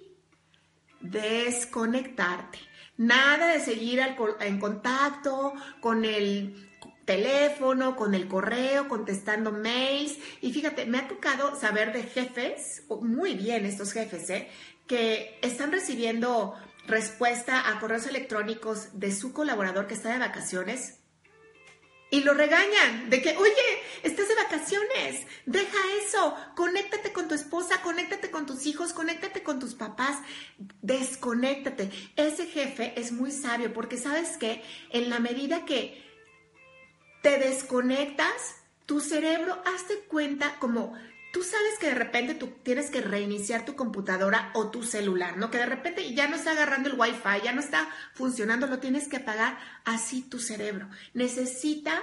desconectarte. 1.02 2.60
Nada 2.98 3.54
de 3.54 3.60
seguir 3.62 4.02
en 4.42 4.60
contacto 4.60 5.54
con 5.80 6.04
el 6.04 6.70
teléfono, 7.06 7.96
con 7.96 8.14
el 8.14 8.28
correo, 8.28 8.88
contestando 8.88 9.52
mails. 9.52 10.18
Y 10.42 10.54
fíjate, 10.54 10.86
me 10.86 11.00
ha 11.00 11.08
tocado 11.08 11.56
saber 11.56 11.92
de 11.94 12.04
jefes, 12.04 12.84
muy 13.02 13.34
bien 13.34 13.66
estos 13.66 13.94
jefes, 13.94 14.30
¿eh? 14.30 14.50
que 14.86 15.40
están 15.42 15.72
recibiendo 15.72 16.56
respuesta 16.88 17.70
a 17.70 17.80
correos 17.80 18.06
electrónicos 18.06 19.00
de 19.00 19.12
su 19.12 19.34
colaborador 19.34 19.88
que 19.88 19.94
está 19.94 20.10
de 20.12 20.20
vacaciones 20.20 20.99
y 22.12 22.22
lo 22.22 22.34
regañan 22.34 23.10
de 23.10 23.22
que, 23.22 23.38
oye, 23.38 23.54
estás 24.04 24.28
de 24.28 24.36
vacaciones, 24.36 25.28
deja 25.46 25.78
eso, 26.04 26.36
conéctate 26.56 27.14
con 27.14 27.28
tu 27.28 27.36
esposa, 27.36 27.82
conéctate 27.82 28.32
con 28.32 28.46
tus 28.46 28.66
hijos, 28.66 28.94
conéctate 28.94 29.44
con 29.44 29.60
tus 29.60 29.76
papás, 29.76 30.18
desconéctate. 30.82 31.92
Ese 32.16 32.48
jefe 32.48 32.94
es 32.96 33.12
muy 33.12 33.32
sabio 33.32 33.74
porque 33.74 33.98
sabes 33.98 34.38
que 34.38 34.64
en 34.90 35.10
la 35.10 35.20
medida 35.20 35.66
que 35.66 36.04
te 37.22 37.38
desconectas, 37.38 38.56
tu 38.86 39.02
cerebro, 39.02 39.62
hazte 39.66 40.00
cuenta 40.08 40.58
como 40.58 40.98
Tú 41.32 41.44
sabes 41.44 41.78
que 41.80 41.88
de 41.88 41.96
repente 41.96 42.34
tú 42.34 42.48
tienes 42.64 42.90
que 42.90 43.02
reiniciar 43.02 43.64
tu 43.64 43.76
computadora 43.76 44.52
o 44.56 44.72
tu 44.72 44.84
celular, 44.84 45.38
¿no? 45.38 45.52
Que 45.52 45.60
de 45.60 45.68
repente 45.68 46.14
ya 46.14 46.28
no 46.28 46.36
está 46.36 46.52
agarrando 46.52 46.90
el 46.90 47.00
wifi, 47.00 47.44
ya 47.44 47.52
no 47.52 47.62
está 47.62 47.88
funcionando, 48.14 48.66
lo 48.66 48.80
tienes 48.80 49.08
que 49.08 49.18
apagar 49.18 49.60
así 49.86 50.22
tu 50.24 50.40
cerebro. 50.40 50.90
Necesita 51.14 52.02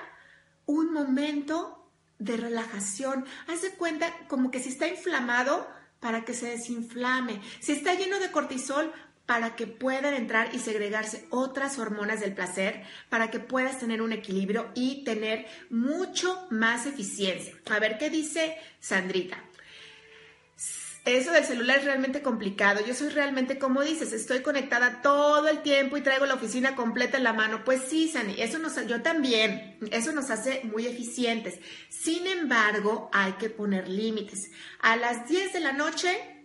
un 0.65 0.93
momento 0.93 1.91
de 2.19 2.37
relajación. 2.37 3.25
Haz 3.49 3.63
de 3.63 3.71
cuenta 3.71 4.13
como 4.29 4.51
que 4.51 4.61
si 4.61 4.69
está 4.69 4.87
inflamado, 4.87 5.69
para 6.01 6.25
que 6.25 6.35
se 6.35 6.47
desinflame. 6.47 7.41
Si 7.61 7.73
está 7.73 7.95
lleno 7.95 8.19
de 8.19 8.31
cortisol, 8.31 8.93
para 9.27 9.57
que 9.57 9.67
puedan 9.67 10.15
entrar 10.15 10.55
y 10.55 10.61
segregarse 10.61 11.27
otras 11.31 11.79
hormonas 11.79 12.21
del 12.21 12.33
placer, 12.33 12.85
para 13.09 13.31
que 13.31 13.41
puedas 13.41 13.79
tener 13.79 14.01
un 14.01 14.13
equilibrio 14.13 14.71
y 14.75 15.05
tener 15.05 15.47
mucho 15.69 16.47
más 16.51 16.87
eficiencia. 16.87 17.53
A 17.69 17.81
ver 17.81 17.99
qué 17.99 18.09
dice 18.09 18.57
Sandrita. 18.79 19.43
eso 21.05 21.33
del 21.33 21.45
celular 21.45 21.79
es 21.79 21.85
realmente 21.85 22.23
complicado. 22.23 22.85
Yo 22.87 22.95
soy 22.95 23.09
realmente, 23.09 23.59
como 23.59 23.83
dices, 23.83 24.13
estoy 24.13 24.43
conectada 24.43 25.03
todo 25.03 25.49
el 25.49 25.63
tiempo 25.63 25.97
y 25.97 26.03
traigo 26.03 26.27
la 26.27 26.35
oficina 26.35 26.77
completa 26.77 27.17
en 27.17 27.25
la 27.25 27.33
mano. 27.33 27.65
Pues 27.65 27.83
sí, 27.89 28.09
Sani, 28.09 28.41
eso 28.41 28.59
nos, 28.59 28.75
yo 28.87 29.03
también, 29.03 29.77
eso 29.91 30.13
nos 30.13 30.31
hace 30.31 30.63
muy 30.65 30.87
eficientes. 30.87 31.59
Sin 31.89 32.29
embargo, 32.29 33.11
hay 33.13 33.33
que 33.33 33.51
poner 33.51 33.89
límites. 33.89 34.51
A 34.81 34.97
las 34.97 35.29
10 35.29 35.53
de 35.53 35.61
la 35.61 35.73
noche, 35.73 36.36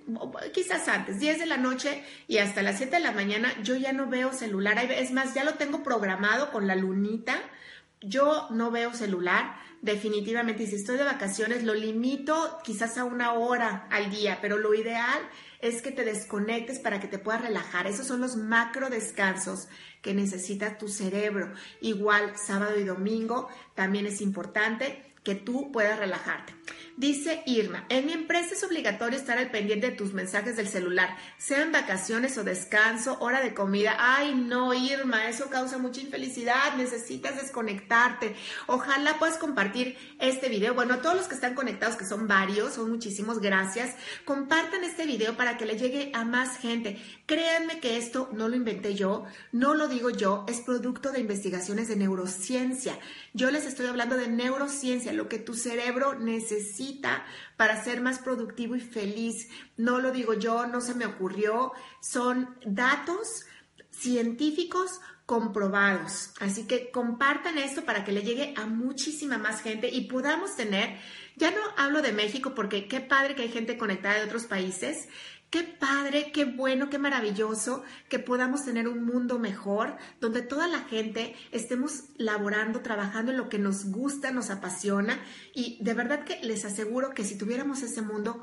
quizás 0.54 0.88
antes, 0.88 1.20
10 1.20 1.39
de 1.39 1.45
la 1.45 1.58
noche 1.58 2.04
y 2.28 2.38
hasta 2.38 2.62
las 2.62 2.78
7 2.78 2.95
de 2.97 3.02
la 3.02 3.12
mañana, 3.12 3.54
yo 3.64 3.76
ya 3.76 3.93
no 3.93 4.08
veo 4.08 4.34
celular. 4.34 4.78
Es 4.91 5.12
más, 5.12 5.34
ya 5.34 5.43
lo 5.43 5.56
tengo 5.56 5.84
programado 5.84 6.52
con 6.52 6.68
la 6.68 6.76
lunita. 6.76 7.38
Yo 8.02 8.47
no 8.49 8.72
veo 8.72 8.93
celular 8.93 9.56
definitivamente. 9.82 10.64
Y 10.64 10.68
si 10.68 10.76
estoy 10.76 10.97
de 10.97 11.04
vacaciones, 11.04 11.64
lo 11.64 11.74
limito 11.74 12.60
quizás 12.64 12.97
a 12.97 13.04
una 13.04 13.34
hora 13.34 13.88
al 13.91 14.10
día, 14.10 14.39
pero 14.41 14.58
lo 14.58 14.74
ideal 14.74 15.22
es 15.60 15.82
que 15.82 15.91
te 15.91 16.06
desconectes 16.06 16.80
para 16.80 16.99
que 16.99 17.08
te 17.08 17.20
puedas 17.20 17.41
relajar. 17.41 17.88
Esos 17.88 18.08
son 18.08 18.22
los 18.22 18.36
macro 18.36 18.89
descansos 18.89 19.68
que 20.02 20.14
necesita 20.14 20.78
tu 20.78 20.88
cerebro. 20.88 21.54
Igual 21.82 22.34
sábado 22.38 22.80
y 22.80 22.84
domingo 22.84 23.49
también 23.76 24.06
es 24.06 24.22
importante 24.22 25.12
que 25.24 25.36
tú 25.36 25.72
puedas 25.72 25.99
relajarte. 25.99 26.54
Dice 26.97 27.41
Irma, 27.45 27.85
en 27.87 28.05
mi 28.05 28.11
empresa 28.11 28.53
es 28.53 28.63
obligatorio 28.63 29.17
estar 29.17 29.37
al 29.37 29.49
pendiente 29.49 29.89
de 29.89 29.95
tus 29.95 30.13
mensajes 30.13 30.57
del 30.57 30.67
celular, 30.67 31.17
sean 31.37 31.71
vacaciones 31.71 32.37
o 32.37 32.43
descanso, 32.43 33.17
hora 33.21 33.41
de 33.41 33.53
comida. 33.53 33.95
Ay, 33.97 34.35
no, 34.35 34.73
Irma, 34.73 35.29
eso 35.29 35.49
causa 35.49 35.77
mucha 35.77 36.01
infelicidad, 36.01 36.75
necesitas 36.75 37.41
desconectarte. 37.41 38.35
Ojalá 38.67 39.17
puedas 39.19 39.37
compartir 39.37 39.97
este 40.19 40.49
video. 40.49 40.73
Bueno, 40.73 40.99
todos 40.99 41.15
los 41.15 41.27
que 41.27 41.35
están 41.35 41.55
conectados, 41.55 41.95
que 41.95 42.05
son 42.05 42.27
varios, 42.27 42.73
son 42.73 42.91
muchísimos, 42.91 43.39
gracias. 43.39 43.95
Compartan 44.25 44.83
este 44.83 45.05
video 45.05 45.37
para 45.37 45.57
que 45.57 45.65
le 45.65 45.77
llegue 45.77 46.11
a 46.13 46.25
más 46.25 46.57
gente. 46.57 47.01
Créanme 47.25 47.79
que 47.79 47.97
esto 47.97 48.29
no 48.33 48.49
lo 48.49 48.57
inventé 48.57 48.95
yo, 48.95 49.23
no 49.53 49.73
lo 49.75 49.87
digo 49.87 50.09
yo, 50.09 50.45
es 50.49 50.59
producto 50.59 51.11
de 51.11 51.21
investigaciones 51.21 51.87
de 51.87 51.95
neurociencia. 51.95 52.99
Yo 53.33 53.49
les 53.49 53.65
estoy 53.65 53.87
hablando 53.87 54.17
de 54.17 54.27
neurociencia, 54.27 55.13
lo 55.13 55.29
que 55.29 55.39
tu 55.39 55.53
cerebro 55.53 56.19
necesita 56.19 56.90
para 57.57 57.83
ser 57.83 58.01
más 58.01 58.19
productivo 58.19 58.75
y 58.75 58.81
feliz. 58.81 59.47
No 59.77 59.99
lo 59.99 60.11
digo 60.11 60.33
yo, 60.33 60.67
no 60.67 60.81
se 60.81 60.95
me 60.95 61.05
ocurrió, 61.05 61.71
son 62.01 62.57
datos 62.65 63.45
científicos 63.91 64.99
comprobados. 65.25 66.33
Así 66.39 66.67
que 66.67 66.91
compartan 66.91 67.57
esto 67.57 67.85
para 67.85 68.03
que 68.03 68.11
le 68.11 68.23
llegue 68.23 68.53
a 68.57 68.65
muchísima 68.65 69.37
más 69.37 69.61
gente 69.61 69.89
y 69.89 70.01
podamos 70.09 70.55
tener, 70.55 70.99
ya 71.37 71.51
no 71.51 71.61
hablo 71.77 72.01
de 72.01 72.11
México 72.11 72.53
porque 72.53 72.87
qué 72.87 72.99
padre 72.99 73.35
que 73.35 73.43
hay 73.43 73.49
gente 73.49 73.77
conectada 73.77 74.15
de 74.15 74.25
otros 74.25 74.45
países, 74.45 75.07
Qué 75.52 75.64
padre, 75.64 76.32
qué 76.32 76.45
bueno, 76.45 76.89
qué 76.89 76.97
maravilloso 76.97 77.84
que 78.08 78.20
podamos 78.20 78.64
tener 78.64 78.88
un 78.88 79.04
mundo 79.04 79.38
mejor, 79.38 79.97
donde 80.22 80.41
toda 80.41 80.66
la 80.70 80.80
gente 80.80 81.36
estemos 81.52 82.06
laborando, 82.16 82.80
trabajando 82.80 83.32
en 83.34 83.38
lo 83.38 83.49
que 83.49 83.60
nos 83.60 83.91
gusta, 83.91 84.32
nos 84.32 84.49
apasiona. 84.49 85.20
Y 85.54 85.78
de 85.84 85.93
verdad 85.93 86.24
que 86.24 86.39
les 86.41 86.64
aseguro 86.64 87.14
que 87.14 87.26
si 87.26 87.38
tuviéramos 87.38 87.84
ese 87.84 88.02
mundo, 88.02 88.41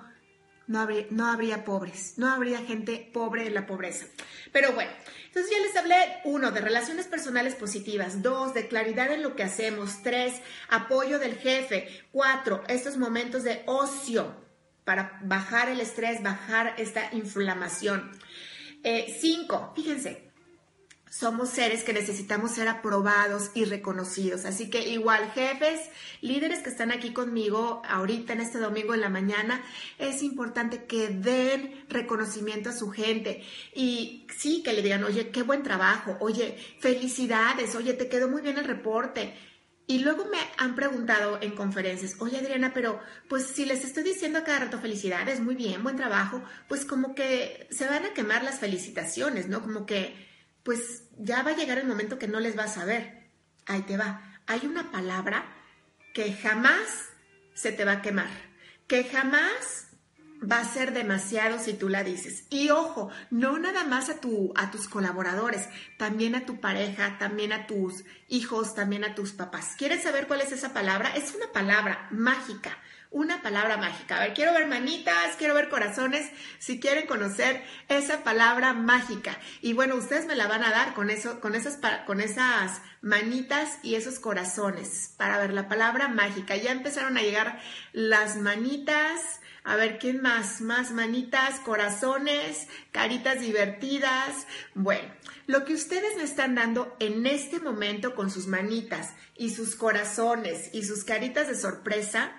no 0.67 0.81
habría, 0.81 1.07
no 1.09 1.65
pobres, 1.65 2.19
no 2.19 2.29
habría 2.29 2.59
gente 2.59 3.11
pobre 3.11 3.47
en 3.47 3.55
la 3.55 3.67
pobreza. 3.67 4.05
Pero 4.53 4.73
bueno, 4.73 4.91
entonces 5.29 5.51
ya 5.51 5.63
les 5.63 5.77
hablé, 5.77 5.97
uno, 6.27 6.51
de 6.51 6.61
relaciones 6.61 7.07
personales 7.07 7.55
positivas, 7.55 8.21
dos, 8.21 8.53
de 8.53 8.69
claridad 8.69 9.11
en 9.11 9.23
lo 9.23 9.35
que 9.35 9.45
hacemos, 9.45 10.03
tres, 10.03 10.35
apoyo 10.69 11.19
del 11.19 11.37
jefe, 11.37 11.89
cuatro, 12.13 12.65
estos 12.69 12.99
momentos 12.99 13.45
de 13.45 13.63
ocio, 13.65 14.47
para 14.89 15.19
bajar 15.21 15.69
el 15.69 15.83
estrés, 15.83 16.23
bajar 16.23 16.75
esta 16.79 17.11
inflamación. 17.13 18.11
Eh, 18.83 19.15
cinco, 19.21 19.71
fíjense, 19.77 20.33
somos 21.11 21.51
seres 21.51 21.85
que 21.85 21.93
necesitamos 21.93 22.53
ser 22.53 22.69
aprobados 22.69 23.51
y 23.53 23.67
reconocidos. 23.67 24.47
Así 24.47 24.71
que 24.71 24.89
igual, 24.89 25.31
jefes, 25.33 25.79
líderes 26.23 26.61
que 26.61 26.71
están 26.71 26.91
aquí 26.91 27.13
conmigo 27.13 27.83
ahorita 27.87 28.33
en 28.33 28.41
este 28.41 28.59
domingo 28.59 28.95
en 28.95 29.03
la 29.03 29.11
mañana, 29.11 29.63
es 29.99 30.23
importante 30.23 30.87
que 30.87 31.09
den 31.09 31.85
reconocimiento 31.91 32.71
a 32.71 32.73
su 32.73 32.89
gente 32.89 33.45
y 33.75 34.27
sí, 34.39 34.63
que 34.63 34.73
le 34.73 34.81
digan, 34.81 35.05
oye, 35.05 35.29
qué 35.29 35.43
buen 35.43 35.63
trabajo, 35.63 36.17
oye, 36.21 36.57
felicidades, 36.81 37.75
oye, 37.75 37.93
te 37.93 38.09
quedó 38.09 38.31
muy 38.31 38.41
bien 38.41 38.57
el 38.57 38.65
reporte. 38.65 39.35
Y 39.91 40.01
luego 40.01 40.27
me 40.27 40.37
han 40.59 40.75
preguntado 40.75 41.39
en 41.41 41.57
conferencias, 41.57 42.17
oye 42.19 42.37
Adriana, 42.37 42.73
pero 42.75 43.01
pues 43.27 43.47
si 43.47 43.65
les 43.65 43.85
estoy 43.85 44.03
diciendo 44.03 44.39
a 44.39 44.45
cada 44.45 44.67
rato 44.67 44.79
felicidades, 44.79 45.41
muy 45.41 45.55
bien, 45.55 45.83
buen 45.83 45.97
trabajo, 45.97 46.45
pues 46.69 46.85
como 46.85 47.15
que 47.15 47.67
se 47.71 47.87
van 47.87 48.05
a 48.05 48.13
quemar 48.13 48.45
las 48.45 48.59
felicitaciones, 48.59 49.49
¿no? 49.49 49.63
Como 49.63 49.87
que 49.87 50.29
pues 50.63 51.05
ya 51.17 51.43
va 51.43 51.53
a 51.53 51.57
llegar 51.57 51.79
el 51.79 51.87
momento 51.87 52.19
que 52.19 52.29
no 52.29 52.39
les 52.39 52.55
vas 52.55 52.77
a 52.77 52.85
ver. 52.85 53.31
Ahí 53.65 53.81
te 53.81 53.97
va. 53.97 54.41
Hay 54.47 54.67
una 54.67 54.93
palabra 54.93 55.47
que 56.13 56.35
jamás 56.35 57.09
se 57.55 57.73
te 57.73 57.87
va 57.87 57.93
a 57.93 58.03
quemar, 58.03 58.29
que 58.89 59.05
jamás 59.05 59.88
va 60.41 60.61
a 60.61 60.65
ser 60.65 60.93
demasiado 60.93 61.59
si 61.59 61.75
tú 61.75 61.89
la 61.89 62.05
dices. 62.05 62.45
Y 62.51 62.71
ojo, 62.71 63.11
no 63.31 63.59
nada 63.59 63.85
más 63.85 64.09
a, 64.09 64.21
tu, 64.21 64.53
a 64.57 64.71
tus 64.71 64.89
colaboradores, 64.89 65.69
también 65.97 66.35
a 66.35 66.47
tu 66.47 66.61
pareja, 66.61 67.19
también 67.19 67.53
a 67.53 67.67
tus 67.67 68.05
hijos, 68.29 68.75
también 68.75 69.05
a 69.05 69.15
tus 69.15 69.33
papás. 69.33 69.75
¿Quieres 69.77 70.03
saber 70.03 70.27
cuál 70.27 70.41
es 70.41 70.53
esa 70.53 70.73
palabra? 70.73 71.15
Es 71.17 71.35
una 71.35 71.51
palabra 71.53 72.09
mágica, 72.11 72.79
una 73.11 73.43
palabra 73.43 73.77
mágica. 73.77 74.17
A 74.17 74.21
ver, 74.21 74.35
quiero 74.35 74.53
ver 74.53 74.67
manitas, 74.67 75.37
quiero 75.39 75.55
ver 75.55 75.69
corazones, 75.69 76.31
si 76.59 76.79
quieren 76.79 77.07
conocer 77.07 77.65
esa 77.89 78.23
palabra 78.23 78.75
mágica. 78.75 79.39
Y 79.61 79.73
bueno, 79.73 79.97
ustedes 79.97 80.27
me 80.27 80.37
la 80.37 80.47
van 80.47 80.63
a 80.63 80.71
dar 80.71 80.95
con, 80.95 81.11
eso, 81.11 81.41
con, 81.41 81.55
con 82.07 82.21
esas 82.21 82.83
manitas 83.01 83.79
y 83.83 83.95
esos 83.97 84.19
corazones 84.19 85.15
para 85.17 85.39
ver 85.39 85.53
la 85.53 85.69
palabra 85.69 86.09
mágica. 86.09 86.55
Ya 86.57 86.71
empezaron 86.71 87.17
a 87.17 87.23
llegar 87.23 87.61
las 87.93 88.37
manitas 88.37 89.41
a 89.69 89.77
ver, 89.77 89.99
¿quién 89.99 90.23
más? 90.23 90.63
Más 90.63 90.93
manitas, 90.93 91.61
corazones, 91.61 92.69
caritas 92.91 93.41
divertidas. 93.41 94.47
Bueno, 94.75 95.13
lo 95.47 95.67
que 95.67 95.75
ustedes 95.75 96.17
me 96.17 96.23
están 96.23 96.55
dando 96.55 96.97
en 97.01 97.27
este 97.27 97.61
momento 97.61 98.15
con 98.15 98.31
sus 98.31 98.47
manitas 98.47 99.15
y 99.37 99.51
sus 99.51 99.77
corazones 99.77 100.71
y 100.73 100.85
sus 100.85 101.05
caritas 101.05 101.49
de 101.49 101.55
sorpresa 101.55 102.33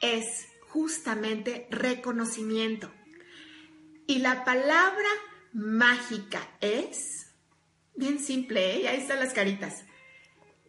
es 0.00 0.46
justamente 0.68 1.66
reconocimiento. 1.70 2.90
Y 4.06 4.20
la 4.20 4.42
palabra 4.42 5.08
mágica 5.52 6.48
es, 6.62 7.26
bien 7.94 8.20
simple, 8.20 8.76
¿eh? 8.76 8.88
ahí 8.88 9.00
están 9.02 9.20
las 9.20 9.34
caritas, 9.34 9.84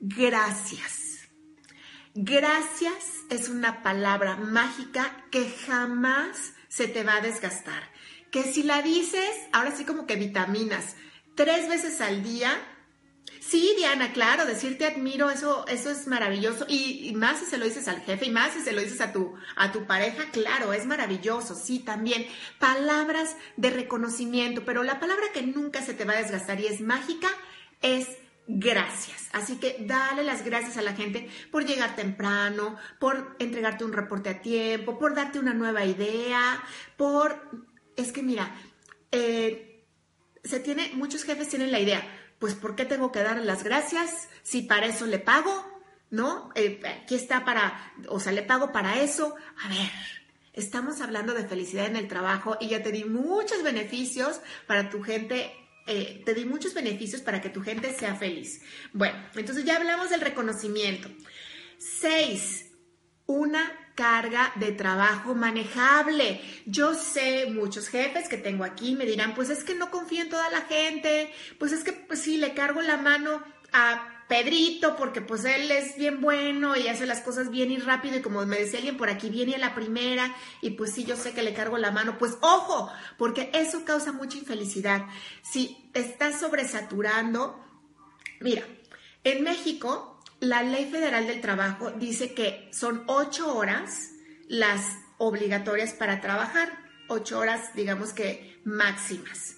gracias. 0.02 1.15
Gracias 2.18 3.26
es 3.30 3.50
una 3.50 3.84
palabra 3.84 4.38
mágica 4.38 5.26
que 5.32 5.50
jamás 5.50 6.54
se 6.70 6.88
te 6.88 7.04
va 7.04 7.18
a 7.18 7.22
desgastar. 7.22 7.84
Que 8.32 8.44
si 8.44 8.64
la 8.64 8.82
dices, 8.82 9.30
ahora 9.52 9.76
sí 9.76 9.84
como 9.84 10.08
que 10.08 10.16
vitaminas, 10.16 10.96
tres 11.36 11.68
veces 11.68 12.00
al 12.00 12.24
día. 12.24 12.58
Sí, 13.42 13.74
Diana, 13.76 14.14
claro, 14.14 14.46
decirte 14.46 14.86
admiro, 14.86 15.30
eso, 15.30 15.68
eso 15.68 15.90
es 15.90 16.08
maravilloso. 16.08 16.66
Y, 16.70 17.12
más 17.18 17.40
si 17.40 17.48
se 17.48 17.58
lo 17.58 17.66
dices 17.66 17.90
al 17.90 18.00
jefe, 18.00 18.28
y 18.28 18.32
más 18.32 18.54
si 18.54 18.62
se 18.62 18.72
lo 18.72 18.80
dices 18.80 19.02
a 19.02 19.12
tu, 19.12 19.36
a 19.58 19.74
tu 19.74 19.86
pareja, 19.86 20.32
claro, 20.32 20.72
es 20.72 20.86
maravilloso. 20.86 21.54
Sí, 21.54 21.80
también. 21.80 22.26
Palabras 22.60 23.36
de 23.58 23.72
reconocimiento, 23.72 24.64
pero 24.64 24.84
la 24.84 25.02
palabra 25.02 25.26
que 25.34 25.42
nunca 25.42 25.82
se 25.82 25.94
te 25.94 26.06
va 26.06 26.14
a 26.14 26.22
desgastar 26.22 26.62
y 26.62 26.68
es 26.68 26.80
mágica 26.80 27.28
es 27.82 28.08
gracias. 28.48 29.30
Así 29.32 29.58
que 29.58 29.78
dale 29.82 30.24
las 30.24 30.44
gracias 30.44 30.78
a 30.78 30.82
la 30.82 30.94
gente 30.94 31.30
por 31.52 31.66
llegar 31.66 31.96
temprano, 31.96 32.78
por 33.00 33.36
entregarte 33.40 33.86
un 33.86 33.94
reporte 33.94 34.30
a 34.30 34.42
tiempo, 34.42 34.98
por 34.98 35.16
darte 35.16 35.40
una 35.40 35.54
nueva 35.54 35.86
idea, 35.86 36.64
por... 36.98 37.50
Es 37.96 38.12
que 38.12 38.24
mira, 38.24 38.54
eh, 39.12 39.86
se 40.44 40.60
tiene, 40.60 40.92
muchos 40.94 41.24
jefes 41.24 41.50
tienen 41.50 41.72
la 41.72 41.80
idea, 41.80 42.04
pues 42.40 42.54
¿por 42.54 42.76
qué 42.76 42.86
tengo 42.86 43.12
que 43.12 43.24
darle 43.24 43.46
las 43.46 43.64
gracias 43.64 44.28
si 44.44 44.62
para 44.62 44.86
eso 44.86 45.06
le 45.06 45.20
pago? 45.20 45.66
¿No? 46.12 46.52
Eh, 46.56 46.82
aquí 47.04 47.16
está 47.16 47.44
para, 47.46 47.94
o 48.10 48.20
sea, 48.20 48.32
le 48.32 48.44
pago 48.44 48.72
para 48.72 49.02
eso. 49.02 49.36
A 49.64 49.70
ver, 49.70 49.92
estamos 50.54 51.02
hablando 51.02 51.34
de 51.34 51.48
felicidad 51.48 51.88
en 51.88 51.96
el 51.96 52.08
trabajo 52.08 52.58
y 52.60 52.70
ya 52.70 52.84
te 52.84 52.92
di 52.92 53.06
muchos 53.06 53.64
beneficios 53.64 54.40
para 54.68 54.90
tu 54.90 55.02
gente 55.02 55.52
eh, 55.88 56.22
te 56.26 56.34
di 56.34 56.46
muchos 56.46 56.74
beneficios 56.74 57.22
para 57.22 57.42
que 57.42 57.50
tu 57.50 57.62
gente 57.62 57.94
sea 57.94 58.16
feliz. 58.16 58.62
Bueno, 58.94 59.18
entonces 59.36 59.66
ya 59.66 59.76
hablamos 59.78 60.10
del 60.10 60.22
reconocimiento. 60.22 61.10
Seis, 61.78 62.72
una 63.28 63.72
carga 63.96 64.52
de 64.56 64.72
trabajo 64.72 65.36
manejable. 65.36 66.42
Yo 66.66 66.94
sé, 66.94 67.48
muchos 67.48 67.88
jefes 67.88 68.28
que 68.28 68.38
tengo 68.38 68.64
aquí 68.64 68.96
me 68.96 69.06
dirán, 69.06 69.34
pues 69.34 69.50
es 69.50 69.64
que 69.64 69.76
no 69.76 69.90
confío 69.90 70.22
en 70.22 70.30
toda 70.30 70.50
la 70.50 70.62
gente, 70.62 71.32
pues 71.60 71.72
es 71.72 71.84
que 71.84 71.94
pues 71.94 72.20
sí, 72.20 72.38
le 72.38 72.54
cargo 72.54 72.82
la 72.82 72.98
mano 72.98 73.44
a 73.72 74.15
Pedrito, 74.28 74.96
porque 74.96 75.22
pues 75.22 75.46
él 75.46 75.70
es 75.70 75.98
bien 75.98 76.20
bueno 76.20 76.76
y 76.76 76.88
hace 76.88 77.06
las 77.06 77.22
cosas 77.22 77.52
bien 77.52 77.70
y 77.70 77.78
rápido 77.78 78.18
y 78.18 78.22
como 78.22 78.44
me 78.46 78.58
decía 78.58 78.80
alguien 78.80 78.98
por 78.98 79.10
aquí, 79.10 79.30
viene 79.30 79.54
a 79.54 79.60
la 79.60 79.76
primera 79.76 80.36
y 80.62 80.72
pues 80.72 80.94
sí, 80.94 81.06
yo 81.06 81.16
sé 81.16 81.34
que 81.34 81.44
le 81.44 81.54
cargo 81.54 81.78
la 81.78 81.92
mano, 81.92 82.18
pues 82.18 82.38
ojo, 82.42 82.92
porque 83.20 83.52
eso 83.54 83.86
causa 83.86 84.12
mucha 84.12 84.40
infelicidad. 84.40 85.06
Si 85.44 85.92
estás 85.94 86.40
sobresaturando, 86.40 87.64
mira, 88.42 88.64
en 89.24 89.44
México 89.44 90.20
la 90.40 90.64
ley 90.64 90.90
federal 90.90 91.28
del 91.28 91.42
trabajo 91.42 91.92
dice 91.92 92.34
que 92.34 92.68
son 92.72 93.04
ocho 93.08 93.56
horas 93.56 94.12
las 94.48 94.82
obligatorias 95.18 95.94
para 95.94 96.20
trabajar, 96.20 96.72
ocho 97.10 97.38
horas 97.38 97.76
digamos 97.76 98.12
que 98.12 98.60
máximas. 98.64 99.58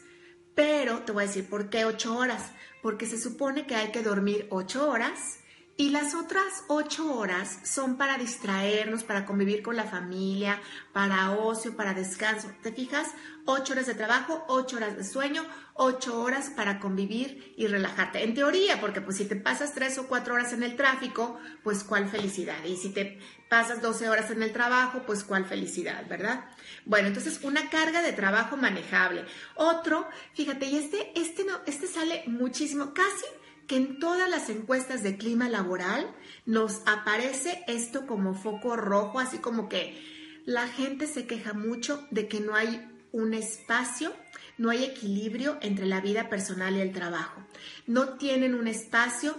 Pero 0.56 1.04
te 1.04 1.14
voy 1.14 1.24
a 1.24 1.28
decir 1.28 1.48
por 1.48 1.70
qué 1.70 1.86
ocho 1.86 2.18
horas 2.18 2.52
porque 2.88 3.06
se 3.06 3.20
supone 3.20 3.68
que 3.68 3.76
hay 3.76 3.92
que 3.92 4.02
dormir 4.02 4.48
ocho 4.50 4.90
horas 4.90 5.40
y 5.76 5.90
las 5.90 6.16
otras 6.16 6.64
ocho 6.70 7.14
horas 7.18 7.60
son 7.66 7.98
para 7.98 8.18
distraernos, 8.18 9.04
para 9.04 9.26
convivir 9.26 9.62
con 9.62 9.76
la 9.76 9.84
familia, 9.84 10.62
para 10.94 11.32
ocio, 11.32 11.76
para 11.76 11.94
descanso. 11.94 12.50
¿Te 12.64 12.72
fijas? 12.72 13.10
Ocho 13.44 13.74
horas 13.74 13.88
de 13.88 13.94
trabajo, 13.94 14.46
ocho 14.48 14.78
horas 14.78 14.96
de 14.96 15.04
sueño, 15.04 15.44
ocho 15.74 16.18
horas 16.22 16.50
para 16.50 16.80
convivir 16.80 17.54
y 17.58 17.68
relajarte. 17.68 18.24
En 18.24 18.34
teoría, 18.34 18.80
porque 18.80 19.02
pues 19.02 19.18
si 19.18 19.26
te 19.26 19.36
pasas 19.36 19.74
tres 19.74 19.98
o 19.98 20.08
cuatro 20.08 20.36
horas 20.36 20.54
en 20.54 20.64
el 20.64 20.78
tráfico, 20.78 21.38
pues 21.66 21.84
cuál 21.84 22.08
felicidad. 22.08 22.64
Y 22.64 22.78
si 22.78 22.92
te 22.94 23.20
pasas 23.50 23.82
doce 23.82 24.08
horas 24.08 24.32
en 24.32 24.44
el 24.44 24.54
trabajo, 24.54 25.04
pues 25.06 25.26
cuál 25.26 25.44
felicidad, 25.44 26.08
¿verdad? 26.08 26.46
Bueno, 26.88 27.10
entonces 27.10 27.42
una 27.44 27.70
carga 27.70 28.02
de 28.02 28.14
trabajo 28.14 28.56
manejable. 28.56 29.26
Otro, 29.56 30.08
fíjate, 30.34 30.68
y 30.68 30.78
este, 30.78 31.12
este 31.20 31.44
no, 31.44 31.60
este 31.66 31.86
sale 31.86 32.24
muchísimo, 32.28 32.94
casi 32.94 33.26
que 33.68 33.76
en 33.76 34.00
todas 34.00 34.30
las 34.30 34.50
encuestas 34.50 35.04
de 35.04 35.18
clima 35.18 35.50
laboral 35.50 36.10
nos 36.46 36.82
aparece 36.86 37.62
esto 37.68 38.08
como 38.08 38.34
foco 38.34 38.78
rojo, 38.78 39.20
así 39.20 39.40
como 39.40 39.68
que 39.68 40.02
la 40.46 40.70
gente 40.70 41.08
se 41.08 41.28
queja 41.28 41.52
mucho 41.52 42.08
de 42.10 42.30
que 42.30 42.40
no 42.40 42.56
hay 42.56 42.90
un 43.12 43.34
espacio, 43.34 44.14
no 44.58 44.70
hay 44.70 44.86
equilibrio 44.86 45.58
entre 45.62 45.88
la 45.88 46.00
vida 46.00 46.30
personal 46.30 46.78
y 46.78 46.80
el 46.80 46.94
trabajo. 46.94 47.46
No 47.86 48.14
tienen 48.14 48.56
un 48.56 48.70
espacio 48.70 49.36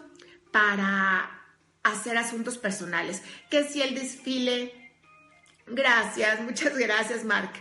para 0.52 1.46
hacer 1.82 2.18
asuntos 2.18 2.58
personales. 2.58 3.22
Que 3.50 3.64
si 3.64 3.80
el 3.80 3.94
desfile, 3.94 4.77
gracias, 5.70 6.40
muchas 6.40 6.76
gracias, 6.76 7.24
Mark. 7.24 7.52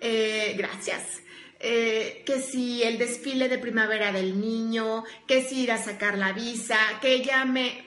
Eh, 0.00 0.54
gracias. 0.56 1.22
Eh, 1.62 2.22
que 2.24 2.40
si 2.40 2.82
el 2.82 2.96
desfile 2.96 3.48
de 3.48 3.58
primavera 3.58 4.12
del 4.12 4.40
niño, 4.40 5.04
que 5.26 5.42
si 5.42 5.62
ir 5.62 5.72
a 5.72 5.76
sacar 5.76 6.16
la 6.16 6.32
visa, 6.32 6.78
que 7.02 7.22
ya 7.22 7.44
me, 7.44 7.84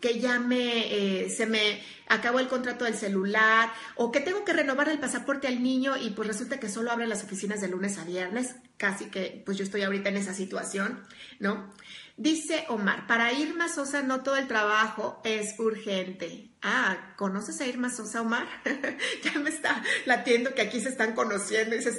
que 0.00 0.18
ya 0.18 0.38
me, 0.38 1.24
eh, 1.24 1.28
se 1.28 1.44
me 1.44 1.82
acabó 2.08 2.40
el 2.40 2.48
contrato 2.48 2.86
del 2.86 2.94
celular, 2.94 3.70
o 3.96 4.10
que 4.10 4.20
tengo 4.20 4.44
que 4.44 4.54
renovar 4.54 4.88
el 4.88 4.98
pasaporte 4.98 5.48
al 5.48 5.62
niño 5.62 5.98
y 5.98 6.10
pues 6.10 6.28
resulta 6.28 6.58
que 6.58 6.70
solo 6.70 6.90
abren 6.90 7.10
las 7.10 7.22
oficinas 7.22 7.60
de 7.60 7.68
lunes 7.68 7.98
a 7.98 8.04
viernes, 8.04 8.56
casi 8.78 9.10
que 9.10 9.42
pues 9.44 9.58
yo 9.58 9.64
estoy 9.64 9.82
ahorita 9.82 10.08
en 10.08 10.16
esa 10.16 10.32
situación, 10.32 11.06
¿no? 11.38 11.70
Dice 12.16 12.64
Omar, 12.68 13.06
para 13.06 13.32
Irma 13.32 13.68
Sosa 13.68 14.02
no 14.02 14.22
todo 14.22 14.36
el 14.36 14.46
trabajo 14.46 15.20
es 15.24 15.58
urgente. 15.58 16.50
Ah, 16.62 17.14
¿conoces 17.16 17.60
a 17.60 17.66
Irma 17.66 17.88
Sosa, 17.88 18.20
Omar? 18.20 18.46
ya 19.22 19.38
me 19.38 19.50
está 19.50 19.82
latiendo 20.04 20.54
que 20.54 20.62
aquí 20.62 20.80
se 20.80 20.90
están 20.90 21.14
conociendo 21.14 21.74
y 21.74 21.82
se, 21.82 21.90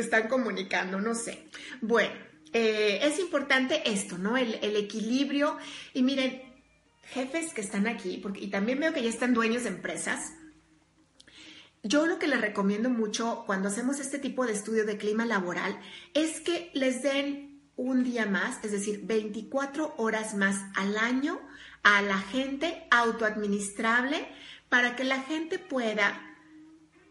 están 0.00 0.28
comunicando, 0.28 1.00
no 1.00 1.14
sé. 1.14 1.48
Bueno, 1.80 2.14
eh, 2.52 3.00
es 3.02 3.18
importante 3.18 3.90
esto, 3.90 4.18
¿no? 4.18 4.36
El, 4.36 4.54
equilibrio. 4.76 5.56
Y 5.92 6.02
miren, 6.02 6.42
jefes 7.02 7.52
que 7.52 7.60
están 7.60 7.88
aquí, 7.88 8.18
porque, 8.22 8.40
y 8.40 8.48
también 8.48 8.78
veo 8.78 8.92
que 8.92 9.02
ya 9.02 9.10
están 9.10 9.34
dueños 9.34 9.64
de 9.64 9.70
empresas, 9.70 10.32
yo 11.82 12.06
lo 12.06 12.18
que 12.18 12.26
les 12.26 12.40
recomiendo 12.40 12.90
mucho 12.90 13.44
cuando 13.46 13.68
hacemos 13.68 14.00
este 14.00 14.18
tipo 14.18 14.46
de 14.46 14.52
estudio 14.52 14.84
de 14.84 14.96
clima 14.96 15.24
laboral 15.24 15.78
es 16.14 16.40
que 16.40 16.70
les 16.74 17.02
den 17.02 17.55
un 17.76 18.04
día 18.04 18.26
más, 18.26 18.58
es 18.64 18.72
decir, 18.72 19.02
24 19.04 19.94
horas 19.98 20.34
más 20.34 20.56
al 20.74 20.96
año 20.96 21.40
a 21.82 22.02
la 22.02 22.18
gente 22.18 22.86
autoadministrable 22.90 24.26
para 24.68 24.96
que 24.96 25.04
la 25.04 25.20
gente 25.20 25.58
pueda 25.58 26.22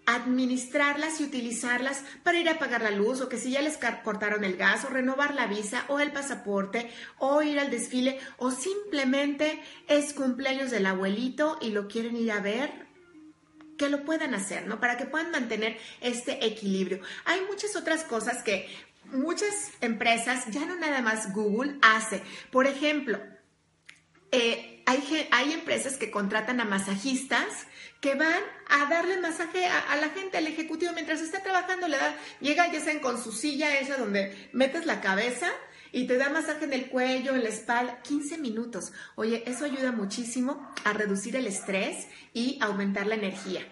administrarlas 0.05 1.19
y 1.19 1.23
utilizarlas 1.23 2.03
para 2.23 2.39
ir 2.39 2.49
a 2.49 2.59
pagar 2.59 2.81
la 2.81 2.91
luz 2.91 3.21
o 3.21 3.29
que 3.29 3.37
si 3.37 3.51
ya 3.51 3.61
les 3.61 3.79
cortaron 4.03 4.43
el 4.43 4.55
gas 4.55 4.85
o 4.85 4.89
renovar 4.89 5.33
la 5.33 5.47
visa 5.47 5.83
o 5.87 5.99
el 5.99 6.11
pasaporte 6.11 6.91
o 7.17 7.41
ir 7.41 7.59
al 7.59 7.71
desfile 7.71 8.19
o 8.37 8.51
simplemente 8.51 9.59
es 9.87 10.13
cumpleaños 10.13 10.69
del 10.69 10.85
abuelito 10.85 11.57
y 11.61 11.71
lo 11.71 11.87
quieren 11.87 12.15
ir 12.17 12.31
a 12.31 12.39
ver 12.39 12.85
que 13.77 13.89
lo 13.89 14.05
puedan 14.05 14.33
hacer, 14.33 14.67
¿no? 14.67 14.79
Para 14.79 14.95
que 14.95 15.05
puedan 15.05 15.31
mantener 15.31 15.77
este 15.99 16.45
equilibrio. 16.45 17.01
Hay 17.25 17.41
muchas 17.49 17.75
otras 17.75 18.03
cosas 18.03 18.41
que 18.41 18.69
muchas 19.11 19.71
empresas, 19.81 20.45
ya 20.47 20.65
no 20.65 20.75
nada 20.75 21.01
más 21.01 21.33
Google, 21.33 21.77
hace. 21.81 22.21
Por 22.51 22.67
ejemplo, 22.67 23.19
eh, 24.31 24.83
hay, 24.85 25.27
hay, 25.31 25.53
empresas 25.53 25.97
que 25.97 26.11
contratan 26.11 26.59
a 26.59 26.65
masajistas 26.65 27.67
que 28.01 28.15
van 28.15 28.43
a 28.69 28.85
darle 28.89 29.19
masaje 29.19 29.65
a, 29.65 29.95
la 29.95 30.09
gente, 30.09 30.37
al 30.37 30.47
ejecutivo, 30.47 30.91
mientras 30.93 31.21
está 31.21 31.41
trabajando, 31.41 31.87
le 31.87 31.97
da, 31.97 32.15
llega 32.39 32.71
ya 32.71 32.79
saben 32.79 32.99
con 32.99 33.21
su 33.21 33.31
silla 33.31 33.79
esa 33.79 33.97
donde 33.97 34.49
metes 34.53 34.85
la 34.85 35.01
cabeza 35.01 35.47
y 35.91 36.07
te 36.07 36.17
da 36.17 36.29
masaje 36.29 36.65
en 36.65 36.73
el 36.73 36.89
cuello, 36.89 37.33
en 37.33 37.43
la 37.43 37.49
espalda, 37.49 38.01
15 38.01 38.37
minutos. 38.37 38.91
Oye, 39.15 39.43
eso 39.47 39.65
ayuda 39.65 39.91
muchísimo 39.91 40.69
a 40.83 40.93
reducir 40.93 41.35
el 41.35 41.47
estrés 41.47 42.07
y 42.33 42.59
aumentar 42.61 43.07
la 43.07 43.15
energía. 43.15 43.65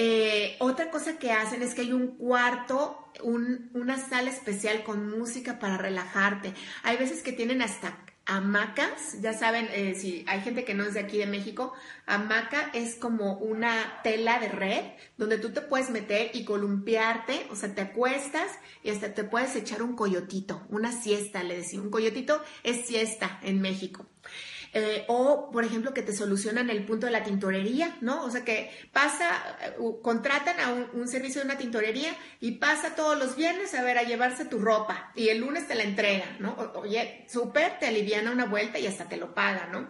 Eh, 0.00 0.54
otra 0.60 0.92
cosa 0.92 1.18
que 1.18 1.32
hacen 1.32 1.60
es 1.60 1.74
que 1.74 1.80
hay 1.80 1.92
un 1.92 2.16
cuarto, 2.18 3.10
una 3.24 3.98
sala 3.98 4.30
especial 4.30 4.84
con 4.84 5.18
música 5.18 5.58
para 5.58 5.76
relajarte. 5.76 6.54
Hay 6.84 6.96
veces 6.98 7.20
que 7.20 7.32
tienen 7.32 7.62
hasta 7.62 7.98
hamacas, 8.24 9.20
ya 9.20 9.32
saben, 9.32 9.68
eh, 9.72 9.96
si 9.96 10.24
hay 10.28 10.40
gente 10.42 10.64
que 10.64 10.74
no 10.74 10.84
es 10.84 10.94
de 10.94 11.00
aquí 11.00 11.18
de 11.18 11.26
México, 11.26 11.72
hamaca 12.06 12.70
es 12.74 12.94
como 12.94 13.38
una 13.38 14.00
tela 14.04 14.38
de 14.38 14.48
red 14.50 14.84
donde 15.16 15.36
tú 15.36 15.50
te 15.50 15.62
puedes 15.62 15.90
meter 15.90 16.30
y 16.32 16.44
columpiarte, 16.44 17.48
o 17.50 17.56
sea, 17.56 17.74
te 17.74 17.80
acuestas 17.80 18.52
y 18.84 18.90
hasta 18.90 19.14
te 19.14 19.24
puedes 19.24 19.56
echar 19.56 19.82
un 19.82 19.96
coyotito, 19.96 20.64
una 20.68 20.92
siesta, 20.92 21.42
le 21.42 21.56
decimos, 21.56 21.86
un 21.86 21.90
coyotito 21.90 22.40
es 22.62 22.86
siesta 22.86 23.40
en 23.42 23.60
México. 23.60 24.06
Eh, 24.74 25.04
o, 25.08 25.50
por 25.50 25.64
ejemplo, 25.64 25.94
que 25.94 26.02
te 26.02 26.14
solucionan 26.14 26.68
el 26.70 26.84
punto 26.84 27.06
de 27.06 27.12
la 27.12 27.22
tintorería, 27.22 27.96
¿no? 28.00 28.24
O 28.24 28.30
sea, 28.30 28.44
que 28.44 28.70
pasa, 28.92 29.30
uh, 29.78 30.00
contratan 30.02 30.60
a 30.60 30.72
un, 30.72 31.08
servicio 31.08 31.40
de 31.40 31.46
una 31.46 31.58
tintorería 31.58 32.14
y 32.40 32.52
pasa 32.52 32.94
todos 32.94 33.18
los 33.18 33.34
viernes 33.34 33.74
a 33.74 33.82
ver, 33.82 33.96
a 33.98 34.02
llevarse 34.02 34.44
tu 34.44 34.58
ropa 34.58 35.10
y 35.14 35.28
el 35.28 35.38
lunes 35.38 35.66
te 35.66 35.74
la 35.74 35.84
entrega, 35.84 36.36
¿no? 36.38 36.54
oye, 36.74 37.24
súper, 37.28 37.78
te 37.78 37.86
aliviana 37.86 38.30
una 38.30 38.44
vuelta 38.44 38.78
y 38.78 38.86
hasta 38.86 39.08
te 39.08 39.16
lo 39.16 39.34
paga, 39.34 39.68
¿no? 39.72 39.88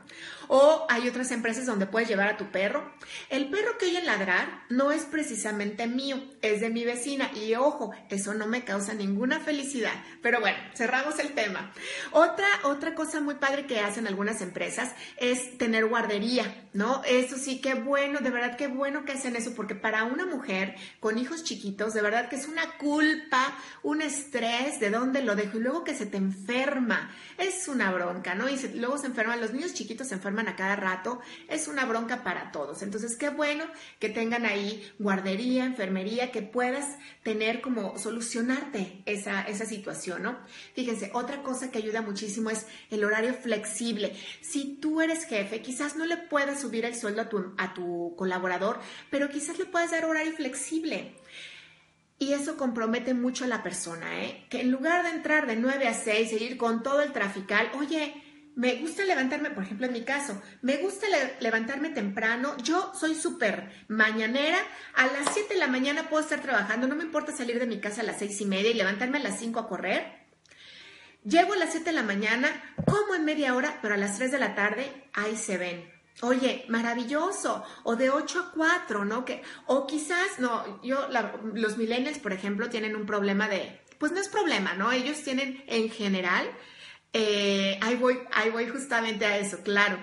O 0.49 0.87
hay 0.89 1.09
otras 1.09 1.31
empresas 1.31 1.67
donde 1.67 1.87
puedes 1.87 2.09
llevar 2.09 2.29
a 2.29 2.37
tu 2.37 2.51
perro. 2.51 2.91
El 3.29 3.51
perro 3.51 3.79
que 3.79 3.87
oye 3.87 4.03
ladrar 4.03 4.65
no 4.69 4.93
es 4.93 5.05
precisamente 5.05 5.87
mío, 5.87 6.23
es 6.43 6.61
de 6.61 6.71
mi 6.71 6.85
vecina. 6.85 7.31
Y 7.35 7.55
ojo, 7.55 7.93
eso 8.09 8.35
no 8.35 8.47
me 8.47 8.65
causa 8.65 8.95
ninguna 8.95 9.41
felicidad. 9.41 9.93
Pero 10.23 10.41
bueno, 10.41 10.59
cerramos 10.75 11.19
el 11.19 11.35
tema. 11.35 11.73
Otra, 12.13 12.47
otra 12.65 12.95
cosa 12.95 13.21
muy 13.21 13.35
padre 13.37 13.67
que 13.67 13.81
hacen 13.81 14.07
algunas 14.07 14.41
empresas 14.41 14.95
es 15.19 15.59
tener 15.59 15.87
guardería, 15.87 16.69
¿no? 16.73 17.03
Eso 17.05 17.37
sí, 17.37 17.61
qué 17.61 17.75
bueno, 17.75 18.21
de 18.21 18.31
verdad 18.31 18.57
qué 18.57 18.67
bueno 18.67 19.05
que 19.05 19.13
hacen 19.13 19.37
eso, 19.37 19.55
porque 19.55 19.75
para 19.75 20.05
una 20.05 20.27
mujer 20.27 20.75
con 21.01 21.19
hijos 21.19 21.45
chiquitos, 21.45 21.95
de 21.95 22.03
verdad 22.03 22.29
que 22.29 22.37
es 22.37 22.49
una 22.49 22.79
culpa, 22.79 23.57
un 23.83 24.03
estrés, 24.03 24.81
de 24.81 24.91
dónde 24.91 25.23
lo 25.23 25.37
dejo 25.37 25.59
y 25.59 25.61
luego 25.61 25.85
que 25.85 25.95
se 25.95 26.07
te 26.07 26.17
enferma. 26.17 27.11
Es 27.37 27.69
una 27.69 27.91
bronca, 27.91 28.35
¿no? 28.35 28.49
Y 28.49 28.57
luego 28.75 28.99
se 28.99 29.07
enferman, 29.07 29.41
los 29.41 29.53
niños 29.53 29.75
chiquitos 29.75 30.09
se 30.09 30.15
enferman 30.15 30.38
a 30.47 30.55
cada 30.55 30.77
rato, 30.77 31.21
es 31.49 31.67
una 31.67 31.85
bronca 31.87 32.23
para 32.23 32.53
todos. 32.53 32.83
Entonces, 32.83 33.17
qué 33.17 33.31
bueno 33.31 33.65
que 33.99 34.09
tengan 34.09 34.47
ahí 34.47 34.89
guardería, 34.99 35.65
enfermería, 35.65 36.31
que 36.31 36.43
puedas 36.43 36.97
tener 37.25 37.61
como 37.61 37.99
solucionarte 37.99 39.03
esa, 39.07 39.43
esa 39.43 39.67
situación, 39.67 40.23
¿no? 40.23 40.39
Fíjense, 40.75 41.11
otra 41.15 41.43
cosa 41.43 41.71
que 41.71 41.79
ayuda 41.79 42.03
muchísimo 42.03 42.51
es 42.51 42.67
el 42.91 43.05
horario 43.05 43.35
flexible. 43.35 44.15
Si 44.41 44.77
tú 44.77 45.01
eres 45.01 45.25
jefe, 45.25 45.63
quizás 45.63 45.97
no 45.97 46.07
le 46.07 46.17
puedas 46.17 46.61
subir 46.61 46.85
el 46.85 46.95
sueldo 46.95 47.23
a 47.23 47.29
tu, 47.29 47.55
a 47.59 47.75
tu 47.75 48.15
colaborador, 48.17 48.79
pero 49.11 49.29
quizás 49.29 49.59
le 49.59 49.65
puedas 49.65 49.91
dar 49.91 50.05
horario 50.05 50.33
flexible. 50.33 51.17
Y 52.21 52.33
eso 52.33 52.57
compromete 52.57 53.15
mucho 53.15 53.45
a 53.45 53.49
la 53.49 53.63
persona, 53.63 54.25
¿eh? 54.25 54.45
Que 54.51 54.63
en 54.63 54.73
lugar 54.73 55.05
de 55.05 55.11
entrar 55.11 55.47
de 55.47 55.55
9 55.55 55.87
a 55.87 55.95
6 55.95 56.33
e 56.33 56.45
ir 56.45 56.57
con 56.57 56.83
todo 56.83 57.01
el 57.01 57.13
trafical, 57.13 57.71
oye, 57.79 58.28
me 58.59 58.75
gusta 58.75 59.05
levantarme, 59.05 59.51
por 59.51 59.63
ejemplo, 59.63 59.87
en 59.87 59.93
mi 59.93 60.03
caso, 60.03 60.43
me 60.63 60.79
gusta 60.79 61.07
levantarme 61.39 61.91
temprano. 61.91 62.57
Yo 62.65 62.93
soy 62.93 63.15
súper 63.15 63.71
mañanera. 63.87 64.59
A 64.97 65.07
las 65.07 65.33
7 65.33 65.55
de 65.55 65.61
la 65.61 65.69
mañana 65.69 66.09
puedo 66.09 66.25
estar 66.25 66.43
trabajando. 66.43 66.89
No 66.89 66.97
me 66.97 67.05
importa 67.05 67.31
salir 67.31 67.61
de 67.61 67.69
mi 67.69 67.79
casa 67.79 68.01
a 68.01 68.05
las 68.05 68.19
seis 68.19 68.41
y 68.41 68.47
media 68.47 68.73
y 68.73 68.75
levantarme 68.75 69.19
a 69.19 69.23
las 69.23 69.39
5 69.39 69.61
a 69.61 69.69
correr. 69.69 70.27
Llego 71.23 71.53
a 71.53 71.57
las 71.57 71.71
7 71.71 71.85
de 71.85 71.93
la 71.93 72.03
mañana, 72.03 72.49
como 72.85 73.15
en 73.15 73.25
media 73.25 73.55
hora, 73.55 73.79
pero 73.81 73.95
a 73.95 73.97
las 73.97 74.17
3 74.17 74.33
de 74.33 74.41
la 74.41 74.57
tarde, 74.57 74.91
ahí 75.13 75.37
se 75.37 75.57
ven. 75.57 75.89
Oye, 76.23 76.65
maravilloso. 76.67 77.65
O 77.85 77.95
de 77.95 78.11
8 78.11 78.41
a 78.41 78.51
4, 78.51 79.05
¿no? 79.05 79.25
Que, 79.25 79.41
o 79.67 79.87
quizás, 79.87 80.41
no, 80.41 80.83
yo, 80.83 81.07
los 81.55 81.79
millennials, 81.79 82.19
por 82.19 82.33
ejemplo, 82.33 82.69
tienen 82.69 82.97
un 82.97 83.07
problema 83.07 83.47
de, 83.49 83.81
pues 83.99 84.11
no 84.11 84.19
es 84.19 84.29
problema, 84.29 84.75
¿no? 84.75 84.91
Ellos 84.91 85.23
tienen 85.23 85.63
en 85.69 85.91
general, 85.91 86.51
eh, 87.13 87.79
ahí, 87.81 87.97
voy, 87.97 88.19
ahí 88.33 88.51
voy 88.51 88.69
justamente 88.69 89.25
a 89.25 89.39
eso, 89.39 89.63
claro. 89.63 89.99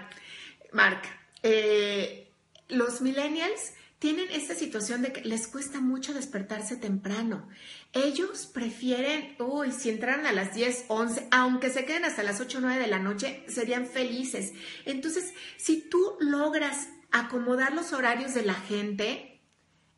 Mark, 0.71 1.01
eh, 1.43 2.29
los 2.67 3.01
millennials 3.01 3.73
tienen 3.99 4.29
esta 4.31 4.55
situación 4.55 5.01
de 5.01 5.13
que 5.13 5.21
les 5.21 5.47
cuesta 5.47 5.79
mucho 5.79 6.13
despertarse 6.13 6.75
temprano. 6.75 7.47
Ellos 7.93 8.45
prefieren, 8.45 9.35
uy, 9.39 9.71
si 9.71 9.89
entraran 9.89 10.25
a 10.25 10.33
las 10.33 10.53
10, 10.53 10.85
11, 10.89 11.27
aunque 11.31 11.69
se 11.69 11.85
queden 11.85 12.05
hasta 12.05 12.23
las 12.23 12.41
8 12.41 12.57
o 12.57 12.61
9 12.61 12.81
de 12.81 12.87
la 12.87 12.99
noche, 12.99 13.43
serían 13.47 13.87
felices. 13.87 14.53
Entonces, 14.85 15.33
si 15.57 15.81
tú 15.81 16.17
logras 16.19 16.89
acomodar 17.11 17.73
los 17.73 17.93
horarios 17.93 18.33
de 18.33 18.43
la 18.43 18.53
gente, 18.53 19.34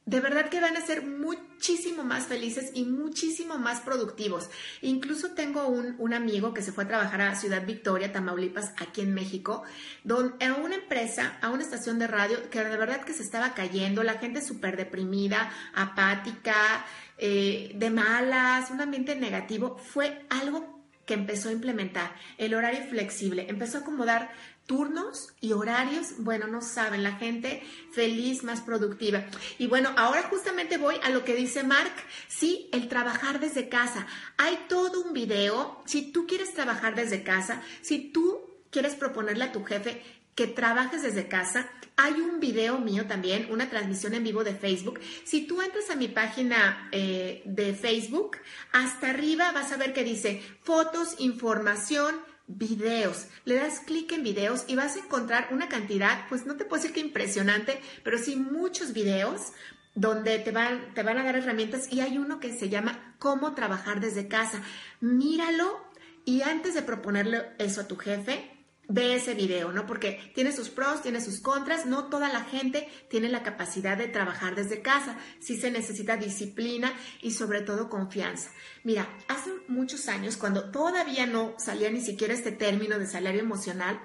de 0.07 0.21
verdad 0.21 0.49
que 0.49 0.61
van 0.61 0.77
a 0.77 0.81
ser 0.81 1.05
muchísimo 1.05 2.03
más 2.05 2.27
felices 2.27 2.71
y 2.73 2.85
muchísimo 2.85 3.57
más 3.57 3.81
productivos. 3.81 4.49
Incluso 4.81 5.33
tengo 5.33 5.67
un, 5.67 6.13
amigo 6.13 6.53
que 6.53 6.61
se 6.61 6.71
fue 6.71 6.85
a 6.85 6.87
trabajar 6.87 7.21
a 7.21 7.35
Ciudad 7.35 7.65
Victoria, 7.65 8.13
Tamaulipas, 8.13 8.73
aquí 8.77 9.01
en 9.01 9.13
México, 9.13 9.63
donde, 10.05 10.45
a 10.45 10.53
una 10.55 10.75
empresa, 10.75 11.37
a 11.41 11.49
una 11.49 11.61
estación 11.61 11.99
de 11.99 12.07
radio, 12.07 12.49
que 12.49 12.63
de 12.63 12.77
verdad 12.77 13.01
que 13.01 13.13
se 13.13 13.21
estaba 13.21 13.53
cayendo, 13.53 14.01
la 14.01 14.13
gente 14.13 14.41
súper 14.41 14.77
deprimida, 14.77 15.51
apática, 15.75 16.85
eh, 17.17 17.73
de 17.75 17.89
malas, 17.89 18.71
un 18.71 18.79
ambiente 18.79 19.13
negativo, 19.17 19.77
fue 19.77 20.25
algo 20.29 20.77
que 21.05 21.15
empezó 21.15 21.49
a 21.49 21.53
implementar, 21.53 22.15
el 22.37 22.53
horario 22.53 22.85
flexible, 22.89 23.47
empezó 23.49 23.79
a 23.79 23.81
acomodar 23.81 24.29
turnos 24.67 25.33
y 25.41 25.53
horarios, 25.53 26.17
bueno, 26.19 26.45
no 26.45 26.61
saben, 26.61 27.01
la 27.01 27.13
gente 27.13 27.63
feliz, 27.91 28.43
más 28.43 28.61
productiva. 28.61 29.25
Y 29.57 29.67
bueno, 29.67 29.89
ahora 29.97 30.23
justamente 30.23 30.77
voy 30.77 30.95
a 31.03 31.09
lo 31.09 31.23
que 31.23 31.35
dice 31.35 31.63
Mark, 31.63 31.93
sí, 32.27 32.69
el 32.73 32.87
trabajar 32.87 33.39
desde 33.39 33.69
casa. 33.69 34.05
Hay 34.37 34.65
todo 34.69 35.01
un 35.01 35.13
video, 35.13 35.81
si 35.85 36.11
tú 36.11 36.27
quieres 36.27 36.53
trabajar 36.53 36.95
desde 36.95 37.23
casa, 37.23 37.63
si 37.81 38.11
tú 38.11 38.41
quieres 38.69 38.93
proponerle 38.95 39.45
a 39.45 39.51
tu 39.51 39.63
jefe 39.63 40.03
que 40.35 40.45
trabajes 40.47 41.01
desde 41.01 41.27
casa, 41.27 41.67
hay 41.95 42.13
un 42.13 42.39
video 42.39 42.77
mío 42.77 43.07
también, 43.07 43.47
una 43.49 43.71
transmisión 43.71 44.13
en 44.13 44.23
vivo 44.23 44.43
de 44.43 44.53
Facebook. 44.53 44.99
Si 45.23 45.47
tú 45.47 45.63
entras 45.63 45.89
a 45.89 45.95
mi 45.95 46.09
página 46.09 46.89
eh, 46.91 47.41
de 47.45 47.73
Facebook, 47.73 48.37
hasta 48.71 49.09
arriba 49.09 49.51
vas 49.51 49.71
a 49.71 49.77
ver 49.77 49.93
que 49.93 50.03
dice 50.03 50.43
fotos, 50.61 51.15
información, 51.17 52.15
videos. 52.47 53.27
Le 53.45 53.55
das 53.55 53.79
clic 53.81 54.11
en 54.13 54.23
videos 54.23 54.63
y 54.67 54.75
vas 54.75 54.95
a 54.95 54.99
encontrar 54.99 55.49
una 55.51 55.67
cantidad, 55.67 56.27
pues 56.29 56.45
no 56.45 56.55
te 56.55 56.65
puedo 56.65 56.81
decir 56.81 56.93
que 56.93 57.01
impresionante, 57.01 57.79
pero 58.03 58.17
sí 58.17 58.35
muchos 58.35 58.93
videos 58.93 59.51
donde 59.95 60.39
te 60.39 60.51
van, 60.51 60.93
te 60.93 61.03
van 61.03 61.17
a 61.17 61.23
dar 61.23 61.35
herramientas 61.35 61.91
y 61.91 62.01
hay 62.01 62.17
uno 62.17 62.39
que 62.39 62.57
se 62.57 62.69
llama 62.69 63.15
cómo 63.19 63.53
trabajar 63.53 63.99
desde 63.99 64.27
casa. 64.27 64.61
Míralo 65.01 65.85
y 66.23 66.41
antes 66.41 66.73
de 66.73 66.81
proponerle 66.81 67.49
eso 67.57 67.81
a 67.81 67.87
tu 67.87 67.95
jefe, 67.97 68.56
ve 68.87 69.15
ese 69.15 69.33
video, 69.33 69.71
¿no? 69.71 69.85
Porque 69.85 70.31
tiene 70.33 70.51
sus 70.51 70.69
pros, 70.69 71.01
tiene 71.01 71.21
sus 71.21 71.39
contras, 71.39 71.85
no 71.85 72.05
toda 72.05 72.29
la 72.29 72.43
gente 72.43 72.87
tiene 73.09 73.29
la 73.29 73.43
capacidad 73.43 73.97
de 73.97 74.07
trabajar 74.07 74.55
desde 74.55 74.81
casa, 74.81 75.17
sí 75.39 75.57
se 75.57 75.71
necesita 75.71 76.17
disciplina 76.17 76.93
y 77.21 77.31
sobre 77.31 77.61
todo 77.61 77.89
confianza. 77.89 78.51
Mira, 78.83 79.09
hace 79.27 79.51
muchos 79.67 80.07
años, 80.07 80.37
cuando 80.37 80.71
todavía 80.71 81.25
no 81.25 81.55
salía 81.57 81.89
ni 81.89 82.01
siquiera 82.01 82.33
este 82.33 82.51
término 82.51 82.97
de 82.97 83.07
salario 83.07 83.41
emocional, 83.41 83.99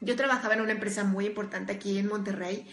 yo 0.00 0.16
trabajaba 0.16 0.54
en 0.54 0.62
una 0.62 0.72
empresa 0.72 1.04
muy 1.04 1.26
importante 1.26 1.72
aquí 1.72 1.96
en 1.96 2.08
Monterrey 2.08 2.66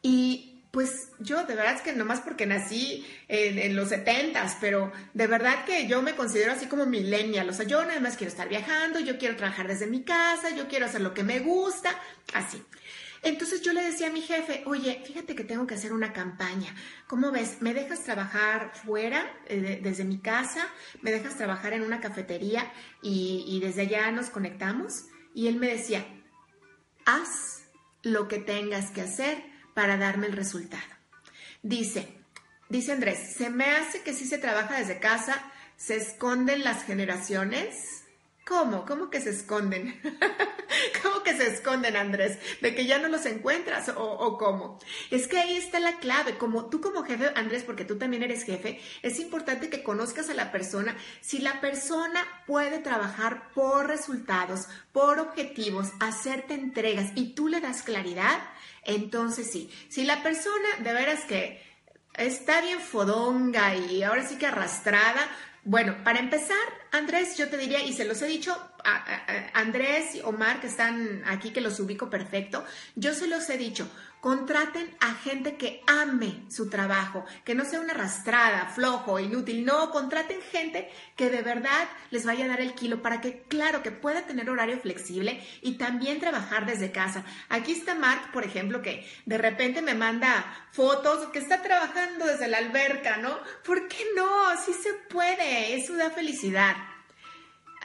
y 0.00 0.51
pues 0.72 1.10
yo 1.18 1.44
de 1.44 1.54
verdad 1.54 1.74
es 1.74 1.82
que 1.82 1.92
nomás 1.92 2.22
porque 2.22 2.46
nací 2.46 3.06
en, 3.28 3.76
los 3.76 3.90
setentas, 3.90 4.56
pero 4.58 4.90
de 5.12 5.26
verdad 5.26 5.66
que 5.66 5.86
yo 5.86 6.00
me 6.00 6.16
considero 6.16 6.52
así 6.52 6.66
como 6.66 6.86
millennial, 6.86 7.48
o 7.50 7.52
sea, 7.52 7.66
yo 7.66 7.84
nada 7.84 8.00
más 8.00 8.16
quiero 8.16 8.30
estar 8.30 8.48
viajando, 8.48 8.98
yo 8.98 9.18
quiero 9.18 9.36
trabajar 9.36 9.68
desde 9.68 9.86
mi 9.86 10.02
casa, 10.02 10.48
yo 10.56 10.68
quiero 10.68 10.86
hacer 10.86 11.02
lo 11.02 11.12
que 11.12 11.24
me 11.24 11.40
gusta, 11.40 11.94
así. 12.32 12.60
Entonces 13.20 13.60
yo 13.60 13.74
le 13.74 13.82
decía 13.82 14.08
a 14.08 14.12
mi 14.12 14.22
jefe, 14.22 14.62
oye, 14.64 15.02
fíjate 15.04 15.34
que 15.34 15.44
tengo 15.44 15.66
que 15.66 15.74
hacer 15.74 15.92
una 15.92 16.14
campaña. 16.14 16.74
¿Cómo 17.06 17.30
ves? 17.30 17.58
¿Me 17.60 17.74
dejas 17.74 18.02
trabajar 18.02 18.72
fuera, 18.74 19.30
eh, 19.46 19.78
desde 19.82 20.04
mi 20.04 20.18
casa? 20.18 20.66
¿Me 21.02 21.12
dejas 21.12 21.36
trabajar 21.36 21.74
en 21.74 21.82
una 21.82 22.00
cafetería 22.00 22.72
y 23.02 23.60
desde 23.60 23.82
allá 23.82 24.10
nos 24.10 24.30
conectamos? 24.30 25.04
Y 25.34 25.48
él 25.48 25.56
me 25.56 25.68
decía, 25.68 26.04
haz 27.04 27.64
lo 28.02 28.26
que 28.26 28.38
tengas 28.38 28.90
que 28.90 29.02
hacer 29.02 29.51
para 29.74 29.96
darme 29.96 30.26
el 30.26 30.32
resultado. 30.32 30.82
Dice, 31.62 32.08
dice 32.68 32.92
Andrés, 32.92 33.34
se 33.36 33.50
me 33.50 33.70
hace 33.70 34.02
que 34.02 34.12
si 34.12 34.26
se 34.26 34.38
trabaja 34.38 34.78
desde 34.78 34.98
casa, 34.98 35.42
se 35.76 35.96
esconden 35.96 36.64
las 36.64 36.84
generaciones. 36.84 38.01
¿Cómo? 38.44 38.84
¿Cómo 38.84 39.08
que 39.08 39.20
se 39.20 39.30
esconden? 39.30 40.00
¿Cómo 41.02 41.22
que 41.22 41.36
se 41.36 41.46
esconden, 41.46 41.96
Andrés? 41.96 42.38
¿De 42.60 42.74
que 42.74 42.86
ya 42.86 42.98
no 42.98 43.06
los 43.06 43.24
encuentras 43.26 43.88
o, 43.90 44.02
o, 44.02 44.36
cómo? 44.36 44.80
Es 45.10 45.28
que 45.28 45.38
ahí 45.38 45.56
está 45.56 45.78
la 45.78 45.98
clave. 45.98 46.38
Como 46.38 46.68
tú 46.68 46.80
como 46.80 47.04
jefe, 47.04 47.30
Andrés, 47.36 47.62
porque 47.62 47.84
tú 47.84 47.98
también 47.98 48.24
eres 48.24 48.42
jefe, 48.44 48.80
es 49.02 49.20
importante 49.20 49.70
que 49.70 49.84
conozcas 49.84 50.28
a 50.28 50.34
la 50.34 50.50
persona. 50.50 50.96
Si 51.20 51.38
la 51.38 51.60
persona 51.60 52.24
puede 52.46 52.78
trabajar 52.78 53.52
por 53.52 53.86
resultados, 53.86 54.66
por 54.92 55.20
objetivos, 55.20 55.88
hacerte 56.00 56.54
entregas 56.54 57.12
y 57.14 57.34
tú 57.34 57.46
le 57.46 57.60
das 57.60 57.82
claridad, 57.82 58.40
entonces 58.82 59.50
sí, 59.50 59.70
si 59.88 60.04
la 60.04 60.22
persona 60.24 60.68
de 60.80 60.92
veras 60.92 61.24
que 61.24 61.62
está 62.14 62.60
bien 62.60 62.80
fodonga 62.80 63.76
y 63.76 64.02
ahora 64.02 64.26
sí 64.26 64.36
que 64.36 64.46
arrastrada, 64.46 65.28
bueno, 65.64 65.94
para 66.02 66.18
empezar, 66.18 66.56
Andrés, 66.90 67.36
yo 67.36 67.48
te 67.48 67.56
diría, 67.56 67.84
y 67.84 67.92
se 67.92 68.04
los 68.04 68.20
he 68.22 68.26
dicho, 68.26 68.52
a, 68.84 69.50
Andrés 69.54 70.16
y 70.16 70.20
Omar, 70.20 70.60
que 70.60 70.66
están 70.66 71.22
aquí, 71.26 71.50
que 71.50 71.60
los 71.60 71.78
ubico 71.78 72.10
perfecto, 72.10 72.64
yo 72.96 73.14
se 73.14 73.28
los 73.28 73.48
he 73.48 73.58
dicho, 73.58 73.88
contraten 74.22 74.88
a 75.00 75.14
gente 75.14 75.56
que 75.56 75.82
ame 75.88 76.44
su 76.48 76.70
trabajo, 76.70 77.24
que 77.44 77.56
no 77.56 77.64
sea 77.64 77.80
una 77.80 77.92
arrastrada, 77.92 78.66
flojo, 78.66 79.18
inútil, 79.18 79.64
no, 79.64 79.90
contraten 79.90 80.40
gente 80.52 80.88
que 81.16 81.28
de 81.28 81.42
verdad 81.42 81.88
les 82.12 82.24
vaya 82.24 82.44
a 82.44 82.48
dar 82.48 82.60
el 82.60 82.74
kilo 82.74 83.02
para 83.02 83.20
que, 83.20 83.42
claro, 83.48 83.82
que 83.82 83.90
pueda 83.90 84.24
tener 84.24 84.48
horario 84.48 84.78
flexible 84.78 85.44
y 85.60 85.72
también 85.72 86.20
trabajar 86.20 86.66
desde 86.66 86.92
casa. 86.92 87.24
Aquí 87.48 87.72
está 87.72 87.96
Mark, 87.96 88.30
por 88.32 88.44
ejemplo, 88.44 88.80
que 88.80 89.04
de 89.26 89.38
repente 89.38 89.82
me 89.82 89.94
manda 89.94 90.68
fotos 90.70 91.26
que 91.32 91.40
está 91.40 91.60
trabajando 91.60 92.24
desde 92.24 92.46
la 92.46 92.58
alberca, 92.58 93.16
¿no? 93.16 93.36
¿Por 93.64 93.88
qué 93.88 94.04
no? 94.14 94.56
Sí 94.64 94.72
se 94.72 94.92
puede, 95.10 95.74
eso 95.74 95.96
da 95.96 96.10
felicidad. 96.10 96.91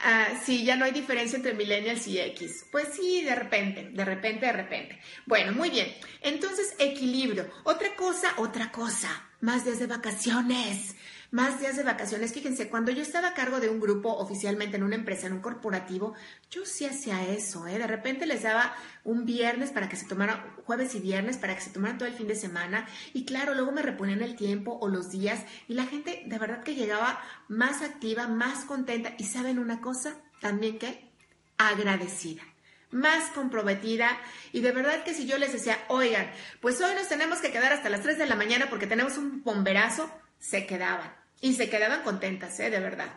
Ah, 0.04 0.28
sí, 0.44 0.64
ya 0.64 0.76
no 0.76 0.84
hay 0.84 0.92
diferencia 0.92 1.36
entre 1.36 1.54
millennials 1.54 2.06
y 2.06 2.20
X. 2.20 2.66
Pues 2.70 2.88
sí, 2.94 3.22
de 3.22 3.34
repente, 3.34 3.88
de 3.90 4.04
repente, 4.04 4.46
de 4.46 4.52
repente. 4.52 5.00
Bueno, 5.26 5.52
muy 5.52 5.70
bien. 5.70 5.92
Entonces, 6.20 6.74
equilibrio. 6.78 7.50
Otra 7.64 7.94
cosa, 7.96 8.34
otra 8.36 8.70
cosa. 8.70 9.08
Más 9.40 9.64
días 9.64 9.78
de 9.78 9.86
vacaciones 9.86 10.94
más 11.30 11.60
días 11.60 11.76
de 11.76 11.82
vacaciones. 11.82 12.32
Fíjense, 12.32 12.68
cuando 12.68 12.90
yo 12.90 13.02
estaba 13.02 13.28
a 13.28 13.34
cargo 13.34 13.60
de 13.60 13.68
un 13.68 13.80
grupo 13.80 14.12
oficialmente 14.14 14.76
en 14.76 14.82
una 14.82 14.94
empresa, 14.94 15.26
en 15.26 15.34
un 15.34 15.40
corporativo, 15.40 16.14
yo 16.50 16.64
sí 16.64 16.86
hacía 16.86 17.24
eso, 17.26 17.66
¿eh? 17.66 17.78
De 17.78 17.86
repente 17.86 18.26
les 18.26 18.42
daba 18.42 18.74
un 19.04 19.24
viernes 19.24 19.70
para 19.70 19.88
que 19.88 19.96
se 19.96 20.06
tomaran, 20.06 20.42
jueves 20.64 20.94
y 20.94 21.00
viernes 21.00 21.36
para 21.36 21.54
que 21.54 21.60
se 21.60 21.70
tomaran 21.70 21.98
todo 21.98 22.08
el 22.08 22.14
fin 22.14 22.28
de 22.28 22.34
semana. 22.34 22.86
Y 23.12 23.24
claro, 23.24 23.54
luego 23.54 23.72
me 23.72 23.82
reponían 23.82 24.22
el 24.22 24.36
tiempo 24.36 24.78
o 24.80 24.88
los 24.88 25.10
días 25.10 25.44
y 25.68 25.74
la 25.74 25.84
gente 25.84 26.22
de 26.26 26.38
verdad 26.38 26.62
que 26.62 26.74
llegaba 26.74 27.20
más 27.48 27.82
activa, 27.82 28.28
más 28.28 28.64
contenta. 28.64 29.14
Y 29.18 29.24
saben 29.24 29.58
una 29.58 29.80
cosa, 29.80 30.16
también 30.40 30.78
que 30.78 31.10
agradecida 31.58 32.42
más 32.90 33.30
comprometida 33.32 34.18
y 34.50 34.60
de 34.60 34.72
verdad 34.72 35.04
que 35.04 35.12
si 35.12 35.26
yo 35.26 35.36
les 35.36 35.52
decía, 35.52 35.78
oigan, 35.88 36.30
pues 36.62 36.80
hoy 36.80 36.94
nos 36.94 37.08
tenemos 37.08 37.38
que 37.40 37.50
quedar 37.50 37.72
hasta 37.72 37.90
las 37.90 38.00
3 38.00 38.16
de 38.16 38.26
la 38.26 38.34
mañana 38.34 38.70
porque 38.70 38.86
tenemos 38.86 39.18
un 39.18 39.42
bomberazo, 39.42 40.10
se 40.38 40.66
quedaban. 40.66 41.17
Y 41.40 41.54
se 41.54 41.70
quedaban 41.70 42.02
contentas, 42.02 42.58
¿eh? 42.58 42.68
De 42.68 42.80
verdad. 42.80 43.10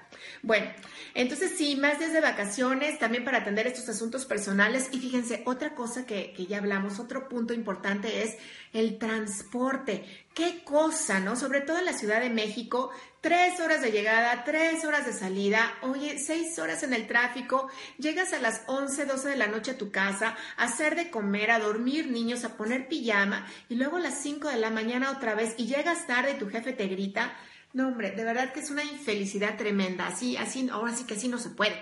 Bueno, 0.43 0.67
entonces 1.15 1.53
sí, 1.57 1.75
más 1.75 1.97
días 1.97 2.13
de 2.13 2.21
vacaciones, 2.21 2.99
también 2.99 3.25
para 3.25 3.39
atender 3.39 3.65
estos 3.65 3.89
asuntos 3.89 4.25
personales. 4.25 4.89
Y 4.91 4.99
fíjense, 4.99 5.41
otra 5.45 5.73
cosa 5.73 6.05
que, 6.05 6.31
que 6.33 6.45
ya 6.45 6.59
hablamos, 6.59 6.99
otro 6.99 7.27
punto 7.27 7.53
importante 7.53 8.21
es 8.21 8.37
el 8.73 8.99
transporte. 8.99 10.05
Qué 10.35 10.63
cosa, 10.63 11.19
¿no? 11.19 11.35
Sobre 11.35 11.61
todo 11.61 11.79
en 11.79 11.85
la 11.85 11.93
Ciudad 11.93 12.21
de 12.21 12.29
México, 12.29 12.91
tres 13.21 13.59
horas 13.59 13.81
de 13.81 13.91
llegada, 13.91 14.43
tres 14.43 14.85
horas 14.85 15.05
de 15.05 15.13
salida, 15.13 15.73
oye, 15.81 16.19
seis 16.19 16.57
horas 16.59 16.83
en 16.83 16.93
el 16.93 17.07
tráfico, 17.07 17.69
llegas 17.97 18.33
a 18.33 18.39
las 18.39 18.61
11, 18.67 19.05
12 19.05 19.29
de 19.29 19.35
la 19.35 19.47
noche 19.47 19.71
a 19.71 19.77
tu 19.77 19.91
casa, 19.91 20.37
a 20.57 20.63
hacer 20.63 20.95
de 20.95 21.09
comer, 21.09 21.51
a 21.51 21.59
dormir 21.59 22.07
niños, 22.07 22.45
a 22.45 22.55
poner 22.55 22.87
pijama, 22.87 23.47
y 23.67 23.75
luego 23.75 23.97
a 23.97 24.01
las 24.01 24.21
5 24.21 24.47
de 24.47 24.57
la 24.57 24.69
mañana 24.69 25.11
otra 25.11 25.35
vez, 25.35 25.55
y 25.57 25.65
llegas 25.65 26.07
tarde 26.07 26.33
y 26.33 26.39
tu 26.39 26.49
jefe 26.49 26.71
te 26.71 26.87
grita 26.87 27.33
No, 27.73 27.87
hombre, 27.87 28.11
de 28.11 28.23
verdad 28.23 28.51
que 28.51 28.59
es 28.59 28.69
una 28.69 28.83
infelicidad 28.83 29.57
tremenda. 29.57 30.07
Así, 30.07 30.37
así, 30.37 30.67
ahora 30.71 30.95
sí 30.95 31.05
que 31.05 31.13
así 31.13 31.27
no 31.27 31.37
se 31.37 31.49
puede. 31.49 31.75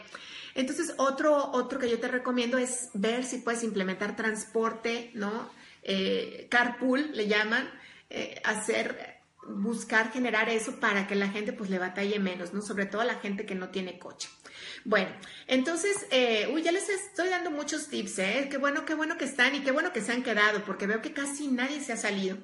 Entonces, 0.55 0.93
otro, 0.97 1.51
otro 1.51 1.79
que 1.79 1.89
yo 1.89 1.99
te 1.99 2.07
recomiendo 2.07 2.57
es 2.57 2.89
ver 2.93 3.23
si 3.23 3.37
puedes 3.37 3.63
implementar 3.63 4.15
transporte, 4.15 5.11
¿no? 5.13 5.49
Eh, 5.83 6.47
carpool 6.49 7.11
le 7.13 7.27
llaman, 7.27 7.69
eh, 8.09 8.41
hacer, 8.43 9.19
buscar 9.47 10.11
generar 10.11 10.49
eso 10.49 10.79
para 10.79 11.07
que 11.07 11.15
la 11.15 11.29
gente 11.29 11.53
pues 11.53 11.69
le 11.69 11.79
batalle 11.79 12.19
menos, 12.19 12.53
¿no? 12.53 12.61
Sobre 12.61 12.85
todo 12.85 13.03
la 13.03 13.15
gente 13.15 13.45
que 13.45 13.55
no 13.55 13.69
tiene 13.69 13.97
coche. 13.97 14.29
Bueno, 14.85 15.09
entonces, 15.47 16.07
eh, 16.11 16.49
uy, 16.53 16.61
ya 16.61 16.71
les 16.71 16.89
estoy 16.89 17.29
dando 17.29 17.51
muchos 17.51 17.87
tips, 17.87 18.19
¿eh? 18.19 18.47
Qué 18.51 18.57
bueno, 18.57 18.85
qué 18.85 18.93
bueno 18.95 19.17
que 19.17 19.25
están 19.25 19.55
y 19.55 19.61
qué 19.61 19.71
bueno 19.71 19.93
que 19.93 20.01
se 20.01 20.11
han 20.11 20.23
quedado, 20.23 20.63
porque 20.65 20.87
veo 20.87 21.01
que 21.01 21.13
casi 21.13 21.47
nadie 21.47 21.81
se 21.81 21.93
ha 21.93 21.97
salido. 21.97 22.37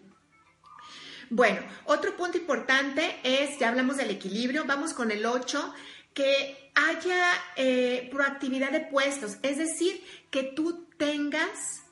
Bueno, 1.29 1.61
otro 1.85 2.15
punto 2.15 2.37
importante 2.37 3.17
es, 3.23 3.57
ya 3.59 3.69
hablamos 3.69 3.97
del 3.97 4.11
equilibrio, 4.11 4.65
vamos 4.65 4.93
con 4.93 5.11
el 5.11 5.25
8, 5.25 5.73
que 6.13 6.71
haya 6.75 7.33
eh, 7.55 8.07
proactividad 8.11 8.71
de 8.71 8.81
puestos, 8.81 9.37
es 9.41 9.57
decir, 9.57 10.03
que 10.29 10.43
tú 10.43 10.87
tengas 10.97 11.83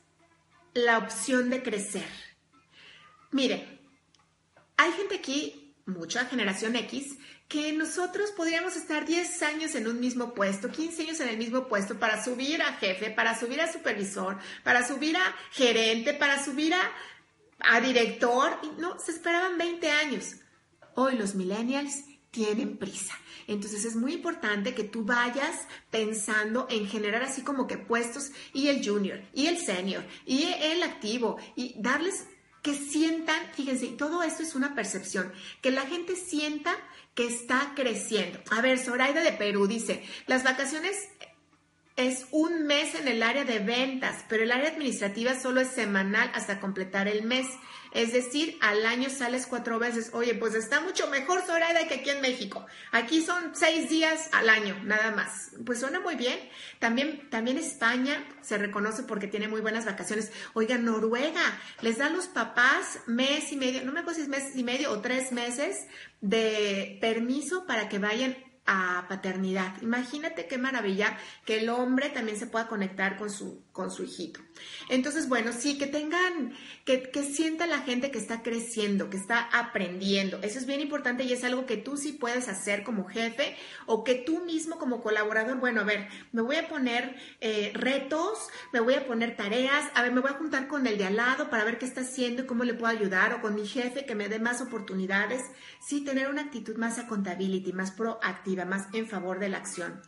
la 0.73 0.97
opción 0.97 1.49
de 1.49 1.61
crecer. 1.61 2.07
Mire, 3.31 3.79
hay 4.77 4.91
gente 4.93 5.15
aquí, 5.15 5.75
mucha 5.85 6.25
generación 6.25 6.75
X, 6.75 7.17
que 7.47 7.73
nosotros 7.73 8.31
podríamos 8.31 8.75
estar 8.75 9.05
10 9.05 9.43
años 9.43 9.75
en 9.75 9.87
un 9.87 9.99
mismo 9.99 10.33
puesto, 10.33 10.71
15 10.71 11.03
años 11.03 11.19
en 11.19 11.29
el 11.29 11.37
mismo 11.37 11.67
puesto 11.67 11.99
para 11.99 12.23
subir 12.23 12.61
a 12.61 12.73
jefe, 12.73 13.11
para 13.11 13.37
subir 13.37 13.61
a 13.61 13.71
supervisor, 13.71 14.39
para 14.63 14.87
subir 14.87 15.17
a 15.17 15.35
gerente, 15.51 16.13
para 16.13 16.43
subir 16.43 16.73
a, 16.73 16.91
a 17.63 17.81
director. 17.81 18.59
No, 18.77 18.99
se 18.99 19.11
esperaban 19.11 19.57
20 19.57 19.89
años. 19.89 20.35
Hoy 20.95 21.15
los 21.17 21.35
millennials 21.35 22.03
tienen 22.31 22.77
prisa. 22.77 23.13
Entonces 23.47 23.85
es 23.85 23.95
muy 23.95 24.13
importante 24.13 24.73
que 24.73 24.83
tú 24.83 25.03
vayas 25.03 25.67
pensando 25.91 26.67
en 26.69 26.87
generar 26.87 27.23
así 27.23 27.41
como 27.41 27.67
que 27.67 27.77
puestos 27.77 28.31
y 28.53 28.67
el 28.67 28.85
junior 28.85 29.21
y 29.33 29.47
el 29.47 29.57
senior 29.57 30.03
y 30.25 30.45
el 30.45 30.81
activo 30.83 31.37
y 31.55 31.75
darles 31.77 32.25
que 32.61 32.73
sientan, 32.73 33.51
fíjense, 33.53 33.87
todo 33.87 34.23
esto 34.23 34.41
es 34.41 34.55
una 34.55 34.73
percepción, 34.73 35.33
que 35.61 35.69
la 35.69 35.81
gente 35.81 36.15
sienta 36.15 36.73
que 37.13 37.27
está 37.27 37.73
creciendo. 37.75 38.39
A 38.49 38.61
ver, 38.61 38.79
Zoraida 38.79 39.21
de 39.21 39.33
Perú 39.33 39.67
dice, 39.67 40.01
las 40.27 40.43
vacaciones 40.43 40.95
es 41.95 42.25
un 42.31 42.65
mes 42.65 42.95
en 42.95 43.07
el 43.07 43.21
área 43.21 43.45
de 43.45 43.59
ventas, 43.59 44.25
pero 44.27 44.43
el 44.43 44.51
área 44.51 44.69
administrativa 44.69 45.39
solo 45.39 45.61
es 45.61 45.67
semanal 45.67 46.31
hasta 46.33 46.59
completar 46.59 47.07
el 47.07 47.23
mes. 47.23 47.47
Es 47.91 48.11
decir, 48.11 48.57
al 48.61 48.87
año 48.87 49.11
sales 49.11 49.45
cuatro 49.45 49.77
veces. 49.77 50.09
Oye, 50.13 50.33
pues 50.33 50.55
está 50.55 50.81
mucho 50.81 51.07
mejor 51.11 51.43
Zoraida 51.43 51.87
que 51.87 51.95
aquí 51.95 52.09
en 52.09 52.21
México. 52.21 52.65
Aquí 52.91 53.21
son 53.21 53.55
seis 53.55 53.87
días 53.89 54.29
al 54.31 54.49
año, 54.49 54.75
nada 54.83 55.11
más. 55.11 55.51
Pues 55.63 55.79
suena 55.79 55.99
muy 55.99 56.15
bien. 56.15 56.39
También, 56.79 57.29
también 57.29 57.59
España 57.59 58.25
se 58.41 58.57
reconoce 58.57 59.03
porque 59.03 59.27
tiene 59.27 59.47
muy 59.47 59.61
buenas 59.61 59.85
vacaciones. 59.85 60.31
Oiga, 60.53 60.79
Noruega 60.79 61.43
les 61.81 61.99
da 61.99 62.07
a 62.07 62.09
los 62.09 62.25
papás 62.25 63.01
mes 63.05 63.51
y 63.51 63.57
medio, 63.57 63.85
no 63.85 63.91
me 63.91 63.99
acuerdo 63.99 64.17
si 64.17 64.23
es 64.23 64.29
mes 64.29 64.55
y 64.55 64.63
medio 64.63 64.91
o 64.91 65.01
tres 65.01 65.31
meses 65.31 65.85
de 66.21 66.97
permiso 66.99 67.67
para 67.67 67.89
que 67.89 67.99
vayan 67.99 68.35
a 68.65 69.05
paternidad. 69.09 69.81
Imagínate 69.81 70.47
qué 70.47 70.57
maravilla 70.57 71.17
que 71.45 71.59
el 71.59 71.69
hombre 71.69 72.09
también 72.09 72.37
se 72.37 72.47
pueda 72.47 72.67
conectar 72.67 73.17
con 73.17 73.29
su, 73.29 73.62
con 73.73 73.89
su 73.89 74.03
hijito. 74.03 74.39
Entonces, 74.87 75.27
bueno, 75.27 75.51
sí, 75.51 75.79
que 75.79 75.87
tengan, 75.87 76.53
que, 76.85 77.09
sienta 77.23 77.65
la 77.65 77.79
gente 77.79 78.11
que 78.11 78.19
está 78.19 78.43
creciendo, 78.43 79.09
que 79.09 79.17
está 79.17 79.49
aprendiendo. 79.51 80.39
Eso 80.43 80.59
es 80.59 80.67
bien 80.67 80.79
importante 80.79 81.23
y 81.23 81.33
es 81.33 81.43
algo 81.43 81.65
que 81.65 81.77
tú 81.77 81.97
sí 81.97 82.13
puedes 82.13 82.47
hacer 82.47 82.83
como 82.83 83.05
jefe 83.05 83.57
o 83.87 84.03
que 84.03 84.13
tú 84.13 84.45
mismo 84.45 84.77
como 84.77 85.01
colaborador, 85.01 85.57
bueno, 85.59 85.81
a 85.81 85.85
ver, 85.85 86.07
me 86.31 86.43
voy 86.43 86.57
a 86.57 86.67
poner 86.67 87.15
eh, 87.41 87.71
retos, 87.73 88.47
me 88.71 88.79
voy 88.79 88.93
a 88.93 89.07
poner 89.07 89.35
tareas, 89.35 89.89
a 89.95 90.03
ver, 90.03 90.11
me 90.11 90.21
voy 90.21 90.29
a 90.29 90.35
juntar 90.35 90.67
con 90.67 90.85
el 90.85 90.99
de 90.99 91.05
al 91.05 91.15
lado 91.15 91.49
para 91.49 91.63
ver 91.63 91.79
qué 91.79 91.85
está 91.85 92.01
haciendo 92.01 92.43
y 92.43 92.45
cómo 92.45 92.63
le 92.63 92.75
puedo 92.75 92.91
ayudar 92.95 93.33
o 93.33 93.41
con 93.41 93.55
mi 93.55 93.65
jefe 93.65 94.05
que 94.05 94.13
me 94.13 94.29
dé 94.29 94.37
más 94.37 94.61
oportunidades. 94.61 95.41
Sí, 95.81 96.01
tener 96.01 96.29
una 96.29 96.43
actitud 96.43 96.77
más 96.77 96.99
accountability, 96.99 97.73
más 97.73 97.89
proactiva 97.89 98.65
más 98.65 98.87
en 98.93 99.07
favor 99.07 99.39
de 99.39 99.49
la 99.49 99.57
acción. 99.57 99.99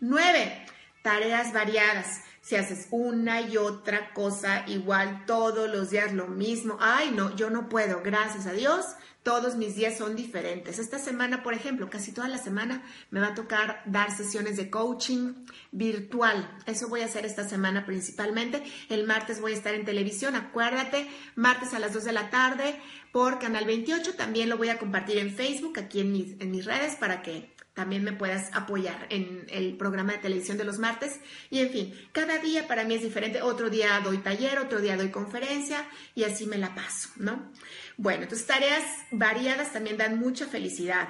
Nueve, 0.00 0.64
tareas 1.02 1.52
variadas. 1.52 2.22
Si 2.42 2.56
haces 2.56 2.88
una 2.90 3.42
y 3.42 3.56
otra 3.58 4.12
cosa 4.14 4.64
igual 4.66 5.24
todos 5.26 5.68
los 5.68 5.90
días 5.90 6.12
lo 6.12 6.26
mismo, 6.26 6.78
ay 6.80 7.10
no, 7.14 7.36
yo 7.36 7.50
no 7.50 7.68
puedo, 7.68 8.00
gracias 8.02 8.46
a 8.46 8.52
Dios, 8.52 8.86
todos 9.22 9.56
mis 9.56 9.74
días 9.74 9.98
son 9.98 10.16
diferentes. 10.16 10.78
Esta 10.78 10.98
semana, 10.98 11.42
por 11.42 11.52
ejemplo, 11.52 11.90
casi 11.90 12.12
toda 12.12 12.28
la 12.28 12.38
semana 12.38 12.82
me 13.10 13.20
va 13.20 13.28
a 13.28 13.34
tocar 13.34 13.82
dar 13.84 14.10
sesiones 14.16 14.56
de 14.56 14.70
coaching 14.70 15.34
virtual. 15.70 16.50
Eso 16.64 16.88
voy 16.88 17.02
a 17.02 17.04
hacer 17.04 17.26
esta 17.26 17.46
semana 17.46 17.84
principalmente. 17.84 18.62
El 18.88 19.06
martes 19.06 19.40
voy 19.42 19.52
a 19.52 19.56
estar 19.56 19.74
en 19.74 19.84
televisión, 19.84 20.36
acuérdate, 20.36 21.06
martes 21.34 21.74
a 21.74 21.78
las 21.78 21.92
2 21.92 22.04
de 22.04 22.12
la 22.12 22.30
tarde 22.30 22.80
por 23.12 23.38
Canal 23.38 23.66
28. 23.66 24.14
También 24.14 24.48
lo 24.48 24.56
voy 24.56 24.70
a 24.70 24.78
compartir 24.78 25.18
en 25.18 25.34
Facebook, 25.34 25.78
aquí 25.78 26.00
en 26.00 26.12
mis, 26.12 26.40
en 26.40 26.50
mis 26.50 26.64
redes, 26.64 26.96
para 26.96 27.20
que 27.20 27.54
también 27.74 28.04
me 28.04 28.12
puedas 28.12 28.50
apoyar 28.52 29.06
en 29.10 29.46
el 29.48 29.76
programa 29.76 30.12
de 30.12 30.18
televisión 30.18 30.58
de 30.58 30.64
los 30.64 30.78
martes. 30.78 31.20
Y 31.50 31.60
en 31.60 31.70
fin, 31.70 31.94
cada 32.12 32.38
día 32.38 32.66
para 32.66 32.84
mí 32.84 32.94
es 32.94 33.02
diferente. 33.02 33.42
Otro 33.42 33.70
día 33.70 34.00
doy 34.00 34.18
taller, 34.18 34.58
otro 34.58 34.80
día 34.80 34.96
doy 34.96 35.10
conferencia 35.10 35.86
y 36.14 36.24
así 36.24 36.46
me 36.46 36.58
la 36.58 36.74
paso, 36.74 37.10
¿no? 37.16 37.50
Bueno, 37.96 38.24
entonces 38.24 38.46
tareas 38.46 38.84
variadas 39.10 39.72
también 39.72 39.96
dan 39.96 40.18
mucha 40.18 40.46
felicidad. 40.46 41.08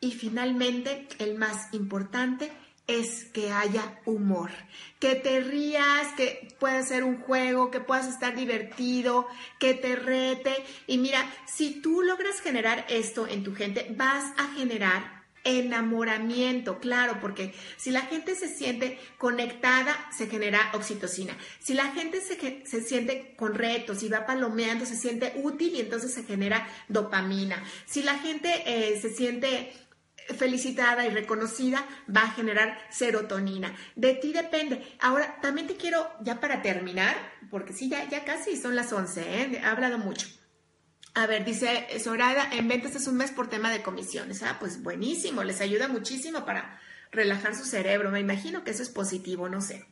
Y 0.00 0.12
finalmente, 0.12 1.06
el 1.18 1.36
más 1.36 1.72
importante 1.72 2.50
es 2.86 3.24
que 3.26 3.52
haya 3.52 4.00
humor, 4.04 4.50
que 4.98 5.14
te 5.14 5.40
rías, 5.40 6.08
que 6.16 6.48
pueda 6.58 6.82
ser 6.82 7.04
un 7.04 7.20
juego, 7.20 7.70
que 7.70 7.80
puedas 7.80 8.08
estar 8.08 8.34
divertido, 8.34 9.26
que 9.58 9.74
te 9.74 9.94
rete. 9.94 10.54
Y 10.86 10.98
mira, 10.98 11.24
si 11.46 11.80
tú 11.80 12.02
logras 12.02 12.40
generar 12.40 12.86
esto 12.88 13.28
en 13.28 13.44
tu 13.44 13.54
gente, 13.54 13.86
vas 13.96 14.32
a 14.38 14.48
generar 14.54 15.19
enamoramiento, 15.58 16.78
claro, 16.78 17.18
porque 17.20 17.54
si 17.76 17.90
la 17.90 18.02
gente 18.02 18.34
se 18.34 18.48
siente 18.48 18.98
conectada, 19.18 19.94
se 20.16 20.26
genera 20.26 20.70
oxitocina. 20.74 21.36
Si 21.58 21.74
la 21.74 21.92
gente 21.92 22.20
se, 22.20 22.64
se, 22.64 22.82
siente 22.82 23.34
con 23.36 23.54
retos 23.54 24.02
y 24.02 24.08
va 24.08 24.26
palomeando, 24.26 24.86
se 24.86 24.96
siente 24.96 25.34
útil 25.42 25.74
y 25.74 25.80
entonces 25.80 26.12
se 26.12 26.24
genera 26.24 26.66
dopamina. 26.88 27.62
Si 27.86 28.02
la 28.02 28.18
gente 28.18 28.62
eh, 28.66 29.00
se 29.00 29.10
siente 29.10 29.72
felicitada 30.36 31.06
y 31.06 31.10
reconocida, 31.10 31.86
va 32.14 32.22
a 32.22 32.30
generar 32.30 32.78
serotonina. 32.90 33.74
De 33.96 34.14
ti 34.14 34.32
depende. 34.32 34.82
Ahora, 35.00 35.40
también 35.40 35.66
te 35.66 35.76
quiero, 35.76 36.08
ya 36.22 36.40
para 36.40 36.62
terminar, 36.62 37.16
porque 37.50 37.72
sí, 37.72 37.88
ya, 37.88 38.08
ya 38.08 38.24
casi 38.24 38.56
son 38.56 38.76
las 38.76 38.92
11, 38.92 39.20
¿eh? 39.20 39.50
he 39.54 39.64
hablado 39.64 39.98
mucho. 39.98 40.28
A 41.14 41.26
ver, 41.26 41.44
dice 41.44 41.86
Sorada, 41.98 42.48
en 42.52 42.68
ventas 42.68 42.94
es 42.94 43.06
un 43.08 43.16
mes 43.16 43.32
por 43.32 43.48
tema 43.48 43.70
de 43.70 43.82
comisiones. 43.82 44.42
Ah, 44.42 44.58
pues 44.60 44.82
buenísimo, 44.82 45.42
les 45.42 45.60
ayuda 45.60 45.88
muchísimo 45.88 46.44
para 46.44 46.80
relajar 47.10 47.56
su 47.56 47.64
cerebro. 47.64 48.10
Me 48.10 48.20
imagino 48.20 48.62
que 48.62 48.70
eso 48.70 48.82
es 48.84 48.90
positivo, 48.90 49.48
no 49.48 49.60
sé. 49.60 49.84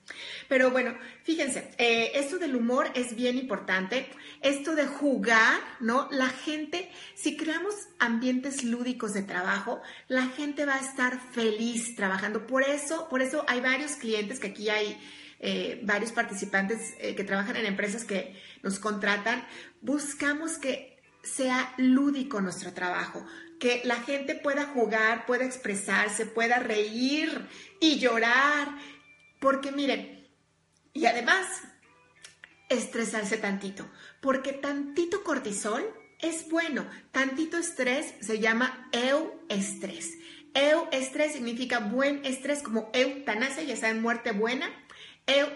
Pero 0.48 0.70
bueno, 0.70 0.96
fíjense, 1.24 1.72
eh, 1.78 2.12
esto 2.14 2.38
del 2.38 2.54
humor 2.54 2.90
es 2.94 3.16
bien 3.16 3.36
importante. 3.36 4.08
Esto 4.42 4.76
de 4.76 4.86
jugar, 4.86 5.60
¿no? 5.80 6.08
La 6.12 6.28
gente, 6.28 6.90
si 7.16 7.36
creamos 7.36 7.74
ambientes 7.98 8.62
lúdicos 8.62 9.12
de 9.12 9.22
trabajo, 9.22 9.82
la 10.06 10.26
gente 10.26 10.64
va 10.64 10.76
a 10.76 10.80
estar 10.80 11.20
feliz 11.32 11.96
trabajando. 11.96 12.46
Por 12.46 12.62
eso, 12.62 13.08
por 13.08 13.22
eso 13.22 13.44
hay 13.48 13.60
varios 13.60 13.92
clientes 13.92 14.38
que 14.38 14.48
aquí 14.48 14.68
hay. 14.68 14.98
Eh, 15.40 15.80
varios 15.84 16.10
participantes 16.10 16.94
eh, 16.98 17.14
que 17.14 17.22
trabajan 17.22 17.54
en 17.54 17.64
empresas 17.64 18.02
que 18.02 18.36
nos 18.64 18.80
contratan, 18.80 19.46
buscamos 19.80 20.58
que 20.58 20.97
sea 21.34 21.74
lúdico 21.76 22.40
nuestro 22.40 22.72
trabajo, 22.72 23.24
que 23.58 23.82
la 23.84 23.96
gente 23.96 24.34
pueda 24.34 24.66
jugar, 24.66 25.26
pueda 25.26 25.44
expresarse, 25.44 26.26
pueda 26.26 26.58
reír 26.58 27.46
y 27.80 27.98
llorar, 27.98 28.68
porque 29.40 29.72
miren, 29.72 30.28
y 30.92 31.06
además 31.06 31.46
estresarse 32.68 33.38
tantito, 33.38 33.88
porque 34.20 34.52
tantito 34.52 35.22
cortisol 35.24 35.84
es 36.20 36.48
bueno, 36.48 36.86
tantito 37.12 37.58
estrés 37.58 38.14
se 38.20 38.40
llama 38.40 38.88
euestrés. 38.92 40.18
Euestrés 40.54 41.32
significa 41.32 41.78
buen 41.78 42.24
estrés, 42.24 42.62
como 42.62 42.90
eutanasia, 42.92 43.62
ya 43.62 43.76
saben, 43.76 44.02
muerte 44.02 44.32
buena 44.32 44.68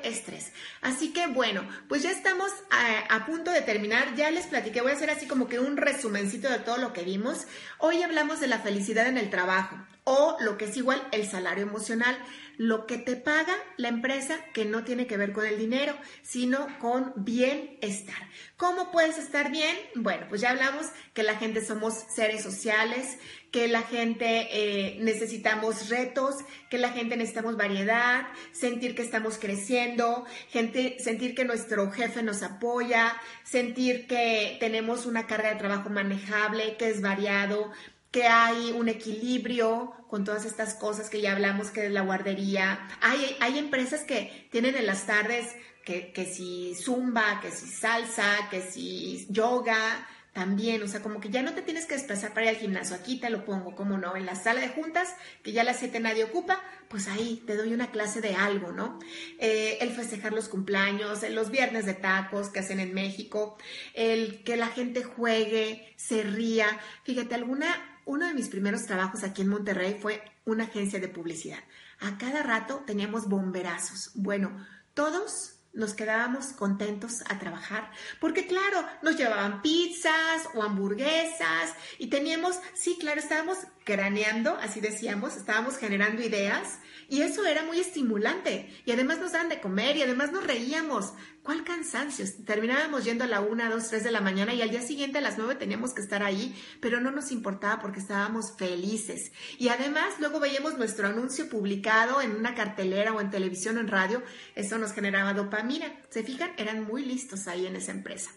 estrés. 0.03 0.53
Así 0.81 1.13
que 1.13 1.27
bueno, 1.27 1.67
pues 1.89 2.03
ya 2.03 2.11
estamos 2.11 2.51
a, 2.71 3.27
punto 3.27 3.51
de 3.51 3.63
terminar. 3.63 4.15
Ya 4.15 4.31
les 4.31 4.47
platiqué, 4.47 4.81
voy 4.81 4.93
a 4.93 4.95
hacer 4.95 5.11
así 5.11 5.27
como 5.27 5.49
que 5.49 5.59
un 5.59 5.77
resumencito 5.77 6.49
de 6.49 6.59
todo 6.59 6.77
lo 6.77 6.93
que 6.93 7.03
vimos. 7.03 7.47
Hoy 7.79 8.03
hablamos 8.03 8.41
de 8.41 8.49
la 8.49 8.59
felicidad 8.59 9.07
en 9.07 9.19
el 9.19 9.31
trabajo 9.31 9.77
o 10.05 10.37
lo 10.41 10.59
que 10.59 10.65
es 10.67 10.77
igual 10.77 11.07
el 11.13 11.29
salario 11.29 11.63
emocional, 11.63 12.19
lo 12.57 12.87
que 12.87 12.99
te 12.99 13.17
paga 13.17 13.55
la 13.77 13.89
empresa 13.89 14.37
que 14.53 14.65
no 14.65 14.85
tiene 14.85 15.07
que 15.07 15.17
ver 15.17 15.33
con 15.33 15.47
el 15.47 15.59
dinero, 15.59 15.95
sino 16.23 16.67
con 16.81 17.13
bienestar. 17.17 18.29
¿Cómo 18.57 18.91
puedes 18.91 19.19
estar 19.19 19.51
bien? 19.51 19.77
Bueno, 19.95 20.27
pues 20.29 20.41
ya 20.41 20.51
hablamos 20.51 20.87
que 21.15 21.23
la 21.23 21.37
gente 21.37 21.65
somos 21.65 21.95
seres 22.15 22.43
sociales, 22.43 23.19
que 23.53 23.69
la 23.69 23.83
gente 23.83 24.49
eh, 24.51 24.97
necesitamos 25.01 25.91
retos, 25.91 26.37
que 26.71 26.79
la 26.79 26.89
gente 26.89 27.17
necesitamos 27.19 27.59
variedad, 27.59 28.27
sentir 28.51 28.95
que 28.95 29.03
estamos 29.03 29.37
creciendo, 29.37 30.25
gente, 30.49 30.97
sentir 30.99 31.35
que 31.35 31.45
nuestro 31.45 31.93
jefe 31.93 32.23
nos 32.23 32.43
apoya, 32.43 33.15
sentir 33.45 34.07
que 34.07 34.57
tenemos 34.59 35.05
una 35.05 35.27
carga 35.27 35.51
de 35.51 35.57
trabajo 35.57 35.91
manejable, 35.91 36.79
que 36.79 36.89
es 36.89 37.03
variado, 37.03 37.71
que 38.11 38.25
hay 38.27 38.73
un 38.73 38.89
equilibrio 38.89 39.93
con 40.09 40.25
todas 40.25 40.47
estas 40.47 40.73
cosas 40.75 41.11
que 41.11 41.21
ya 41.21 41.33
hablamos, 41.33 41.71
que 41.71 41.87
es 41.87 41.93
la 41.93 42.01
guardería. 42.01 42.89
Hay, 43.03 43.37
hay 43.41 43.59
empresas 43.59 44.01
que 44.03 44.49
tienen 44.51 44.77
en 44.77 44.87
las 44.87 45.05
tardes 45.05 45.55
que, 45.85 46.11
que 46.13 46.25
si 46.25 46.75
zumba, 46.75 47.41
que 47.43 47.51
si 47.51 47.67
salsa, 47.67 48.49
que 48.51 48.63
si 48.63 49.27
yoga, 49.29 50.07
también, 50.33 50.83
o 50.83 50.89
sea, 50.89 51.03
como 51.03 51.21
que 51.21 51.29
ya 51.29 51.43
no 51.43 51.53
te 51.53 51.61
tienes 51.61 51.85
que 51.85 51.95
desplazar 51.95 52.33
para 52.33 52.47
ir 52.47 52.57
al 52.57 52.57
gimnasio, 52.57 52.97
aquí 52.97 53.21
te 53.21 53.29
lo 53.29 53.45
pongo, 53.45 53.75
como 53.75 53.99
no, 53.99 54.17
en 54.17 54.25
la 54.25 54.35
sala 54.35 54.63
de 54.63 54.69
juntas, 54.69 55.15
que 55.43 55.53
ya 55.53 55.61
a 55.61 55.65
las 55.65 55.79
7 55.79 56.01
nadie 56.01 56.25
ocupa, 56.25 56.63
pues 56.89 57.07
ahí 57.09 57.43
te 57.47 57.55
doy 57.55 57.75
una 57.75 57.91
clase 57.91 58.23
de 58.23 58.35
algo, 58.35 58.73
¿no? 58.73 58.99
Eh, 59.39 59.79
el 59.83 59.91
festejar 59.91 60.33
los 60.33 60.49
cumpleaños, 60.49 61.23
los 61.31 61.51
viernes 61.51 61.85
de 61.85 61.95
tacos 61.95 62.49
que 62.49 62.61
hacen 62.61 62.81
en 62.81 62.95
México, 62.95 63.59
el 63.93 64.43
que 64.43 64.57
la 64.57 64.69
gente 64.69 65.03
juegue, 65.03 65.95
se 65.97 66.23
ría. 66.23 66.67
Fíjate, 67.05 67.35
alguna, 67.35 68.01
uno 68.07 68.27
de 68.27 68.35
mis 68.35 68.49
primeros 68.49 68.87
trabajos 68.87 69.25
aquí 69.25 69.43
en 69.43 69.49
Monterrey 69.49 69.99
fue 70.01 70.23
una 70.47 70.65
agencia 70.65 70.99
de 70.99 71.09
publicidad. 71.09 71.61
A 72.01 72.17
cada 72.17 72.43
rato 72.43 72.83
teníamos 72.87 73.29
bomberazos. 73.29 74.13
Bueno, 74.15 74.67
todos 74.95 75.62
nos 75.73 75.95
quedábamos 75.95 76.47
contentos 76.49 77.23
a 77.29 77.39
trabajar, 77.39 77.91
porque 78.21 78.47
claro, 78.47 78.85
nos 79.03 79.17
llevaban 79.17 79.63
pizzas 79.63 80.49
o 80.55 80.63
hamburguesas 80.63 81.75
y 81.99 82.09
teníamos, 82.09 82.59
sí, 82.75 82.97
claro, 83.01 83.21
estábamos 83.21 83.59
craneando, 83.85 84.57
así 84.59 84.81
decíamos, 84.81 85.37
estábamos 85.37 85.77
generando 85.77 86.23
ideas 86.23 86.79
y 87.09 87.23
eso 87.23 87.45
era 87.45 87.63
muy 87.63 87.79
estimulante. 87.79 88.75
Y 88.87 88.93
además 88.93 89.19
nos 89.19 89.33
daban 89.33 89.49
de 89.49 89.61
comer 89.61 89.97
y 89.97 90.03
además 90.03 90.33
nos 90.33 90.47
reíamos. 90.47 91.13
¿Cuál 91.43 91.65
cansancio? 91.65 92.25
Terminábamos 92.47 93.05
yendo 93.05 93.25
a 93.25 93.27
la 93.27 93.41
una, 93.41 93.69
dos, 93.69 93.89
tres 93.89 94.05
de 94.05 94.13
la 94.13 94.21
mañana 94.21 94.55
y 94.55 94.63
al 94.63 94.71
día 94.71 94.81
siguiente 94.81 95.19
a 95.19 95.21
las 95.21 95.39
nueve 95.39 95.57
teníamos 95.57 95.93
que 95.93 96.01
estar 96.01 96.23
ahí, 96.23 96.55
pero 96.81 97.01
no 97.01 97.11
nos 97.11 97.33
importaba 97.33 97.83
porque 97.83 97.99
estábamos 97.99 98.53
felices. 98.57 99.33
Y 99.59 99.67
además 99.67 100.15
luego 100.21 100.39
veíamos 100.39 100.79
nuestro 100.79 101.09
anuncio 101.09 101.49
publicado 101.49 102.21
en 102.21 102.37
una 102.37 102.55
cartelera 102.55 103.13
o 103.13 103.21
en 103.21 103.31
televisión 103.31 103.77
o 103.77 103.81
en 103.81 103.89
radio. 103.89 104.23
Eso 104.55 104.79
nos 104.79 104.93
generaba 104.93 105.35
dopamina. 105.35 105.93
¿Se 106.11 106.23
fijan? 106.23 106.53
Eran 106.59 106.85
muy 106.85 107.05
listos 107.05 107.49
ahí 107.49 107.67
en 107.67 107.75
esa 107.75 107.91
empresa. 107.91 108.31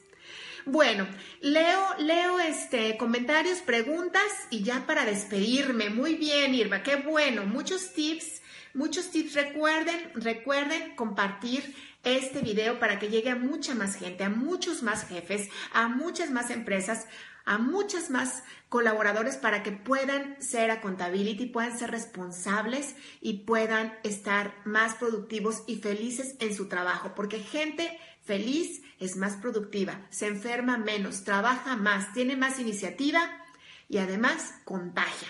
Bueno, 0.66 1.08
leo, 1.42 1.88
leo 2.00 2.40
este 2.40 2.98
comentarios, 2.98 3.60
preguntas 3.60 4.24
y 4.50 4.64
ya 4.64 4.88
para 4.88 5.06
despedirme. 5.06 5.92
Muy 5.92 6.16
bien, 6.16 6.56
Irma, 6.56 6.82
qué 6.82 6.96
bueno. 6.96 7.46
Muchos 7.46 7.94
tips 7.94 8.42
Muchos 8.76 9.10
tips, 9.10 9.36
recuerden, 9.36 10.12
recuerden 10.16 10.98
compartir 10.98 11.74
este 12.06 12.40
video 12.40 12.80
para 12.80 13.00
que 13.00 13.10
llegue 13.10 13.32
a 13.32 13.36
mucha 13.36 13.76
más 13.76 13.96
gente, 13.96 14.24
a 14.24 14.30
muchos 14.30 14.84
más 14.84 15.08
jefes, 15.08 15.50
a 15.74 15.90
muchas 15.90 16.32
más 16.32 16.52
empresas, 16.52 17.08
a 17.46 17.58
muchas 17.58 18.10
más 18.10 18.44
colaboradores 18.70 19.36
para 19.38 19.64
que 19.64 19.72
puedan 19.72 20.42
ser 20.42 20.72
accountability, 20.72 21.48
puedan 21.48 21.78
ser 21.78 21.92
responsables 21.92 22.96
y 23.22 23.46
puedan 23.46 23.98
estar 24.04 24.56
más 24.66 24.96
productivos 24.96 25.64
y 25.68 25.78
felices 25.78 26.36
en 26.40 26.56
su 26.56 26.68
trabajo, 26.68 27.14
porque 27.16 27.40
gente 27.40 28.00
feliz 28.24 28.82
es 29.00 29.18
más 29.18 29.36
productiva, 29.36 30.08
se 30.10 30.28
enferma 30.28 30.78
menos, 30.78 31.24
trabaja 31.24 31.76
más, 31.76 32.14
tiene 32.14 32.36
más 32.36 32.60
iniciativa 32.60 33.44
y 33.88 34.00
además 34.00 34.56
contagia. 34.64 35.28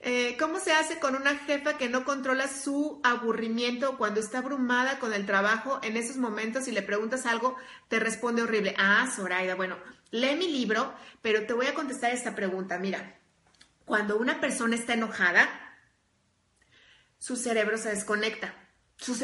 Eh, 0.00 0.36
¿Cómo 0.38 0.58
se 0.58 0.72
hace 0.72 0.98
con 0.98 1.14
una 1.14 1.36
jefa 1.38 1.78
que 1.78 1.88
no 1.88 2.04
controla 2.04 2.48
su 2.48 3.00
aburrimiento 3.04 3.96
cuando 3.96 4.20
está 4.20 4.38
abrumada 4.38 4.98
con 4.98 5.14
el 5.14 5.26
trabajo? 5.26 5.78
En 5.82 5.96
esos 5.96 6.16
momentos, 6.16 6.64
si 6.64 6.72
le 6.72 6.82
preguntas 6.82 7.24
algo, 7.24 7.56
te 7.88 7.98
responde 8.00 8.42
horrible. 8.42 8.74
Ah, 8.78 9.08
Zoraida, 9.14 9.54
bueno, 9.54 9.76
lee 10.12 10.36
mi 10.36 10.46
libro, 10.46 10.94
pero 11.20 11.44
te 11.46 11.52
voy 11.52 11.66
a 11.66 11.74
contestar 11.74 12.12
esta 12.12 12.36
pregunta. 12.36 12.78
Mira, 12.78 13.18
cuando 13.84 14.16
una 14.16 14.40
persona 14.40 14.76
está 14.76 14.94
enojada, 14.94 15.48
su 17.18 17.34
cerebro 17.34 17.76
se 17.78 17.88
desconecta. 17.88 18.54
Su, 18.96 19.16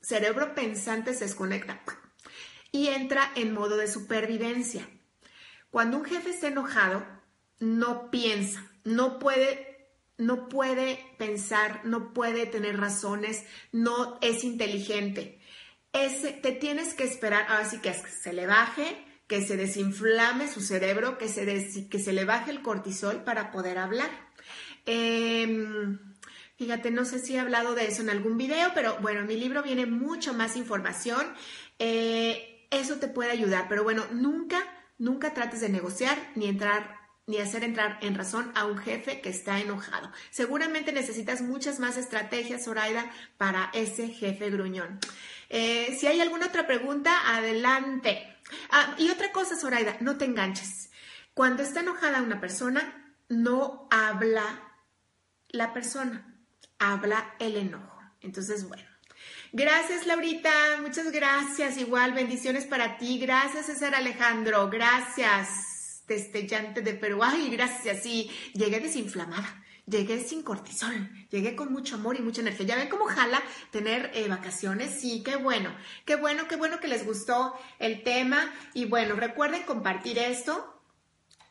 cerebro 0.00 0.54
pensante 0.56 1.14
se 1.14 1.26
desconecta 1.26 1.80
y 2.72 2.88
entra 2.88 3.30
en 3.36 3.54
modo 3.54 3.76
de 3.76 3.86
supervivencia. 3.86 4.88
Cuando 5.70 5.98
un 5.98 6.04
jefe 6.04 6.30
está 6.30 6.48
enojado, 6.48 7.06
no 7.60 8.10
piensa 8.10 8.68
no 8.86 9.18
puede, 9.18 9.90
no 10.16 10.48
puede 10.48 11.04
pensar, 11.18 11.84
no 11.84 12.14
puede 12.14 12.46
tener 12.46 12.78
razones, 12.78 13.44
no 13.72 14.18
es 14.22 14.44
inteligente. 14.44 15.40
Ese, 15.92 16.32
te 16.32 16.52
tienes 16.52 16.94
que 16.94 17.04
esperar, 17.04 17.46
así 17.50 17.80
que 17.80 17.92
se 17.92 18.32
le 18.32 18.46
baje, 18.46 19.04
que 19.26 19.42
se 19.42 19.56
desinflame 19.56 20.48
su 20.48 20.60
cerebro, 20.60 21.18
que 21.18 21.28
se, 21.28 21.88
que 21.88 21.98
se 21.98 22.12
le 22.12 22.24
baje 22.24 22.50
el 22.50 22.62
cortisol 22.62 23.24
para 23.24 23.50
poder 23.50 23.78
hablar. 23.78 24.10
Em, 24.84 25.98
fíjate, 26.56 26.90
no 26.90 27.04
sé 27.04 27.18
si 27.18 27.34
he 27.34 27.40
hablado 27.40 27.74
de 27.74 27.86
eso 27.86 28.02
en 28.02 28.10
algún 28.10 28.36
video, 28.36 28.70
pero 28.74 28.98
bueno, 29.00 29.20
en 29.20 29.26
mi 29.26 29.36
libro 29.36 29.62
viene 29.62 29.86
mucho 29.86 30.32
más 30.32 30.56
información. 30.56 31.26
Eh, 31.78 32.66
eso 32.70 32.96
te 32.96 33.08
puede 33.08 33.32
ayudar, 33.32 33.66
pero 33.68 33.82
bueno, 33.82 34.04
nunca, 34.12 34.62
nunca 34.98 35.34
trates 35.34 35.60
de 35.60 35.68
negociar 35.68 36.16
ni 36.34 36.46
entrar 36.46 36.96
ni 37.28 37.38
hacer 37.38 37.64
entrar 37.64 37.98
en 38.02 38.14
razón 38.14 38.52
a 38.54 38.66
un 38.66 38.78
jefe 38.78 39.20
que 39.20 39.30
está 39.30 39.58
enojado. 39.58 40.12
Seguramente 40.30 40.92
necesitas 40.92 41.42
muchas 41.42 41.80
más 41.80 41.96
estrategias, 41.96 42.64
Zoraida, 42.64 43.10
para 43.36 43.70
ese 43.74 44.08
jefe 44.08 44.48
gruñón. 44.48 45.00
Eh, 45.48 45.96
si 45.98 46.06
hay 46.06 46.20
alguna 46.20 46.46
otra 46.46 46.68
pregunta, 46.68 47.34
adelante. 47.36 48.35
Ah, 48.70 48.94
y 48.98 49.10
otra 49.10 49.32
cosa, 49.32 49.56
Zoraida, 49.56 49.96
no 50.00 50.16
te 50.16 50.24
enganches. 50.24 50.90
Cuando 51.34 51.62
está 51.62 51.80
enojada 51.80 52.22
una 52.22 52.40
persona, 52.40 53.14
no 53.28 53.88
habla 53.90 54.62
la 55.48 55.72
persona, 55.72 56.38
habla 56.78 57.34
el 57.38 57.56
enojo. 57.56 58.00
Entonces, 58.20 58.68
bueno. 58.68 58.84
Gracias, 59.52 60.06
Laurita. 60.06 60.50
Muchas 60.82 61.10
gracias. 61.12 61.76
Igual, 61.78 62.12
bendiciones 62.12 62.64
para 62.66 62.98
ti. 62.98 63.18
Gracias, 63.18 63.66
César 63.66 63.94
Alejandro. 63.94 64.68
Gracias 64.70 65.76
destellante 66.06 66.82
de 66.82 66.94
Perú. 66.94 67.20
Ay, 67.22 67.50
gracias, 67.50 68.02
sí, 68.02 68.30
llegué 68.54 68.80
desinflamada. 68.80 69.64
Llegué 69.86 70.18
sin 70.18 70.42
cortisol, 70.42 71.10
llegué 71.30 71.54
con 71.54 71.72
mucho 71.72 71.94
amor 71.94 72.16
y 72.16 72.22
mucha 72.22 72.40
energía. 72.40 72.66
¿Ya 72.66 72.76
ven 72.76 72.88
cómo 72.88 73.06
jala 73.06 73.40
tener 73.70 74.10
eh, 74.14 74.26
vacaciones? 74.28 75.00
Sí, 75.00 75.22
qué 75.22 75.36
bueno, 75.36 75.72
qué 76.04 76.16
bueno, 76.16 76.48
qué 76.48 76.56
bueno 76.56 76.80
que 76.80 76.88
les 76.88 77.06
gustó 77.06 77.54
el 77.78 78.02
tema. 78.02 78.52
Y 78.74 78.86
bueno, 78.86 79.14
recuerden 79.14 79.62
compartir 79.62 80.18
esto, 80.18 80.82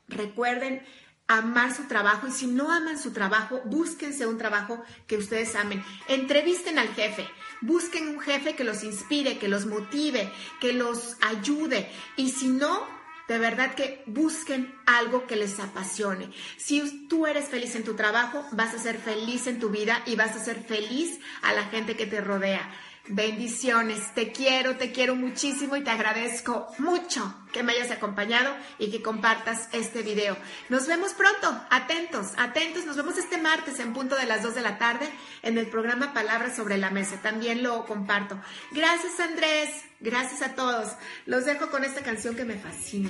recuerden 0.10 0.86
amar 1.28 1.74
su 1.74 1.88
trabajo 1.88 2.28
y 2.28 2.32
si 2.32 2.48
no 2.48 2.72
aman 2.72 3.00
su 3.00 3.12
trabajo, 3.12 3.62
búsquense 3.66 4.28
un 4.28 4.38
trabajo 4.38 4.84
que 5.08 5.18
ustedes 5.18 5.56
amen. 5.56 5.84
Entrevisten 6.08 6.78
al 6.78 6.90
jefe, 6.90 7.28
busquen 7.62 8.08
un 8.10 8.20
jefe 8.20 8.56
que 8.56 8.64
los 8.64 8.84
inspire, 8.84 9.40
que 9.40 9.48
los 9.48 9.66
motive, 9.66 10.32
que 10.60 10.74
los 10.74 11.16
ayude. 11.22 11.90
Y 12.18 12.32
si 12.32 12.50
no, 12.50 12.95
de 13.28 13.40
verdad 13.40 13.76
que 13.76 14.04
busquen 14.06 14.74
algo 14.86 15.26
que 15.28 15.36
les 15.36 15.60
apasione. 15.60 16.30
Si 16.58 17.08
tú 17.08 17.26
eres 17.26 17.50
feliz 17.50 17.76
en 17.76 17.84
tu 17.84 17.96
trabajo, 17.96 18.46
vas 18.52 18.74
a 18.74 18.80
ser 18.80 18.98
feliz 18.98 19.48
en 19.48 19.60
tu 19.60 19.70
vida 19.70 20.02
y 20.06 20.16
vas 20.16 20.36
a 20.36 20.44
ser 20.44 20.64
feliz 20.64 21.20
a 21.42 21.54
la 21.54 21.64
gente 21.66 21.96
que 21.96 22.06
te 22.06 22.22
rodea. 22.22 22.70
Bendiciones, 23.08 24.16
te 24.16 24.32
quiero, 24.32 24.78
te 24.78 24.92
quiero 24.92 25.16
muchísimo 25.16 25.76
y 25.76 25.84
te 25.84 25.92
agradezco 25.92 26.68
mucho 26.80 27.36
que 27.54 27.62
me 27.62 27.74
hayas 27.74 27.92
acompañado 27.92 28.52
y 28.80 28.90
que 28.90 29.04
compartas 29.04 29.70
este 29.74 30.02
video. 30.02 30.36
Nos 30.70 30.88
vemos 30.88 31.14
pronto, 31.14 31.56
atentos, 31.70 32.32
atentos, 32.38 32.86
nos 32.88 32.96
vemos 32.96 33.16
este 33.20 33.38
martes 33.38 33.80
en 33.80 33.94
punto 33.94 34.16
de 34.16 34.26
las 34.26 34.42
2 34.42 34.56
de 34.56 34.62
la 34.62 34.80
tarde 34.80 35.08
en 35.44 35.60
el 35.60 35.68
programa 35.68 36.16
Palabras 36.16 36.56
sobre 36.56 36.78
la 36.78 36.90
Mesa, 36.90 37.22
también 37.22 37.62
lo 37.62 37.86
comparto. 37.86 38.42
Gracias 38.72 39.20
Andrés, 39.20 39.70
Gracias 40.00 40.42
a 40.42 40.56
todos. 40.56 40.94
Los 41.26 41.46
dejo 41.46 41.70
con 41.70 41.84
esta 41.84 42.02
canción 42.02 42.36
que 42.36 42.46
me 42.46 42.56
fascina. 42.56 43.10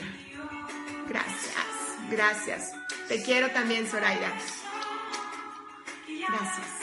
Gracias, 1.08 1.66
gracias. 2.10 2.72
Te 3.08 3.22
quiero 3.24 3.50
también, 3.52 3.88
Zoraida. 3.88 4.32
Gracias. 6.28 6.76